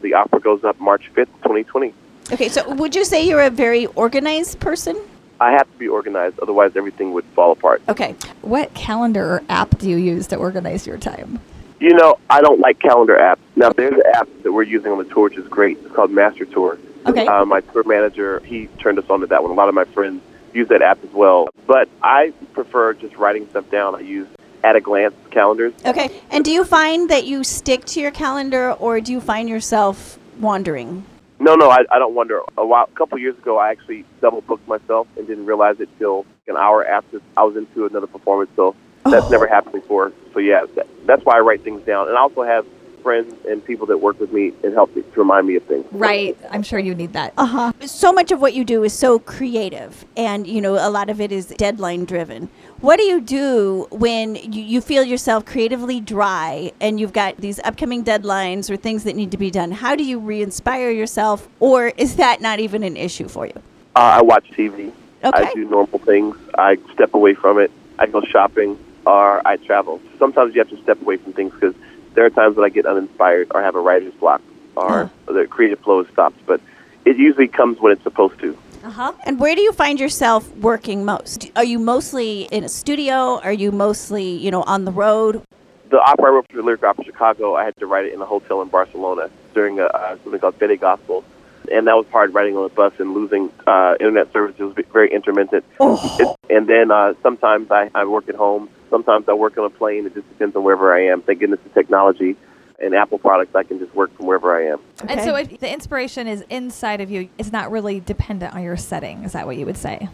The 0.04 0.14
opera 0.14 0.40
goes 0.40 0.64
up 0.64 0.80
March 0.80 1.12
5th, 1.16 1.34
2020. 1.42 1.92
Okay, 2.32 2.48
so 2.48 2.76
would 2.76 2.96
you 2.96 3.06
say 3.06 3.28
you're 3.28 3.42
a 3.42 3.50
very 3.50 3.88
organized 3.88 4.60
person? 4.60 4.96
I 5.40 5.54
have 5.54 5.64
to 5.64 5.78
be 5.80 5.88
organized, 5.88 6.38
otherwise 6.40 6.74
everything 6.76 7.12
would 7.14 7.26
fall 7.34 7.54
apart. 7.54 7.82
Okay. 7.90 8.16
What 8.44 8.72
calendar 8.76 9.26
or 9.26 9.44
app 9.50 9.80
do 9.80 9.90
you 9.90 9.98
use 9.98 10.28
to 10.28 10.36
organize 10.36 10.86
your 10.86 11.00
time? 11.00 11.40
You 11.80 11.96
know, 11.96 12.20
I 12.30 12.42
don't 12.42 12.60
like 12.60 12.80
calendar 12.80 13.16
apps. 13.16 13.40
Now, 13.56 13.72
there's 13.72 13.94
an 13.94 14.04
app 14.14 14.28
that 14.44 14.52
we're 14.52 14.64
using 14.64 14.92
on 14.92 14.98
the 14.98 15.04
tour, 15.06 15.26
which 15.26 15.38
is 15.38 15.48
great. 15.48 15.78
It's 15.80 15.94
called 15.94 16.12
Master 16.12 16.46
Tour. 16.46 16.80
Okay. 17.06 17.28
Uh, 17.28 17.46
my 17.46 17.62
tour 17.62 17.84
manager, 17.86 18.40
he 18.42 18.68
turned 18.80 18.98
us 18.98 19.06
on 19.10 19.20
to 19.20 19.28
that 19.28 19.44
one. 19.44 19.52
A 19.52 19.56
lot 19.56 19.70
of 19.70 19.76
my 19.76 19.86
friends 19.86 20.22
use 20.54 20.68
that 20.70 20.82
app 20.82 21.04
as 21.04 21.12
well. 21.12 21.50
But 21.68 21.90
I 22.02 22.34
prefer 22.54 22.94
just 22.94 23.16
writing 23.16 23.48
stuff 23.50 23.70
down. 23.70 23.96
I 23.96 24.00
use 24.00 24.28
at 24.64 24.76
a 24.76 24.82
glance 24.82 25.14
calendars. 25.30 25.74
Okay. 25.86 26.10
And 26.32 26.46
do 26.46 26.52
you 26.52 26.64
find 26.64 27.10
that 27.10 27.26
you 27.26 27.44
stick 27.44 27.86
to 27.86 28.00
your 28.00 28.12
calendar 28.12 28.72
or 28.72 29.02
do 29.02 29.12
you 29.12 29.20
find 29.20 29.50
yourself 29.50 30.18
wandering? 30.40 31.06
No, 31.40 31.56
no, 31.56 31.70
I, 31.70 31.80
I 31.92 32.00
don't 32.00 32.16
wonder. 32.16 32.42
A 32.58 32.66
while, 32.66 32.86
a 32.90 32.96
couple 32.96 33.18
years 33.18 33.38
ago, 33.38 33.58
I 33.58 33.72
actually 33.72 34.06
double 34.22 34.42
booked 34.42 34.68
myself 34.68 35.08
and 35.18 35.28
didn't 35.28 35.46
realize 35.46 35.80
it 35.82 35.90
till 36.00 36.26
an 36.48 36.56
hour 36.56 36.86
after 36.86 37.22
I 37.36 37.44
was 37.44 37.58
into 37.58 37.86
another 37.86 38.08
performance. 38.08 38.50
So 38.56 38.76
that's 39.04 39.30
never 39.30 39.48
happened 39.48 39.74
before. 39.74 40.14
So 40.34 40.40
yeah, 40.40 40.66
that, 40.76 40.88
that's 41.06 41.26
why 41.26 41.36
I 41.36 41.40
write 41.40 41.64
things 41.64 41.86
down. 41.86 42.08
And 42.08 42.18
I 42.18 42.22
also 42.22 42.44
have 42.44 42.66
friends 43.04 43.36
and 43.46 43.64
people 43.64 43.86
that 43.88 43.98
work 43.98 44.20
with 44.20 44.32
me 44.32 44.54
and 44.64 44.74
help 44.74 44.96
me 44.96 45.04
to 45.04 45.20
remind 45.20 45.46
me 45.46 45.58
of 45.58 45.64
things. 45.64 45.86
Right. 45.92 46.38
I'm 46.50 46.64
sure 46.64 46.80
you 46.80 46.96
need 46.96 47.14
that. 47.14 47.34
Uh 47.38 47.46
huh. 47.46 47.74
So 47.82 48.12
much 48.12 48.32
of 48.32 48.42
what 48.42 48.54
you 48.54 48.64
do 48.64 48.84
is 48.84 48.94
so 48.94 49.20
creative, 49.20 50.06
and 50.18 50.48
you 50.48 50.62
know 50.62 50.74
a 50.74 50.90
lot 50.90 51.10
of 51.10 51.22
it 51.22 51.32
is 51.32 51.48
deadline 51.48 52.06
driven. 52.06 52.50
What 52.80 52.98
do 52.98 53.04
you 53.04 53.22
do 53.22 53.88
when 53.92 54.36
you, 54.36 54.64
you 54.64 54.82
feel 54.82 55.04
yourself 55.04 55.46
creatively 55.46 56.00
dry 56.00 56.72
and 56.82 57.00
you've 57.00 57.14
got 57.14 57.38
these 57.38 57.60
upcoming 57.60 58.04
deadlines 58.04 58.70
or 58.70 58.78
things 58.78 59.04
that 59.04 59.16
need 59.16 59.32
to 59.32 59.38
be 59.38 59.52
done? 59.52 59.72
How 59.72 59.96
do 59.96 60.04
you 60.04 60.20
re-inspire 60.20 60.90
yourself, 60.90 61.48
or 61.60 61.90
is 61.98 62.16
that 62.16 62.42
not 62.42 62.60
even 62.60 62.84
an 62.84 62.98
issue 62.98 63.28
for 63.28 63.46
you? 63.46 63.54
Uh, 63.96 64.00
I 64.00 64.22
watch 64.22 64.50
TV. 64.52 64.92
Okay. 65.24 65.44
I 65.48 65.54
do 65.54 65.70
normal 65.70 66.00
things. 66.00 66.36
I 66.58 66.78
step 66.94 67.14
away 67.14 67.34
from 67.34 67.60
it. 67.60 67.72
I 68.00 68.08
go 68.08 68.22
shopping 68.22 68.78
or 69.06 69.46
I 69.48 69.58
travel. 69.58 70.02
Sometimes 70.20 70.56
you 70.56 70.62
have 70.62 70.70
to 70.70 70.82
step 70.82 71.02
away 71.02 71.18
from 71.18 71.34
things 71.34 71.54
because 71.54 71.76
there 72.14 72.26
are 72.26 72.30
times 72.30 72.56
when 72.56 72.66
I 72.66 72.70
get 72.70 72.86
uninspired 72.86 73.48
or 73.54 73.62
have 73.62 73.76
a 73.76 73.80
writer's 73.80 74.14
block 74.16 74.42
or 74.76 75.12
the 75.28 75.46
creative 75.48 75.80
flow 75.80 76.04
stops. 76.06 76.36
But 76.46 76.62
it 77.06 77.18
usually 77.18 77.48
comes 77.48 77.80
when 77.80 77.92
it's 77.94 78.04
supposed 78.04 78.40
to. 78.40 78.58
Uh 78.84 78.90
huh. 78.90 79.14
And 79.26 79.40
where 79.40 79.56
do 79.56 79.62
you 79.62 79.72
find 79.72 80.00
yourself 80.00 80.50
working 80.58 81.06
most? 81.06 81.50
Are 81.56 81.64
you 81.64 81.80
mostly 81.80 82.44
in 82.52 82.64
a 82.64 82.70
studio? 82.70 83.40
Are 83.40 83.54
you 83.54 83.72
mostly, 83.72 84.24
you 84.38 84.52
know, 84.52 84.64
on 84.64 84.86
the 84.86 84.92
road? 84.92 85.42
The 85.90 86.00
opera 86.02 86.26
I 86.26 86.30
wrote 86.36 86.48
for 86.50 86.58
the 86.58 86.64
Lyric 86.64 86.84
Opera 86.84 87.06
Chicago, 87.06 87.56
I 87.56 87.64
had 87.66 87.78
to 87.78 87.86
write 87.86 88.06
it 88.06 88.14
in 88.14 88.22
a 88.22 88.26
hotel 88.26 88.62
in 88.62 88.68
Barcelona 88.70 89.30
during 89.54 89.80
a, 89.80 89.86
uh, 89.86 90.18
something 90.24 90.40
called 90.40 90.56
Fede 90.56 90.80
Gospel. 90.80 91.24
And 91.72 91.88
that 91.88 91.96
was 91.96 92.06
hard 92.12 92.34
writing 92.34 92.58
on 92.58 92.66
a 92.66 92.70
bus 92.70 92.94
and 93.00 93.14
losing 93.14 93.52
uh, 93.68 93.96
internet 94.00 94.34
service. 94.34 94.56
It 94.60 94.64
was 94.64 94.76
very 94.92 95.14
intermittent. 95.14 95.64
It- 95.80 96.36
and 96.50 96.68
then 96.68 96.92
uh, 96.92 97.14
sometimes 97.24 97.72
I, 97.72 97.90
I 97.96 98.04
work 98.06 98.28
at 98.28 98.36
home. 98.36 98.70
Sometimes 98.94 99.28
I 99.28 99.34
work 99.34 99.58
on 99.58 99.66
a 99.66 99.72
plane. 99.72 100.06
It 100.06 100.14
just 100.14 100.30
depends 100.30 100.56
on 100.56 100.64
wherever 100.64 100.94
I 100.94 101.08
am. 101.08 101.24
Thank 101.24 101.40
goodness 101.40 101.60
for 101.64 101.70
technology 101.70 102.36
and 102.78 102.94
Apple 102.94 103.18
products. 103.18 103.56
I 103.56 103.64
can 103.64 103.80
just 103.80 103.92
work 103.96 104.16
from 104.16 104.28
wherever 104.28 104.56
I 104.56 104.68
am. 104.68 104.80
And 105.10 105.20
so 105.22 105.36
if 105.36 105.60
the 105.60 105.74
inspiration 105.74 106.28
is 106.28 106.46
inside 106.48 107.02
of 107.02 107.10
you, 107.10 107.28
it's 107.40 107.52
not 107.52 107.72
really 107.72 108.02
dependent 108.02 108.54
on 108.54 108.62
your 108.62 108.78
setting. 108.78 109.24
Is 109.24 109.32
that 109.32 109.48
what 109.48 109.58
you 109.58 109.66
would 109.66 109.78
say? 109.78 110.10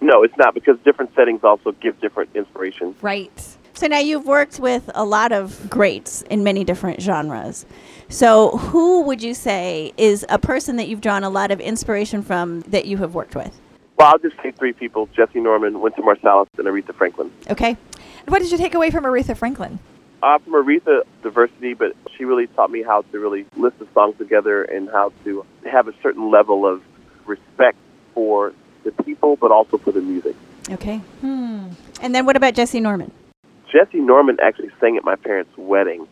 No, 0.00 0.22
it's 0.22 0.36
not 0.36 0.54
because 0.54 0.78
different 0.84 1.12
settings 1.16 1.42
also 1.42 1.72
give 1.72 2.00
different 2.00 2.30
inspiration. 2.36 2.94
Right. 3.02 3.56
So 3.72 3.88
now 3.88 3.98
you've 3.98 4.26
worked 4.26 4.60
with 4.60 4.88
a 4.94 5.04
lot 5.04 5.32
of 5.32 5.68
greats 5.68 6.22
in 6.22 6.44
many 6.44 6.62
different 6.62 7.02
genres. 7.02 7.66
So 8.08 8.50
who 8.58 9.02
would 9.02 9.24
you 9.24 9.34
say 9.34 9.92
is 9.96 10.24
a 10.28 10.38
person 10.38 10.76
that 10.76 10.86
you've 10.86 11.00
drawn 11.00 11.24
a 11.24 11.30
lot 11.30 11.50
of 11.50 11.60
inspiration 11.60 12.22
from 12.22 12.60
that 12.68 12.84
you 12.84 12.98
have 12.98 13.12
worked 13.12 13.34
with? 13.34 13.60
Well, 13.96 14.08
I'll 14.08 14.18
just 14.18 14.36
say 14.42 14.52
three 14.52 14.72
people 14.72 15.08
Jessye 15.16 15.42
Norman, 15.42 15.80
Wynton 15.80 16.04
Marsalis, 16.04 16.46
and 16.58 16.68
Aretha 16.68 16.94
Franklin. 16.94 17.32
Okay. 17.50 17.76
What 18.26 18.40
did 18.40 18.50
you 18.50 18.58
take 18.58 18.74
away 18.74 18.90
from 18.90 19.04
Aretha 19.04 19.36
Franklin? 19.36 19.78
Uh, 20.22 20.38
from 20.38 20.54
Aretha, 20.54 21.02
diversity, 21.22 21.74
but 21.74 21.94
she 22.16 22.24
really 22.24 22.46
taught 22.48 22.70
me 22.70 22.82
how 22.82 23.02
to 23.02 23.18
really 23.18 23.44
list 23.56 23.78
the 23.78 23.86
songs 23.92 24.16
together 24.16 24.62
and 24.64 24.88
how 24.90 25.12
to 25.24 25.44
have 25.70 25.88
a 25.88 25.94
certain 26.02 26.30
level 26.30 26.66
of 26.66 26.82
respect 27.26 27.76
for 28.14 28.52
the 28.84 28.92
people, 29.04 29.36
but 29.36 29.50
also 29.50 29.76
for 29.76 29.92
the 29.92 30.00
music. 30.00 30.34
Okay. 30.70 30.98
Hmm. 31.20 31.68
And 32.00 32.14
then 32.14 32.24
what 32.24 32.36
about 32.36 32.54
Jessye 32.54 32.80
Norman? 32.80 33.12
Jessye 33.70 33.94
Norman 33.94 34.38
actually 34.42 34.70
sang 34.80 34.96
at 34.96 35.04
my 35.04 35.16
parents' 35.16 35.56
wedding. 35.58 36.06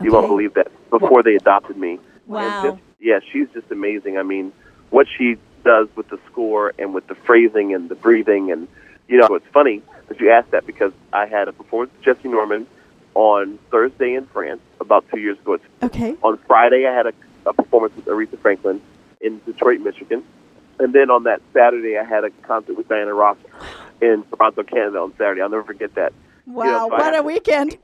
You 0.00 0.12
won't 0.12 0.28
believe 0.28 0.54
that 0.54 0.68
before 0.90 1.22
they 1.22 1.34
adopted 1.34 1.76
me. 1.76 1.98
Wow. 2.26 2.62
Just, 2.62 2.82
yeah, 3.00 3.18
she's 3.32 3.48
just 3.52 3.70
amazing. 3.70 4.16
I 4.16 4.22
mean, 4.22 4.52
what 4.90 5.06
she 5.16 5.36
does 5.64 5.88
with 5.96 6.08
the 6.08 6.18
score 6.30 6.72
and 6.78 6.94
with 6.94 7.06
the 7.08 7.14
phrasing 7.14 7.74
and 7.74 7.88
the 7.88 7.96
breathing, 7.96 8.52
and 8.52 8.68
you 9.08 9.18
know, 9.18 9.34
it's 9.34 9.46
funny 9.52 9.82
that 10.08 10.20
you 10.20 10.30
asked 10.30 10.50
that 10.52 10.66
because 10.66 10.92
I 11.12 11.26
had 11.26 11.48
a 11.48 11.52
performance 11.52 11.90
with 11.96 12.18
Jessye 12.18 12.30
Norman 12.30 12.66
on 13.14 13.58
Thursday 13.70 14.14
in 14.14 14.26
France 14.26 14.60
about 14.80 15.04
two 15.10 15.18
years 15.18 15.38
ago. 15.38 15.58
Okay. 15.82 16.14
on 16.22 16.38
Friday, 16.46 16.86
I 16.86 16.94
had 16.94 17.06
a, 17.06 17.12
a 17.46 17.52
performance 17.52 17.96
with 17.96 18.04
Aretha 18.06 18.38
Franklin 18.38 18.80
in 19.20 19.40
Detroit, 19.44 19.80
Michigan. 19.80 20.22
And 20.78 20.92
then 20.92 21.10
on 21.10 21.24
that 21.24 21.42
Saturday, 21.52 21.98
I 21.98 22.04
had 22.04 22.24
a 22.24 22.30
concert 22.42 22.76
with 22.76 22.88
Diana 22.88 23.12
Ross 23.12 23.36
in 24.00 24.22
Toronto, 24.30 24.62
Canada 24.62 24.98
on 24.98 25.12
Saturday. 25.16 25.40
I'll 25.40 25.48
never 25.48 25.64
forget 25.64 25.94
that. 25.96 26.12
Wow, 26.46 26.64
You 26.64 26.70
know, 26.70 26.86
what 26.88 27.02
had 27.02 27.14
a 27.16 27.22
weekend. 27.22 27.78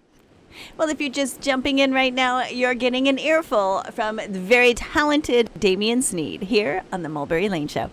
Well, 0.76 0.88
if 0.88 1.00
you're 1.00 1.10
just 1.10 1.40
jumping 1.40 1.80
in 1.80 1.92
right 1.92 2.14
now, 2.14 2.46
you're 2.46 2.74
getting 2.74 3.08
an 3.08 3.18
earful 3.18 3.82
from 3.92 4.16
the 4.16 4.38
very 4.38 4.72
talented 4.74 5.50
Damien 5.58 6.00
Sneed 6.00 6.42
here 6.42 6.84
on 6.92 7.02
the 7.02 7.08
Mulberry 7.08 7.48
Lane 7.48 7.66
Show. 7.66 7.90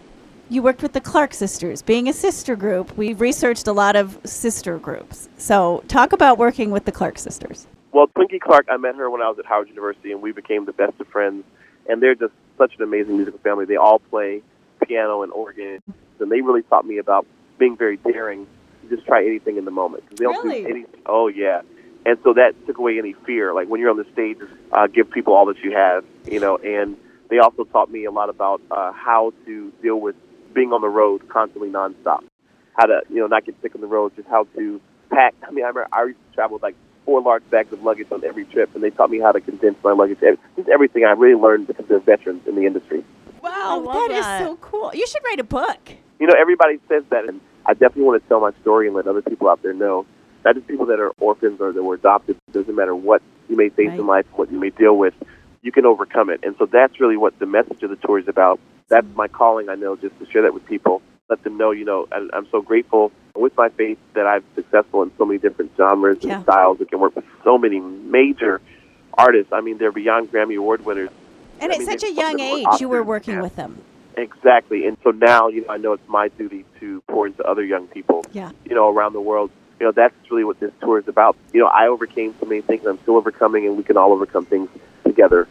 You 0.52 0.62
worked 0.62 0.82
with 0.82 0.92
the 0.92 1.00
Clark 1.00 1.34
sisters. 1.34 1.82
Being 1.82 2.10
a 2.10 2.14
sister 2.14 2.58
group, 2.58 2.98
we've 2.98 3.22
researched 3.22 3.68
a 3.68 3.72
lot 3.72 3.96
of 3.96 4.20
sister 4.26 4.78
groups. 4.80 5.30
So 5.38 5.82
talk 5.88 6.12
about 6.12 6.38
working 6.38 6.72
with 6.72 6.84
the 6.84 6.92
Clark 6.92 7.20
sisters. 7.20 7.68
Well, 7.94 8.08
Twinkie 8.08 8.42
Clark, 8.42 8.68
I 8.70 8.76
met 8.76 8.96
her 8.96 9.10
when 9.10 9.22
I 9.22 9.30
was 9.30 9.40
at 9.40 9.46
Howard 9.46 9.70
University, 9.70 10.12
and 10.12 10.22
we 10.22 10.34
became 10.34 10.66
the 10.66 10.74
best 10.74 11.00
of 11.00 11.08
friends. 11.08 11.46
And 11.88 12.04
they're 12.04 12.16
just 12.16 12.34
such 12.58 12.74
an 12.78 12.84
amazing 12.84 13.16
musical 13.16 13.40
family. 13.40 13.64
They 13.64 13.78
all 13.78 14.00
play 14.00 14.42
piano 14.86 15.22
and 15.24 15.32
organ, 15.32 15.82
and 16.20 16.30
they 16.30 16.42
really 16.42 16.64
taught 16.64 16.86
me 16.86 16.98
about 16.98 17.26
being 17.58 17.78
very 17.78 17.96
daring. 17.96 18.46
to 18.90 18.94
Just 18.94 19.08
try 19.08 19.26
anything 19.26 19.56
in 19.56 19.64
the 19.64 19.72
moment. 19.72 20.04
They 20.18 20.26
don't 20.26 20.46
Really? 20.46 20.64
do 20.64 20.68
anything. 20.68 21.02
Oh 21.06 21.28
yeah. 21.30 21.62
And 22.06 22.18
so 22.26 22.34
that 22.34 22.56
took 22.68 22.78
away 22.78 22.98
any 23.00 23.14
fear. 23.26 23.54
Like 23.54 23.70
when 23.70 23.80
you're 23.80 23.90
on 23.90 23.96
the 23.96 24.08
stage, 24.12 24.38
uh, 24.74 24.88
give 24.88 25.10
people 25.12 25.34
all 25.34 25.46
that 25.46 25.60
you 25.64 25.72
have, 25.72 26.04
you 26.30 26.42
know. 26.42 26.58
And 26.58 26.98
they 27.30 27.40
also 27.40 27.64
taught 27.64 27.90
me 27.90 28.04
a 28.04 28.12
lot 28.12 28.30
about 28.30 28.62
uh, 28.70 28.92
how 28.92 29.32
to 29.46 29.72
deal 29.82 29.96
with 29.96 30.18
being 30.54 30.74
on 30.74 30.82
the 30.82 30.90
road 30.90 31.28
constantly 31.30 31.70
nonstop. 31.70 32.24
How 32.74 32.86
to, 32.86 33.02
you 33.10 33.18
know, 33.18 33.28
not 33.28 33.46
get 33.46 33.56
sick 33.62 33.76
on 33.76 33.82
the 33.82 33.88
road. 33.88 34.16
Just 34.16 34.28
how 34.28 34.48
to 34.56 34.82
pack. 35.10 35.36
I 35.46 35.52
mean, 35.52 35.64
I 35.64 35.68
remember 35.68 35.88
I 35.92 36.04
used 36.06 36.20
to 36.30 36.36
travel 36.36 36.56
with 36.56 36.64
like 36.64 36.76
four 37.06 37.22
large 37.22 37.48
bags 37.50 37.74
of 37.74 37.84
luggage 37.84 38.08
on 38.12 38.24
every 38.24 38.46
trip, 38.46 38.74
and 38.76 38.84
they 38.84 38.90
taught 38.90 39.10
me 39.10 39.20
how 39.20 39.32
to 39.32 39.42
condense 39.42 39.78
my 39.84 39.92
luggage. 39.92 40.20
Just 40.56 40.70
everything 40.70 41.04
I 41.04 41.12
really 41.12 41.40
learned 41.40 41.68
because 41.68 41.86
they're 41.88 42.00
veterans 42.00 42.48
in 42.48 42.56
the 42.56 42.66
industry. 42.66 43.04
Wow, 43.42 43.80
love 43.80 44.10
that 44.10 44.12
is 44.12 44.48
so 44.48 44.56
cool. 44.58 44.92
You 44.94 45.08
should 45.08 45.24
write 45.26 45.40
a 45.40 45.44
book. 45.44 45.80
You 46.20 46.28
know, 46.28 46.36
everybody 46.40 46.80
says 46.88 47.04
that, 47.10 47.28
and 47.28 47.42
I 47.66 47.74
definitely 47.74 48.04
want 48.04 48.22
to 48.22 48.30
tell 48.30 48.40
my 48.40 48.52
story 48.62 48.88
and 48.88 48.96
let 48.96 49.08
other 49.08 49.22
people 49.22 49.50
out 49.50 49.62
there 49.64 49.74
know. 49.74 50.06
Not 50.46 50.56
just 50.56 50.68
people 50.68 50.86
that 50.88 51.00
are 51.00 51.12
orphans 51.20 51.60
or 51.60 51.72
that 51.72 51.84
were 51.84 51.96
adopted. 51.96 52.38
It 52.48 52.54
doesn't 52.54 52.76
matter 52.76 52.96
what 52.96 53.22
you 53.50 53.58
may 53.58 53.70
face 53.70 53.90
in 53.90 54.08
life, 54.08 54.26
what 54.34 54.52
you 54.52 54.60
may 54.60 54.70
deal 54.70 54.98
with, 54.98 55.14
you 55.62 55.72
can 55.72 55.86
overcome 55.86 56.30
it. 56.30 56.40
And 56.44 56.56
so 56.58 56.66
that's 56.66 57.00
really 57.00 57.18
what 57.18 57.38
the 57.38 57.46
message 57.46 57.84
of 57.84 57.90
the 57.90 57.96
tour 57.98 58.18
is 58.18 58.28
about. 58.28 58.60
That's 58.92 59.08
my 59.16 59.30
calling, 59.30 59.70
I 59.70 59.76
know, 59.76 59.96
just 59.96 60.20
to 60.20 60.26
share 60.30 60.42
that 60.42 60.54
with 60.54 60.66
people. 60.66 61.02
Let 61.30 61.42
them 61.46 61.58
know, 61.58 61.72
you 61.72 61.86
know, 61.86 62.10
and 62.12 62.30
I'm 62.34 62.46
so 62.52 62.62
grateful 62.62 63.14
with 63.38 63.56
my 63.56 63.70
faith 63.70 63.98
that 64.16 64.28
I'm 64.28 64.44
successful 64.54 65.02
in 65.02 65.12
so 65.18 65.24
many 65.26 65.40
different 65.40 65.72
genres 65.78 66.18
Yeah. 66.22 66.36
and 66.36 66.44
styles 66.44 66.80
and 66.82 66.90
can 66.90 67.00
work 67.00 67.16
with 67.16 67.24
so 67.46 67.58
many 67.58 67.80
major 67.80 68.60
artists. 69.18 69.54
I 69.54 69.62
mean, 69.62 69.78
they're 69.78 69.94
beyond 69.94 70.30
Grammy 70.30 70.58
Award 70.58 70.86
winners. 70.86 71.10
And 71.62 71.72
I 71.72 71.76
at 71.76 71.80
mean, 71.80 71.88
such 71.90 72.04
a 72.04 72.12
young 72.12 72.38
age, 72.42 72.68
you 72.82 72.90
were 72.90 73.02
working 73.02 73.36
Yeah. 73.36 73.42
with 73.44 73.56
them. 73.56 73.78
Exactly. 74.18 74.86
And 74.86 74.98
so 75.06 75.12
now, 75.12 75.48
you 75.48 75.62
know, 75.62 75.68
I 75.70 75.78
know 75.78 75.94
it's 75.94 76.10
my 76.10 76.28
duty 76.28 76.66
to 76.82 77.02
pour 77.08 77.28
into 77.28 77.44
other 77.48 77.64
young 77.64 77.88
people, 77.88 78.26
Yeah. 78.34 78.52
you 78.66 78.76
know, 78.76 78.90
around 78.94 79.14
the 79.14 79.22
world. 79.22 79.52
You 79.80 79.86
know, 79.86 79.94
that's 79.94 80.14
really 80.30 80.44
what 80.44 80.60
this 80.60 80.72
tour 80.82 81.00
is 81.00 81.08
about. 81.08 81.38
You 81.54 81.62
know, 81.62 81.68
I 81.68 81.88
overcame 81.88 82.36
so 82.42 82.46
many 82.46 82.60
things, 82.60 82.86
I'm 82.86 83.00
still 83.00 83.16
overcoming, 83.16 83.66
and 83.68 83.78
we 83.78 83.84
can 83.84 83.96
all 83.96 84.12
overcome 84.12 84.44
things 84.46 84.70
together. 85.06 85.48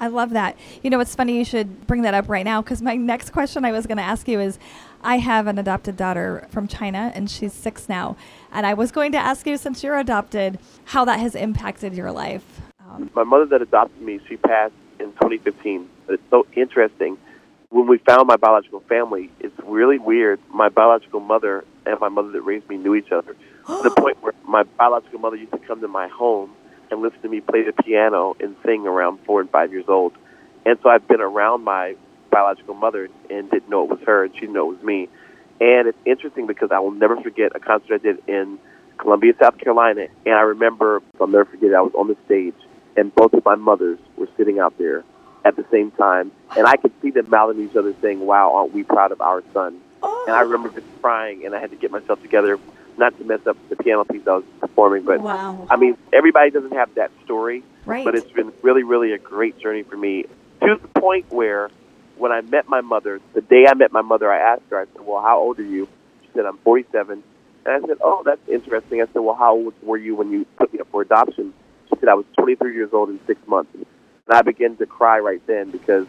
I 0.00 0.06
love 0.06 0.30
that. 0.30 0.56
You 0.82 0.88
know, 0.88 0.98
it's 0.98 1.14
funny 1.14 1.36
you 1.36 1.44
should 1.44 1.86
bring 1.86 2.02
that 2.02 2.14
up 2.14 2.28
right 2.28 2.44
now 2.44 2.62
because 2.62 2.80
my 2.80 2.96
next 2.96 3.30
question 3.30 3.66
I 3.66 3.72
was 3.72 3.86
going 3.86 3.98
to 3.98 4.02
ask 4.02 4.26
you 4.26 4.40
is 4.40 4.58
I 5.02 5.18
have 5.18 5.46
an 5.46 5.58
adopted 5.58 5.98
daughter 5.98 6.48
from 6.50 6.66
China 6.66 7.12
and 7.14 7.30
she's 7.30 7.52
six 7.52 7.86
now. 7.86 8.16
And 8.50 8.64
I 8.64 8.72
was 8.72 8.90
going 8.92 9.12
to 9.12 9.18
ask 9.18 9.46
you, 9.46 9.58
since 9.58 9.84
you're 9.84 9.98
adopted, 9.98 10.58
how 10.84 11.04
that 11.04 11.20
has 11.20 11.34
impacted 11.34 11.94
your 11.94 12.10
life. 12.12 12.62
Um, 12.88 13.10
My 13.14 13.24
mother 13.24 13.44
that 13.46 13.60
adopted 13.60 14.00
me, 14.00 14.20
she 14.26 14.38
passed 14.38 14.72
in 14.98 15.12
2015. 15.12 15.86
But 16.06 16.14
it's 16.14 16.30
so 16.30 16.46
interesting. 16.56 17.18
When 17.68 17.86
we 17.86 17.98
found 17.98 18.26
my 18.26 18.36
biological 18.36 18.80
family, 18.80 19.30
it's 19.38 19.54
really 19.64 19.98
weird. 19.98 20.40
My 20.48 20.70
biological 20.70 21.20
mother 21.20 21.64
and 21.84 22.00
my 22.00 22.08
mother 22.08 22.30
that 22.32 22.40
raised 22.40 22.68
me 22.70 22.78
knew 22.78 22.94
each 22.94 23.12
other 23.12 23.34
to 23.66 23.82
the 23.82 23.90
point 23.98 24.22
where 24.22 24.32
my 24.46 24.62
biological 24.62 25.20
mother 25.20 25.36
used 25.36 25.52
to 25.52 25.58
come 25.58 25.82
to 25.82 25.88
my 25.88 26.08
home 26.08 26.50
and 26.90 27.00
listen 27.00 27.20
to 27.22 27.28
me 27.28 27.40
play 27.40 27.62
the 27.62 27.72
piano 27.72 28.36
and 28.40 28.56
sing 28.64 28.86
around 28.86 29.20
four 29.24 29.40
and 29.40 29.50
five 29.50 29.72
years 29.72 29.86
old. 29.88 30.12
And 30.66 30.78
so 30.82 30.88
I've 30.88 31.06
been 31.06 31.20
around 31.20 31.64
my 31.64 31.96
biological 32.30 32.74
mother 32.74 33.08
and 33.28 33.50
didn't 33.50 33.68
know 33.68 33.84
it 33.84 33.90
was 33.90 34.00
her, 34.06 34.24
and 34.24 34.34
she 34.34 34.40
didn't 34.40 34.54
know 34.54 34.70
it 34.70 34.76
was 34.76 34.84
me. 34.84 35.08
And 35.60 35.88
it's 35.88 35.98
interesting 36.04 36.46
because 36.46 36.70
I 36.72 36.80
will 36.80 36.90
never 36.90 37.20
forget 37.20 37.52
a 37.54 37.60
concert 37.60 37.94
I 37.94 37.98
did 37.98 38.22
in 38.28 38.58
Columbia, 38.98 39.34
South 39.40 39.58
Carolina. 39.58 40.06
And 40.24 40.34
I 40.34 40.42
remember, 40.42 41.02
I'll 41.20 41.26
never 41.26 41.44
forget, 41.44 41.74
I 41.74 41.82
was 41.82 41.92
on 41.94 42.08
the 42.08 42.16
stage, 42.26 42.54
and 42.96 43.14
both 43.14 43.32
of 43.34 43.44
my 43.44 43.56
mothers 43.56 43.98
were 44.16 44.28
sitting 44.36 44.58
out 44.58 44.76
there 44.78 45.04
at 45.44 45.56
the 45.56 45.64
same 45.70 45.90
time. 45.92 46.32
And 46.56 46.66
I 46.66 46.76
could 46.76 46.92
see 47.02 47.10
them 47.10 47.28
mouthing 47.28 47.60
each 47.68 47.76
other 47.76 47.94
saying, 48.00 48.20
Wow, 48.20 48.54
aren't 48.54 48.72
we 48.72 48.82
proud 48.82 49.12
of 49.12 49.20
our 49.20 49.42
son? 49.52 49.80
And 50.02 50.34
I 50.34 50.40
oh. 50.40 50.44
remember 50.44 50.70
just 50.70 50.86
crying, 51.02 51.44
and 51.44 51.54
I 51.54 51.60
had 51.60 51.70
to 51.70 51.76
get 51.76 51.90
myself 51.90 52.22
together, 52.22 52.58
not 52.98 53.16
to 53.18 53.24
mess 53.24 53.40
up 53.46 53.56
the 53.68 53.76
piano 53.76 54.04
piece 54.04 54.26
I 54.26 54.36
was 54.36 54.44
performing. 54.60 55.04
But 55.04 55.20
Wow. 55.20 55.66
I 55.70 55.76
mean, 55.76 55.96
everybody 56.12 56.50
doesn't 56.50 56.72
have 56.72 56.94
that 56.94 57.10
story, 57.24 57.62
Right. 57.86 58.04
but 58.04 58.14
it's 58.14 58.30
been 58.30 58.52
really, 58.62 58.82
really 58.82 59.12
a 59.12 59.18
great 59.18 59.58
journey 59.58 59.82
for 59.82 59.96
me 59.96 60.24
to 60.62 60.76
the 60.80 61.00
point 61.00 61.26
where 61.30 61.70
when 62.16 62.32
I 62.32 62.42
met 62.42 62.68
my 62.68 62.80
mother, 62.80 63.20
the 63.32 63.40
day 63.40 63.66
I 63.66 63.74
met 63.74 63.92
my 63.92 64.02
mother, 64.02 64.30
I 64.30 64.38
asked 64.38 64.62
her, 64.70 64.78
I 64.78 64.84
said, 64.92 65.04
Well, 65.06 65.20
how 65.22 65.38
old 65.38 65.58
are 65.58 65.64
you? 65.64 65.88
She 66.22 66.28
said, 66.34 66.44
I'm 66.44 66.58
47. 66.58 67.22
And 67.66 67.84
I 67.84 67.86
said, 67.86 67.98
Oh, 68.02 68.22
that's 68.24 68.46
interesting. 68.48 69.00
I 69.00 69.06
said, 69.06 69.20
Well, 69.20 69.34
how 69.34 69.54
old 69.54 69.74
were 69.82 69.96
you 69.96 70.14
when 70.14 70.30
you 70.30 70.44
put 70.56 70.72
me 70.72 70.80
up 70.80 70.88
for 70.90 71.02
adoption? 71.02 71.52
She 71.88 71.96
it, 72.02 72.08
I 72.08 72.14
was 72.14 72.24
23 72.38 72.74
years 72.74 72.90
old 72.92 73.08
in 73.08 73.18
six 73.26 73.40
months. 73.46 73.70
And 73.74 73.86
I 74.30 74.42
began 74.42 74.76
to 74.76 74.86
cry 74.86 75.18
right 75.18 75.44
then 75.46 75.70
because 75.70 76.06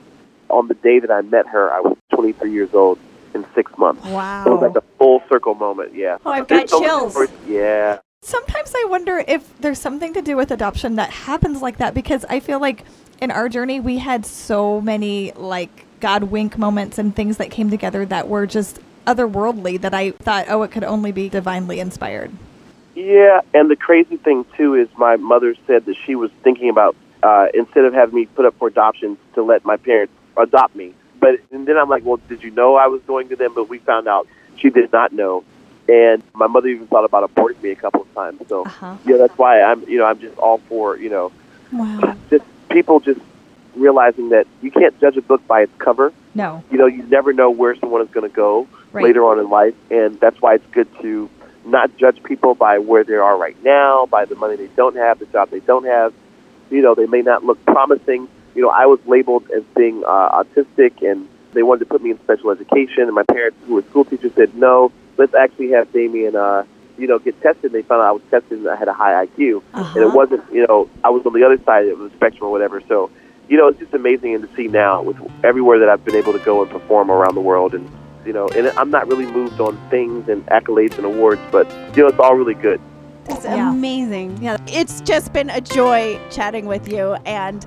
on 0.49 0.67
the 0.67 0.73
day 0.75 0.99
that 0.99 1.11
I 1.11 1.21
met 1.21 1.47
her, 1.47 1.71
I 1.71 1.79
was 1.79 1.97
23 2.13 2.51
years 2.51 2.73
old 2.73 2.99
in 3.33 3.45
six 3.55 3.71
months. 3.77 4.05
Wow. 4.05 4.45
It 4.45 4.49
was 4.49 4.61
like 4.61 4.75
a 4.75 4.87
full 4.97 5.21
circle 5.29 5.55
moment, 5.55 5.95
yeah. 5.95 6.17
Oh, 6.25 6.31
I've 6.31 6.47
got 6.47 6.69
so 6.69 6.81
chills. 6.81 7.17
Yeah. 7.47 7.99
Sometimes 8.23 8.73
I 8.75 8.85
wonder 8.89 9.23
if 9.27 9.57
there's 9.59 9.79
something 9.79 10.13
to 10.13 10.21
do 10.21 10.35
with 10.37 10.51
adoption 10.51 10.95
that 10.95 11.09
happens 11.09 11.61
like 11.61 11.77
that 11.77 11.93
because 11.93 12.23
I 12.25 12.39
feel 12.39 12.59
like 12.59 12.85
in 13.19 13.31
our 13.31 13.49
journey 13.49 13.79
we 13.79 13.97
had 13.97 14.25
so 14.25 14.79
many 14.79 15.31
like 15.31 15.85
God 15.99 16.25
wink 16.25 16.57
moments 16.57 16.97
and 16.97 17.15
things 17.15 17.37
that 17.37 17.49
came 17.49 17.69
together 17.69 18.05
that 18.05 18.27
were 18.27 18.45
just 18.45 18.79
otherworldly 19.07 19.81
that 19.81 19.93
I 19.93 20.11
thought, 20.11 20.45
oh, 20.49 20.61
it 20.63 20.71
could 20.71 20.83
only 20.83 21.11
be 21.11 21.29
divinely 21.29 21.79
inspired. 21.79 22.31
Yeah, 22.95 23.41
and 23.53 23.71
the 23.71 23.75
crazy 23.75 24.17
thing 24.17 24.45
too 24.57 24.75
is 24.75 24.87
my 24.97 25.15
mother 25.15 25.55
said 25.65 25.85
that 25.85 25.95
she 26.05 26.15
was 26.15 26.29
thinking 26.43 26.69
about 26.69 26.95
uh, 27.23 27.47
instead 27.53 27.85
of 27.85 27.93
having 27.93 28.15
me 28.15 28.25
put 28.25 28.45
up 28.45 28.57
for 28.59 28.67
adoption 28.67 29.17
to 29.35 29.43
let 29.43 29.63
my 29.65 29.77
parents 29.77 30.13
adopt 30.37 30.75
me. 30.75 30.93
But 31.21 31.39
and 31.51 31.65
then 31.65 31.77
I'm 31.77 31.87
like, 31.87 32.03
well, 32.03 32.19
did 32.27 32.43
you 32.43 32.51
know 32.51 32.75
I 32.75 32.87
was 32.87 33.01
going 33.03 33.29
to 33.29 33.37
them? 33.37 33.53
But 33.53 33.69
we 33.69 33.77
found 33.77 34.07
out 34.09 34.27
she 34.57 34.69
did 34.69 34.91
not 34.91 35.13
know, 35.13 35.43
and 35.87 36.21
my 36.33 36.47
mother 36.47 36.67
even 36.67 36.87
thought 36.87 37.05
about 37.05 37.23
aborting 37.33 37.61
me 37.63 37.69
a 37.71 37.75
couple 37.75 38.01
of 38.01 38.13
times. 38.13 38.41
So 38.49 38.63
Uh-huh. 38.63 38.97
yeah, 39.05 39.17
that's 39.17 39.37
why 39.37 39.61
I'm 39.61 39.87
you 39.87 39.99
know 39.99 40.05
I'm 40.05 40.19
just 40.19 40.37
all 40.37 40.57
for 40.67 40.97
you 40.97 41.09
know 41.09 41.31
Wow. 41.71 42.15
just 42.29 42.43
people 42.69 42.99
just 42.99 43.21
realizing 43.75 44.29
that 44.29 44.47
you 44.61 44.71
can't 44.71 44.99
judge 44.99 45.15
a 45.15 45.21
book 45.21 45.45
by 45.47 45.61
its 45.61 45.71
cover. 45.77 46.11
No. 46.35 46.63
You 46.71 46.77
know, 46.77 46.87
you 46.87 47.03
never 47.03 47.31
know 47.33 47.49
where 47.51 47.75
someone 47.75 48.01
is 48.01 48.09
going 48.09 48.29
to 48.29 48.35
go 48.35 48.67
Right. 48.91 49.05
later 49.05 49.23
on 49.25 49.39
in 49.39 49.49
life, 49.49 49.75
and 49.89 50.19
that's 50.19 50.41
why 50.41 50.55
it's 50.55 50.65
good 50.73 50.87
to 51.01 51.29
not 51.63 51.95
judge 51.97 52.21
people 52.23 52.55
by 52.55 52.79
where 52.79 53.05
they 53.05 53.13
are 53.13 53.37
right 53.37 53.55
now, 53.63 54.05
by 54.05 54.25
the 54.25 54.35
money 54.35 54.57
they 54.57 54.67
don't 54.75 54.97
have, 54.97 55.19
the 55.19 55.27
job 55.27 55.49
they 55.49 55.61
don't 55.61 55.85
have. 55.85 56.13
You 56.69 56.81
know, 56.81 56.93
they 56.95 57.05
may 57.05 57.21
not 57.21 57.45
look 57.45 57.63
promising. 57.65 58.27
You 58.55 58.61
know, 58.63 58.69
I 58.69 58.85
was 58.85 58.99
labeled 59.05 59.49
as 59.51 59.63
being 59.75 60.03
uh, 60.05 60.43
autistic, 60.43 61.01
and 61.09 61.27
they 61.53 61.63
wanted 61.63 61.79
to 61.79 61.85
put 61.85 62.01
me 62.01 62.11
in 62.11 62.19
special 62.19 62.51
education. 62.51 63.03
And 63.03 63.13
my 63.13 63.23
parents, 63.23 63.57
who 63.65 63.75
were 63.75 63.81
school 63.83 64.05
teachers, 64.05 64.33
said, 64.35 64.55
"No, 64.55 64.91
let's 65.17 65.33
actually 65.33 65.69
have 65.71 65.91
Damien, 65.93 66.35
uh, 66.35 66.63
you 66.97 67.07
know, 67.07 67.19
get 67.19 67.39
tested." 67.41 67.65
And 67.65 67.73
they 67.73 67.81
found 67.83 68.01
out 68.01 68.07
I 68.07 68.11
was 68.11 68.21
tested 68.29 68.59
and 68.59 68.67
I 68.69 68.75
had 68.75 68.87
a 68.87 68.93
high 68.93 69.25
IQ, 69.25 69.61
and 69.73 69.97
it 69.97 70.13
wasn't, 70.13 70.43
you 70.51 70.65
know, 70.67 70.89
I 71.03 71.09
was 71.09 71.25
on 71.25 71.33
the 71.33 71.43
other 71.43 71.57
side 71.63 71.87
of 71.87 71.99
the 71.99 72.09
spectrum 72.11 72.47
or 72.47 72.51
whatever. 72.51 72.81
So, 72.87 73.09
you 73.47 73.57
know, 73.57 73.67
it's 73.67 73.79
just 73.79 73.93
amazing 73.93 74.35
and 74.35 74.47
to 74.47 74.55
see 74.55 74.67
now 74.67 75.01
with 75.01 75.17
everywhere 75.43 75.79
that 75.79 75.89
I've 75.89 76.03
been 76.03 76.15
able 76.15 76.33
to 76.33 76.39
go 76.39 76.61
and 76.61 76.69
perform 76.69 77.09
around 77.09 77.35
the 77.35 77.41
world, 77.41 77.73
and 77.73 77.89
you 78.25 78.33
know, 78.33 78.47
and 78.49 78.67
I'm 78.77 78.89
not 78.91 79.07
really 79.07 79.25
moved 79.25 79.59
on 79.61 79.77
things 79.89 80.27
and 80.29 80.45
accolades 80.47 80.97
and 80.97 81.05
awards, 81.05 81.41
but 81.51 81.69
you 81.95 82.03
know, 82.03 82.09
it's 82.09 82.19
all 82.19 82.35
really 82.35 82.53
good. 82.53 82.79
It's 83.29 83.45
Yeah. 83.45 83.71
amazing. 83.71 84.37
Yeah. 84.41 84.57
It's 84.67 84.99
just 85.01 85.31
been 85.31 85.49
a 85.49 85.61
joy 85.61 86.19
chatting 86.31 86.65
with 86.65 86.91
you. 86.91 87.15
And 87.25 87.65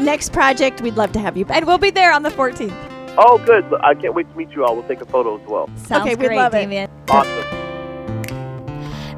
next 0.00 0.32
project, 0.32 0.80
we'd 0.80 0.96
love 0.96 1.12
to 1.12 1.18
have 1.18 1.36
you. 1.36 1.44
And 1.48 1.66
we'll 1.66 1.78
be 1.78 1.90
there 1.90 2.12
on 2.12 2.22
the 2.22 2.30
14th. 2.30 2.74
Oh, 3.18 3.38
good! 3.38 3.64
I 3.82 3.94
can't 3.94 4.14
wait 4.14 4.30
to 4.30 4.36
meet 4.36 4.50
you 4.50 4.64
all. 4.64 4.76
We'll 4.76 4.86
take 4.86 5.00
a 5.00 5.06
photo 5.06 5.40
as 5.40 5.48
well. 5.48 5.68
Sounds 5.76 6.02
Okay, 6.02 6.14
we'd 6.14 6.28
great, 6.28 6.36
love 6.36 6.54
it. 6.54 6.60
Damien. 6.60 6.88
Awesome. 7.08 7.57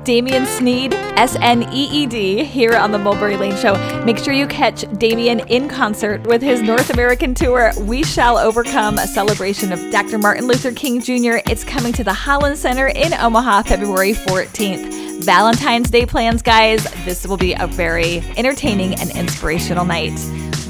Damien 0.05 0.47
Sneed, 0.47 0.95
S 0.95 1.37
N 1.41 1.63
E 1.73 1.85
E 1.91 2.07
D, 2.07 2.43
here 2.43 2.75
on 2.75 2.91
the 2.91 2.99
Mulberry 2.99 3.37
Lane 3.37 3.57
Show. 3.57 3.75
Make 4.05 4.19
sure 4.19 4.33
you 4.33 4.47
catch 4.47 4.85
Damien 4.99 5.41
in 5.49 5.69
concert 5.69 6.27
with 6.27 6.41
his 6.41 6.63
North 6.63 6.91
American 6.91 7.35
tour, 7.35 7.73
We 7.81 8.03
Shall 8.03 8.39
Overcome, 8.39 8.99
a 8.99 9.07
celebration 9.07 9.73
of 9.73 9.91
Dr. 9.91 10.17
Martin 10.17 10.47
Luther 10.47 10.73
King 10.73 11.01
Jr. 11.01 11.43
It's 11.51 11.65
coming 11.65 11.93
to 11.93 12.05
the 12.05 12.13
Holland 12.13 12.57
Center 12.57 12.89
in 12.89 13.13
Omaha, 13.13 13.63
February 13.65 14.15
14th. 14.15 15.23
Valentine's 15.23 15.91
Day 15.91 16.07
plans, 16.07 16.41
guys. 16.41 16.83
This 17.05 17.27
will 17.27 17.37
be 17.37 17.53
a 17.53 17.67
very 17.67 18.21
entertaining 18.39 18.95
and 18.95 19.11
inspirational 19.11 19.85
night. 19.85 20.19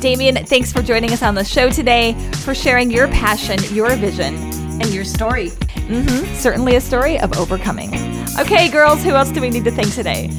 Damien, 0.01 0.45
thanks 0.47 0.73
for 0.73 0.83
joining 0.83 1.13
us 1.13 1.23
on 1.23 1.37
the 1.37 1.45
show 1.45 1.71
today, 1.71 2.15
for 2.43 2.55
sharing 2.55 2.91
your 2.91 3.07
passion, 3.09 3.59
your 3.73 3.95
vision, 3.97 4.60
And 4.81 4.93
your 4.93 5.05
story. 5.05 5.51
Mm-hmm. 5.51 6.35
Certainly 6.35 6.77
a 6.77 6.81
story 6.81 7.19
of 7.21 7.37
overcoming. 7.39 7.91
Okay, 8.39 8.71
girls, 8.71 9.03
who 9.03 9.11
else 9.11 9.31
do 9.31 9.41
we 9.41 9.51
need 9.51 9.65
to 9.65 9.71
thank 9.71 9.95
today? 9.95 10.31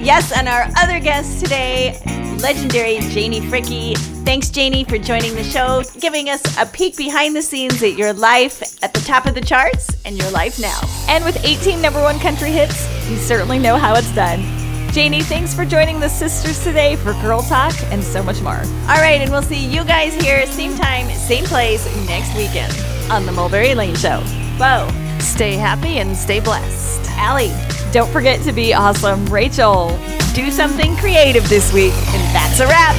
Yes, 0.00 0.32
and 0.32 0.48
our 0.48 0.66
other 0.76 0.98
guest 0.98 1.40
today, 1.40 2.00
legendary 2.40 2.98
Janie 3.10 3.40
Fricke. 3.40 3.96
Thanks, 4.24 4.50
Janie, 4.50 4.84
for 4.84 4.98
joining 4.98 5.34
the 5.34 5.44
show, 5.44 5.82
giving 6.00 6.28
us 6.28 6.42
a 6.58 6.66
peek 6.66 6.96
behind 6.96 7.36
the 7.36 7.42
scenes 7.42 7.82
at 7.82 7.96
your 7.96 8.12
life 8.12 8.62
at 8.82 8.94
the 8.94 9.00
top 9.00 9.26
of 9.26 9.34
the 9.34 9.40
charts 9.40 9.94
and 10.04 10.16
your 10.16 10.30
life 10.30 10.58
now. 10.60 10.80
And 11.08 11.24
with 11.24 11.44
18 11.44 11.80
number 11.80 12.00
one 12.00 12.18
country 12.18 12.50
hits, 12.50 12.88
you 13.08 13.16
certainly 13.16 13.58
know 13.58 13.76
how 13.76 13.94
it's 13.94 14.12
done. 14.14 14.61
Janie, 14.92 15.22
thanks 15.22 15.54
for 15.54 15.64
joining 15.64 15.98
the 16.00 16.08
sisters 16.08 16.62
today 16.62 16.96
for 16.96 17.14
Girl 17.14 17.40
Talk 17.40 17.72
and 17.84 18.04
so 18.04 18.22
much 18.22 18.42
more. 18.42 18.58
All 18.58 19.00
right, 19.00 19.22
and 19.22 19.30
we'll 19.30 19.40
see 19.40 19.64
you 19.66 19.84
guys 19.84 20.12
here, 20.14 20.44
same 20.44 20.76
time, 20.76 21.08
same 21.16 21.44
place, 21.44 21.86
next 22.06 22.36
weekend 22.36 22.70
on 23.10 23.24
the 23.24 23.32
Mulberry 23.32 23.74
Lane 23.74 23.96
Show. 23.96 24.20
Whoa. 24.58 24.86
Stay 25.18 25.54
happy 25.54 25.98
and 25.98 26.14
stay 26.14 26.40
blessed. 26.40 27.10
Allie, 27.12 27.52
Don't 27.92 28.10
forget 28.10 28.40
to 28.42 28.52
be 28.52 28.72
awesome. 28.72 29.26
Rachel, 29.26 29.98
do 30.34 30.50
something 30.50 30.96
creative 30.96 31.46
this 31.50 31.74
week, 31.74 31.92
and 31.92 32.34
that's 32.34 32.58
a 32.58 32.66
wrap. 32.66 32.96